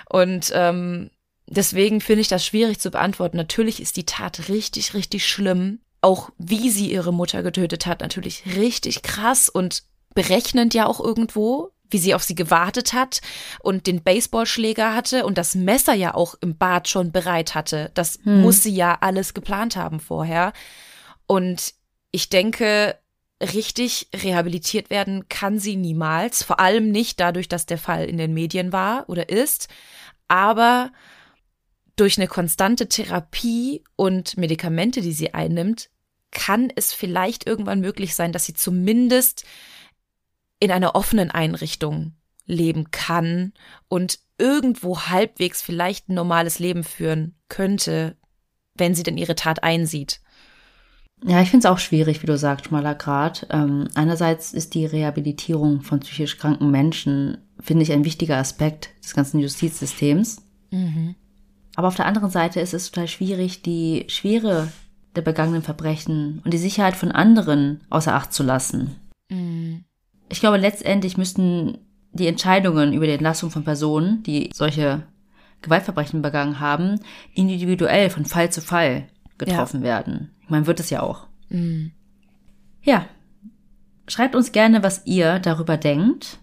Und 0.08 0.52
ähm, 0.54 1.10
deswegen 1.48 2.00
finde 2.00 2.20
ich 2.20 2.28
das 2.28 2.46
schwierig 2.46 2.78
zu 2.78 2.92
beantworten. 2.92 3.36
Natürlich 3.36 3.82
ist 3.82 3.96
die 3.96 4.06
Tat 4.06 4.48
richtig, 4.48 4.94
richtig 4.94 5.26
schlimm 5.26 5.80
auch 6.04 6.30
wie 6.38 6.70
sie 6.70 6.92
ihre 6.92 7.12
Mutter 7.12 7.42
getötet 7.42 7.86
hat, 7.86 8.00
natürlich 8.00 8.44
richtig 8.56 9.02
krass 9.02 9.48
und 9.48 9.84
berechnend 10.14 10.74
ja 10.74 10.86
auch 10.86 11.00
irgendwo, 11.00 11.70
wie 11.90 11.98
sie 11.98 12.14
auf 12.14 12.22
sie 12.22 12.34
gewartet 12.34 12.92
hat 12.92 13.20
und 13.60 13.86
den 13.86 14.02
Baseballschläger 14.02 14.94
hatte 14.94 15.24
und 15.24 15.38
das 15.38 15.54
Messer 15.54 15.94
ja 15.94 16.14
auch 16.14 16.34
im 16.40 16.56
Bad 16.56 16.88
schon 16.88 17.10
bereit 17.10 17.54
hatte. 17.54 17.90
Das 17.94 18.18
hm. 18.22 18.42
muss 18.42 18.62
sie 18.62 18.74
ja 18.74 18.98
alles 19.00 19.34
geplant 19.34 19.76
haben 19.76 19.98
vorher. 19.98 20.52
Und 21.26 21.74
ich 22.10 22.28
denke, 22.28 22.98
richtig 23.40 24.08
rehabilitiert 24.14 24.90
werden 24.90 25.28
kann 25.28 25.58
sie 25.58 25.76
niemals, 25.76 26.42
vor 26.42 26.60
allem 26.60 26.90
nicht 26.90 27.18
dadurch, 27.18 27.48
dass 27.48 27.66
der 27.66 27.78
Fall 27.78 28.04
in 28.04 28.18
den 28.18 28.34
Medien 28.34 28.72
war 28.72 29.08
oder 29.08 29.30
ist. 29.30 29.68
Aber 30.28 30.92
durch 31.96 32.18
eine 32.18 32.28
konstante 32.28 32.88
Therapie 32.88 33.84
und 33.96 34.36
Medikamente, 34.36 35.00
die 35.00 35.12
sie 35.12 35.32
einnimmt, 35.32 35.90
kann 36.34 36.70
es 36.74 36.92
vielleicht 36.92 37.46
irgendwann 37.46 37.80
möglich 37.80 38.14
sein, 38.14 38.32
dass 38.32 38.44
sie 38.44 38.52
zumindest 38.52 39.44
in 40.60 40.70
einer 40.70 40.94
offenen 40.94 41.30
Einrichtung 41.30 42.12
leben 42.46 42.90
kann 42.90 43.52
und 43.88 44.18
irgendwo 44.36 45.00
halbwegs 45.00 45.62
vielleicht 45.62 46.08
ein 46.08 46.14
normales 46.14 46.58
Leben 46.58 46.84
führen 46.84 47.34
könnte, 47.48 48.16
wenn 48.74 48.94
sie 48.94 49.02
denn 49.02 49.16
ihre 49.16 49.34
Tat 49.34 49.62
einsieht. 49.62 50.20
Ja, 51.26 51.40
ich 51.40 51.50
finde 51.50 51.66
es 51.66 51.72
auch 51.72 51.78
schwierig, 51.78 52.22
wie 52.22 52.26
du 52.26 52.36
sagst, 52.36 52.66
schmaler 52.66 52.94
Grad. 52.94 53.46
Ähm, 53.50 53.88
einerseits 53.94 54.52
ist 54.52 54.74
die 54.74 54.84
Rehabilitierung 54.84 55.80
von 55.80 56.00
psychisch 56.00 56.36
kranken 56.36 56.70
Menschen, 56.70 57.38
finde 57.60 57.84
ich, 57.84 57.92
ein 57.92 58.04
wichtiger 58.04 58.36
Aspekt 58.36 58.90
des 59.02 59.14
ganzen 59.14 59.40
Justizsystems. 59.40 60.42
Mhm. 60.70 61.14
Aber 61.76 61.88
auf 61.88 61.94
der 61.94 62.06
anderen 62.06 62.30
Seite 62.30 62.60
ist 62.60 62.74
es 62.74 62.90
total 62.90 63.08
schwierig, 63.08 63.62
die 63.62 64.04
Schwere 64.08 64.70
der 65.16 65.22
begangenen 65.22 65.62
Verbrechen 65.62 66.40
und 66.44 66.52
die 66.52 66.58
Sicherheit 66.58 66.96
von 66.96 67.12
anderen 67.12 67.80
außer 67.90 68.14
Acht 68.14 68.32
zu 68.32 68.42
lassen. 68.42 68.96
Mhm. 69.30 69.84
Ich 70.28 70.40
glaube, 70.40 70.56
letztendlich 70.56 71.16
müssten 71.16 71.78
die 72.12 72.26
Entscheidungen 72.26 72.92
über 72.92 73.06
die 73.06 73.12
Entlassung 73.12 73.50
von 73.50 73.64
Personen, 73.64 74.22
die 74.22 74.50
solche 74.52 75.02
Gewaltverbrechen 75.62 76.22
begangen 76.22 76.60
haben, 76.60 77.00
individuell 77.34 78.10
von 78.10 78.24
Fall 78.24 78.50
zu 78.50 78.60
Fall 78.60 79.08
getroffen 79.38 79.80
ja. 79.80 79.86
werden. 79.86 80.30
Ich 80.42 80.50
meine, 80.50 80.66
wird 80.66 80.80
es 80.80 80.90
ja 80.90 81.02
auch. 81.02 81.26
Mhm. 81.48 81.92
Ja. 82.82 83.06
Schreibt 84.06 84.36
uns 84.36 84.52
gerne, 84.52 84.82
was 84.82 85.06
ihr 85.06 85.38
darüber 85.38 85.76
denkt. 85.76 86.38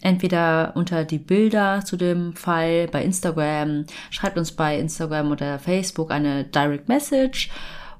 Entweder 0.00 0.72
unter 0.74 1.04
die 1.04 1.18
Bilder 1.18 1.84
zu 1.84 1.96
dem 1.96 2.34
Fall 2.34 2.88
bei 2.88 3.04
Instagram, 3.04 3.84
schreibt 4.10 4.36
uns 4.38 4.50
bei 4.52 4.78
Instagram 4.78 5.30
oder 5.30 5.58
Facebook 5.58 6.10
eine 6.10 6.44
Direct 6.44 6.88
Message 6.88 7.50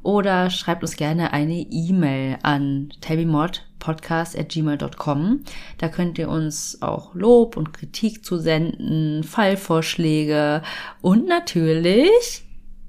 oder 0.03 0.51
schreibt 0.51 0.83
uns 0.83 0.97
gerne 0.97 1.33
eine 1.33 1.65
E-Mail 1.71 2.37
an 2.43 2.93
tabimodpodcast.gmail.com. 3.01 5.45
Da 5.79 5.89
könnt 5.89 6.19
ihr 6.19 6.29
uns 6.29 6.83
auch 6.83 7.15
Lob 7.15 7.57
und 7.57 7.73
Kritik 7.73 8.23
zusenden, 8.25 9.25
Fallvorschläge 9.25 10.61
und 11.01 11.27
natürlich 11.27 12.45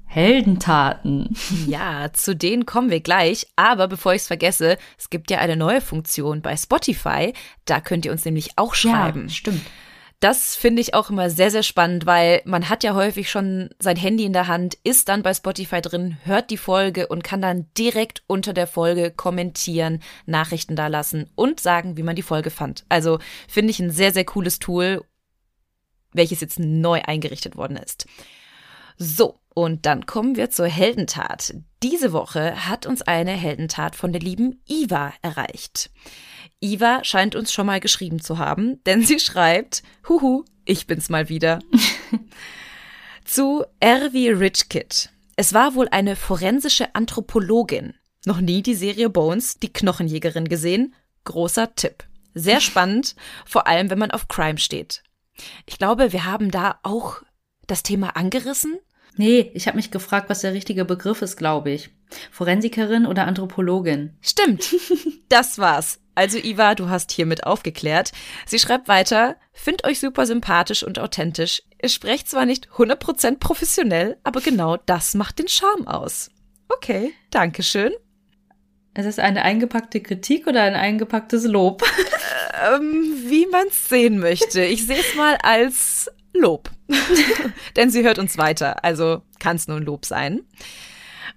Heldentaten. 0.06 1.34
Ja, 1.66 2.12
zu 2.12 2.36
denen 2.36 2.66
kommen 2.66 2.90
wir 2.90 3.00
gleich. 3.00 3.48
Aber 3.56 3.88
bevor 3.88 4.14
ich 4.14 4.22
es 4.22 4.28
vergesse, 4.28 4.78
es 4.96 5.10
gibt 5.10 5.28
ja 5.30 5.38
eine 5.38 5.56
neue 5.56 5.80
Funktion 5.80 6.40
bei 6.40 6.56
Spotify. 6.56 7.32
Da 7.64 7.80
könnt 7.80 8.06
ihr 8.06 8.12
uns 8.12 8.24
nämlich 8.24 8.50
auch 8.56 8.74
schreiben. 8.74 9.22
Ja, 9.22 9.34
stimmt. 9.34 9.62
Das 10.20 10.56
finde 10.56 10.80
ich 10.80 10.94
auch 10.94 11.10
immer 11.10 11.28
sehr, 11.28 11.50
sehr 11.50 11.62
spannend, 11.62 12.06
weil 12.06 12.40
man 12.44 12.68
hat 12.68 12.82
ja 12.82 12.94
häufig 12.94 13.30
schon 13.30 13.70
sein 13.78 13.96
Handy 13.96 14.24
in 14.24 14.32
der 14.32 14.46
Hand, 14.46 14.78
ist 14.82 15.08
dann 15.08 15.22
bei 15.22 15.34
Spotify 15.34 15.82
drin, 15.82 16.16
hört 16.24 16.50
die 16.50 16.56
Folge 16.56 17.08
und 17.08 17.24
kann 17.24 17.42
dann 17.42 17.66
direkt 17.76 18.22
unter 18.26 18.54
der 18.54 18.66
Folge 18.66 19.10
kommentieren, 19.10 20.02
Nachrichten 20.24 20.76
da 20.76 20.86
lassen 20.86 21.30
und 21.34 21.60
sagen, 21.60 21.96
wie 21.96 22.02
man 22.02 22.16
die 22.16 22.22
Folge 22.22 22.50
fand. 22.50 22.84
Also 22.88 23.18
finde 23.48 23.70
ich 23.70 23.80
ein 23.80 23.90
sehr, 23.90 24.12
sehr 24.12 24.24
cooles 24.24 24.58
Tool, 24.58 25.04
welches 26.12 26.40
jetzt 26.40 26.58
neu 26.58 27.02
eingerichtet 27.02 27.56
worden 27.56 27.76
ist. 27.76 28.06
So, 28.96 29.40
und 29.54 29.86
dann 29.86 30.06
kommen 30.06 30.36
wir 30.36 30.50
zur 30.50 30.66
Heldentat. 30.66 31.54
Diese 31.82 32.12
Woche 32.12 32.68
hat 32.68 32.86
uns 32.86 33.02
eine 33.02 33.32
Heldentat 33.32 33.94
von 33.96 34.12
der 34.12 34.20
lieben 34.20 34.62
Iva 34.66 35.12
erreicht. 35.22 35.90
Iva 36.60 37.04
scheint 37.04 37.34
uns 37.36 37.52
schon 37.52 37.66
mal 37.66 37.80
geschrieben 37.80 38.20
zu 38.20 38.38
haben, 38.38 38.82
denn 38.84 39.02
sie 39.02 39.20
schreibt, 39.20 39.82
Huhu, 40.08 40.44
ich 40.64 40.86
bin's 40.86 41.08
mal 41.08 41.28
wieder. 41.28 41.58
zu 43.24 43.64
R 43.80 44.12
wie 44.12 44.28
Rich 44.28 44.68
Kid. 44.68 45.10
Es 45.36 45.52
war 45.52 45.74
wohl 45.74 45.88
eine 45.88 46.16
forensische 46.16 46.94
Anthropologin. 46.94 47.94
Noch 48.24 48.40
nie 48.40 48.62
die 48.62 48.74
Serie 48.74 49.10
Bones, 49.10 49.58
die 49.58 49.72
Knochenjägerin 49.72 50.48
gesehen. 50.48 50.94
Großer 51.24 51.74
Tipp. 51.74 52.04
Sehr 52.34 52.60
spannend, 52.62 53.14
vor 53.44 53.66
allem 53.66 53.90
wenn 53.90 53.98
man 53.98 54.10
auf 54.10 54.28
Crime 54.28 54.58
steht. 54.58 55.02
Ich 55.66 55.78
glaube, 55.78 56.12
wir 56.12 56.24
haben 56.24 56.50
da 56.50 56.78
auch 56.82 57.22
das 57.66 57.82
Thema 57.82 58.16
angerissen. 58.16 58.78
Nee, 59.16 59.50
ich 59.54 59.66
habe 59.66 59.76
mich 59.76 59.90
gefragt, 59.90 60.28
was 60.28 60.40
der 60.40 60.52
richtige 60.52 60.84
Begriff 60.84 61.22
ist, 61.22 61.36
glaube 61.36 61.70
ich. 61.70 61.90
Forensikerin 62.30 63.06
oder 63.06 63.26
Anthropologin? 63.26 64.16
Stimmt. 64.20 64.74
Das 65.30 65.58
war's. 65.58 65.98
Also 66.14 66.38
Iva, 66.38 66.74
du 66.74 66.88
hast 66.88 67.12
hiermit 67.12 67.44
aufgeklärt. 67.44 68.12
Sie 68.46 68.58
schreibt 68.58 68.88
weiter, 68.88 69.36
find 69.52 69.84
euch 69.84 70.00
super 70.00 70.26
sympathisch 70.26 70.82
und 70.82 70.98
authentisch. 70.98 71.62
Ihr 71.82 71.88
sprecht 71.88 72.28
zwar 72.28 72.46
nicht 72.46 72.68
100% 72.76 73.38
professionell, 73.38 74.16
aber 74.22 74.40
genau 74.40 74.76
das 74.76 75.14
macht 75.14 75.38
den 75.38 75.48
Charme 75.48 75.86
aus. 75.86 76.30
Okay, 76.68 77.12
danke 77.30 77.62
schön. 77.62 77.92
Ist 78.96 79.06
es 79.06 79.18
eine 79.18 79.42
eingepackte 79.42 80.00
Kritik 80.00 80.46
oder 80.46 80.62
ein 80.62 80.74
eingepacktes 80.74 81.44
Lob? 81.44 81.82
ähm, 82.74 83.24
wie 83.26 83.46
man's 83.46 83.88
sehen 83.88 84.20
möchte. 84.20 84.64
Ich 84.64 84.86
sehe 84.86 85.00
es 85.00 85.16
mal 85.16 85.36
als 85.42 86.10
Lob. 86.32 86.70
Denn 87.76 87.90
sie 87.90 88.04
hört 88.04 88.18
uns 88.18 88.38
weiter, 88.38 88.84
also 88.84 89.22
kann 89.40 89.56
es 89.56 89.66
nur 89.66 89.78
ein 89.78 89.84
Lob 89.84 90.04
sein. 90.04 90.42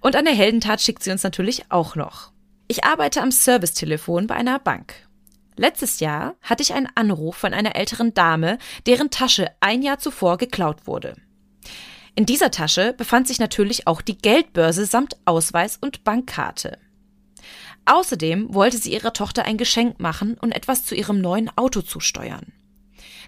Und 0.00 0.14
eine 0.14 0.30
Heldentat 0.30 0.80
schickt 0.80 1.02
sie 1.02 1.10
uns 1.10 1.24
natürlich 1.24 1.64
auch 1.70 1.96
noch. 1.96 2.32
Ich 2.70 2.84
arbeite 2.84 3.22
am 3.22 3.30
Servicetelefon 3.30 4.26
bei 4.26 4.34
einer 4.34 4.58
Bank. 4.58 4.94
Letztes 5.56 6.00
Jahr 6.00 6.36
hatte 6.42 6.62
ich 6.62 6.74
einen 6.74 6.88
Anruf 6.94 7.34
von 7.34 7.54
einer 7.54 7.74
älteren 7.74 8.12
Dame, 8.12 8.58
deren 8.86 9.10
Tasche 9.10 9.50
ein 9.60 9.82
Jahr 9.82 9.98
zuvor 9.98 10.36
geklaut 10.36 10.86
wurde. 10.86 11.16
In 12.14 12.26
dieser 12.26 12.50
Tasche 12.50 12.92
befand 12.92 13.26
sich 13.26 13.38
natürlich 13.38 13.86
auch 13.86 14.02
die 14.02 14.18
Geldbörse 14.18 14.84
samt 14.84 15.16
Ausweis 15.24 15.78
und 15.78 16.04
Bankkarte. 16.04 16.76
Außerdem 17.86 18.52
wollte 18.52 18.76
sie 18.76 18.92
ihrer 18.92 19.14
Tochter 19.14 19.46
ein 19.46 19.56
Geschenk 19.56 19.98
machen 19.98 20.36
und 20.38 20.52
etwas 20.52 20.84
zu 20.84 20.94
ihrem 20.94 21.22
neuen 21.22 21.50
Auto 21.56 21.80
zusteuern. 21.80 22.52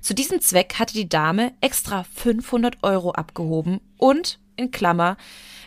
Zu 0.03 0.13
diesem 0.13 0.43
Zweck 0.43 0.75
hatte 0.79 0.93
die 0.93 1.09
Dame 1.09 1.55
extra 1.63 2.05
500 2.15 2.83
Euro 2.83 3.13
abgehoben 3.13 3.81
und, 3.97 4.39
in 4.57 4.71
Klammer, 4.71 5.17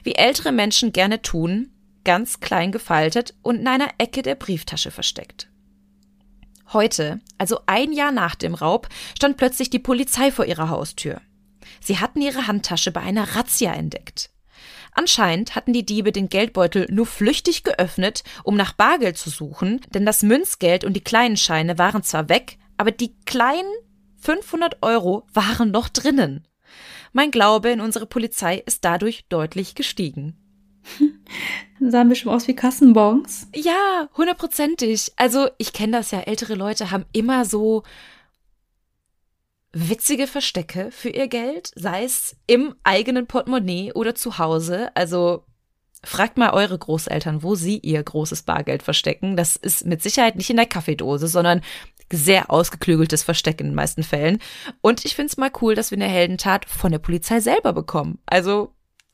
wie 0.04 0.14
ältere 0.14 0.52
Menschen 0.52 0.92
gerne 0.92 1.24
tun, 1.24 1.72
ganz 2.04 2.40
klein 2.40 2.72
gefaltet 2.72 3.34
und 3.42 3.60
in 3.60 3.68
einer 3.68 3.90
Ecke 3.98 4.22
der 4.22 4.36
Brieftasche 4.36 4.92
versteckt. 4.92 5.50
Heute, 6.72 7.20
also 7.38 7.60
ein 7.66 7.92
Jahr 7.92 8.12
nach 8.12 8.36
dem 8.36 8.54
Raub, 8.56 8.90
stand 9.16 9.38
plötzlich 9.38 9.70
die 9.70 9.80
Polizei 9.80 10.32
vor 10.32 10.46
ihrer 10.46 10.70
Haustür. 10.70 11.22
Sie 11.82 12.00
hatten 12.00 12.22
ihre 12.22 12.48
Handtasche 12.48 12.92
bei 12.92 13.02
einer 13.02 13.36
Razzia 13.36 13.74
entdeckt. 13.74 14.32
Anscheinend 14.94 15.56
hatten 15.56 15.74
die 15.74 15.86
Diebe 15.86 16.12
den 16.12 16.30
Geldbeutel 16.30 16.88
nur 16.92 17.06
flüchtig 17.06 17.64
geöffnet, 17.64 18.24
um 18.44 18.56
nach 18.56 18.74
Bargeld 18.74 19.18
zu 19.18 19.30
suchen, 19.30 19.82
denn 19.94 20.06
das 20.06 20.24
Münzgeld 20.24 20.84
und 20.84 20.94
die 20.94 21.04
kleinen 21.04 21.38
Scheine 21.38 21.78
waren 21.78 22.04
zwar 22.04 22.30
weg, 22.30 22.58
aber 22.78 22.92
die 22.92 23.16
kleinen 23.26 23.72
500 24.18 24.78
Euro 24.82 25.28
waren 25.34 25.72
noch 25.72 25.90
drinnen. 25.90 26.48
Mein 27.12 27.32
Glaube 27.32 27.70
in 27.70 27.82
unsere 27.82 28.06
Polizei 28.06 28.58
ist 28.66 28.86
dadurch 28.86 29.26
deutlich 29.30 29.76
gestiegen. 29.76 30.43
Sahen 31.80 32.10
bestimmt 32.10 32.34
aus 32.34 32.48
wie 32.48 32.56
Kassenbons. 32.56 33.48
Ja, 33.56 34.10
hundertprozentig. 34.16 35.12
Also 35.16 35.48
ich 35.58 35.74
kenne 35.74 35.98
das 35.98 36.12
ja, 36.12 36.22
ältere 36.22 36.56
Leute 36.56 36.92
haben 36.92 37.06
immer 37.12 37.46
so 37.46 37.84
witzige 39.74 40.28
Verstecke 40.28 40.92
für 40.92 41.10
ihr 41.10 41.28
Geld, 41.28 41.72
sei 41.76 42.04
es 42.04 42.36
im 42.48 42.76
eigenen 42.84 43.26
Portemonnaie 43.26 43.92
oder 43.94 44.16
zu 44.16 44.38
Hause. 44.38 44.96
Also 44.96 45.46
fragt 46.04 46.38
mal 46.38 46.52
eure 46.52 46.78
Großeltern, 46.78 47.44
wo 47.44 47.56
sie 47.56 47.80
ihr 47.80 48.04
großes 48.04 48.44
Bargeld 48.44 48.84
verstecken. 48.84 49.36
Das 49.36 49.56
ist 49.56 49.86
mit 49.86 50.04
Sicherheit 50.04 50.36
nicht 50.36 50.50
in 50.50 50.58
der 50.58 50.66
Kaffeedose, 50.66 51.28
sondern 51.28 51.62
sehr 52.12 52.52
ausgeklügeltes 52.52 53.24
Versteck 53.24 53.60
in 53.60 53.68
den 53.68 53.76
meisten 53.76 54.04
Fällen. 54.04 54.40
Und 54.82 55.06
ich 55.06 55.16
finde 55.16 55.32
es 55.32 55.38
mal 55.38 55.52
cool, 55.62 55.74
dass 55.74 55.90
wir 55.90 55.98
eine 55.98 56.08
Heldentat 56.08 56.66
von 56.66 56.92
der 56.92 57.00
Polizei 57.00 57.40
selber 57.40 57.74
bekommen. 57.74 58.20
Also 58.26 58.74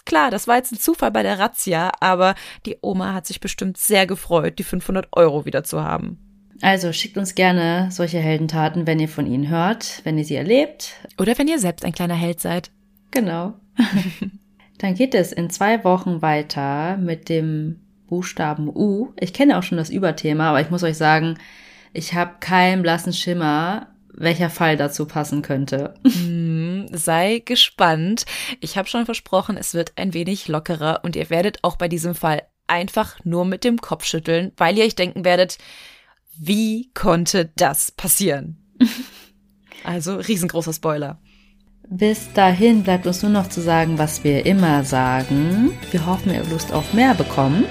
klar, 0.09 0.31
das 0.31 0.47
war 0.47 0.57
jetzt 0.57 0.73
ein 0.73 0.79
Zufall 0.79 1.11
bei 1.11 1.23
der 1.23 1.39
Razzia, 1.39 1.91
aber 1.99 2.35
die 2.65 2.77
Oma 2.81 3.13
hat 3.13 3.27
sich 3.27 3.39
bestimmt 3.39 3.77
sehr 3.77 4.07
gefreut, 4.07 4.59
die 4.59 4.63
500 4.63 5.07
Euro 5.13 5.45
wieder 5.45 5.63
zu 5.63 5.83
haben. 5.83 6.17
Also 6.61 6.91
schickt 6.91 7.17
uns 7.17 7.35
gerne 7.35 7.89
solche 7.91 8.17
Heldentaten, 8.17 8.85
wenn 8.87 8.99
ihr 8.99 9.07
von 9.07 9.25
ihnen 9.25 9.47
hört, 9.47 10.01
wenn 10.03 10.17
ihr 10.17 10.25
sie 10.25 10.35
erlebt. 10.35 10.95
Oder 11.17 11.37
wenn 11.37 11.47
ihr 11.47 11.59
selbst 11.59 11.85
ein 11.85 11.93
kleiner 11.93 12.15
Held 12.15 12.41
seid. 12.41 12.71
Genau. 13.11 13.53
Dann 14.79 14.95
geht 14.95 15.13
es 15.13 15.31
in 15.31 15.49
zwei 15.49 15.83
Wochen 15.83 16.21
weiter 16.21 16.97
mit 16.97 17.29
dem 17.29 17.79
Buchstaben 18.07 18.67
U. 18.67 19.13
Ich 19.19 19.31
kenne 19.31 19.57
auch 19.57 19.63
schon 19.63 19.77
das 19.77 19.89
Überthema, 19.89 20.49
aber 20.49 20.61
ich 20.61 20.71
muss 20.71 20.83
euch 20.83 20.97
sagen, 20.97 21.37
ich 21.93 22.15
habe 22.15 22.33
keinen 22.39 22.81
blassen 22.81 23.13
Schimmer, 23.13 23.87
welcher 24.19 24.49
Fall 24.49 24.77
dazu 24.77 25.05
passen 25.05 25.41
könnte. 25.41 25.95
Hm, 26.03 26.87
sei 26.91 27.41
gespannt. 27.43 28.25
Ich 28.59 28.77
habe 28.77 28.87
schon 28.87 29.05
versprochen, 29.05 29.57
es 29.57 29.73
wird 29.73 29.93
ein 29.95 30.13
wenig 30.13 30.47
lockerer 30.47 31.01
und 31.03 31.15
ihr 31.15 31.29
werdet 31.29 31.59
auch 31.63 31.77
bei 31.77 31.87
diesem 31.87 32.13
Fall 32.13 32.43
einfach 32.67 33.17
nur 33.23 33.45
mit 33.45 33.63
dem 33.63 33.79
Kopf 33.79 34.05
schütteln, 34.05 34.51
weil 34.57 34.77
ihr 34.77 34.85
euch 34.85 34.95
denken 34.95 35.25
werdet, 35.25 35.57
wie 36.37 36.91
konnte 36.93 37.51
das 37.55 37.91
passieren? 37.91 38.57
also 39.83 40.15
riesengroßer 40.15 40.73
Spoiler. 40.73 41.19
Bis 41.89 42.31
dahin 42.33 42.83
bleibt 42.83 43.07
uns 43.07 43.23
nur 43.23 43.31
noch 43.31 43.49
zu 43.49 43.61
sagen, 43.61 43.97
was 43.97 44.23
wir 44.23 44.45
immer 44.45 44.83
sagen. 44.83 45.71
Wir 45.89 46.05
hoffen, 46.05 46.31
ihr 46.31 46.39
habt 46.39 46.51
Lust 46.51 46.71
auf 46.71 46.93
mehr 46.93 47.15
bekommen. 47.15 47.65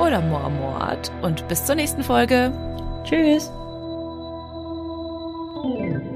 Oder 0.00 0.20
Mord. 0.20 1.12
Und 1.22 1.46
bis 1.46 1.64
zur 1.64 1.76
nächsten 1.76 2.02
Folge. 2.02 2.52
Tschüss. 3.04 3.52
Oh. 5.64 6.11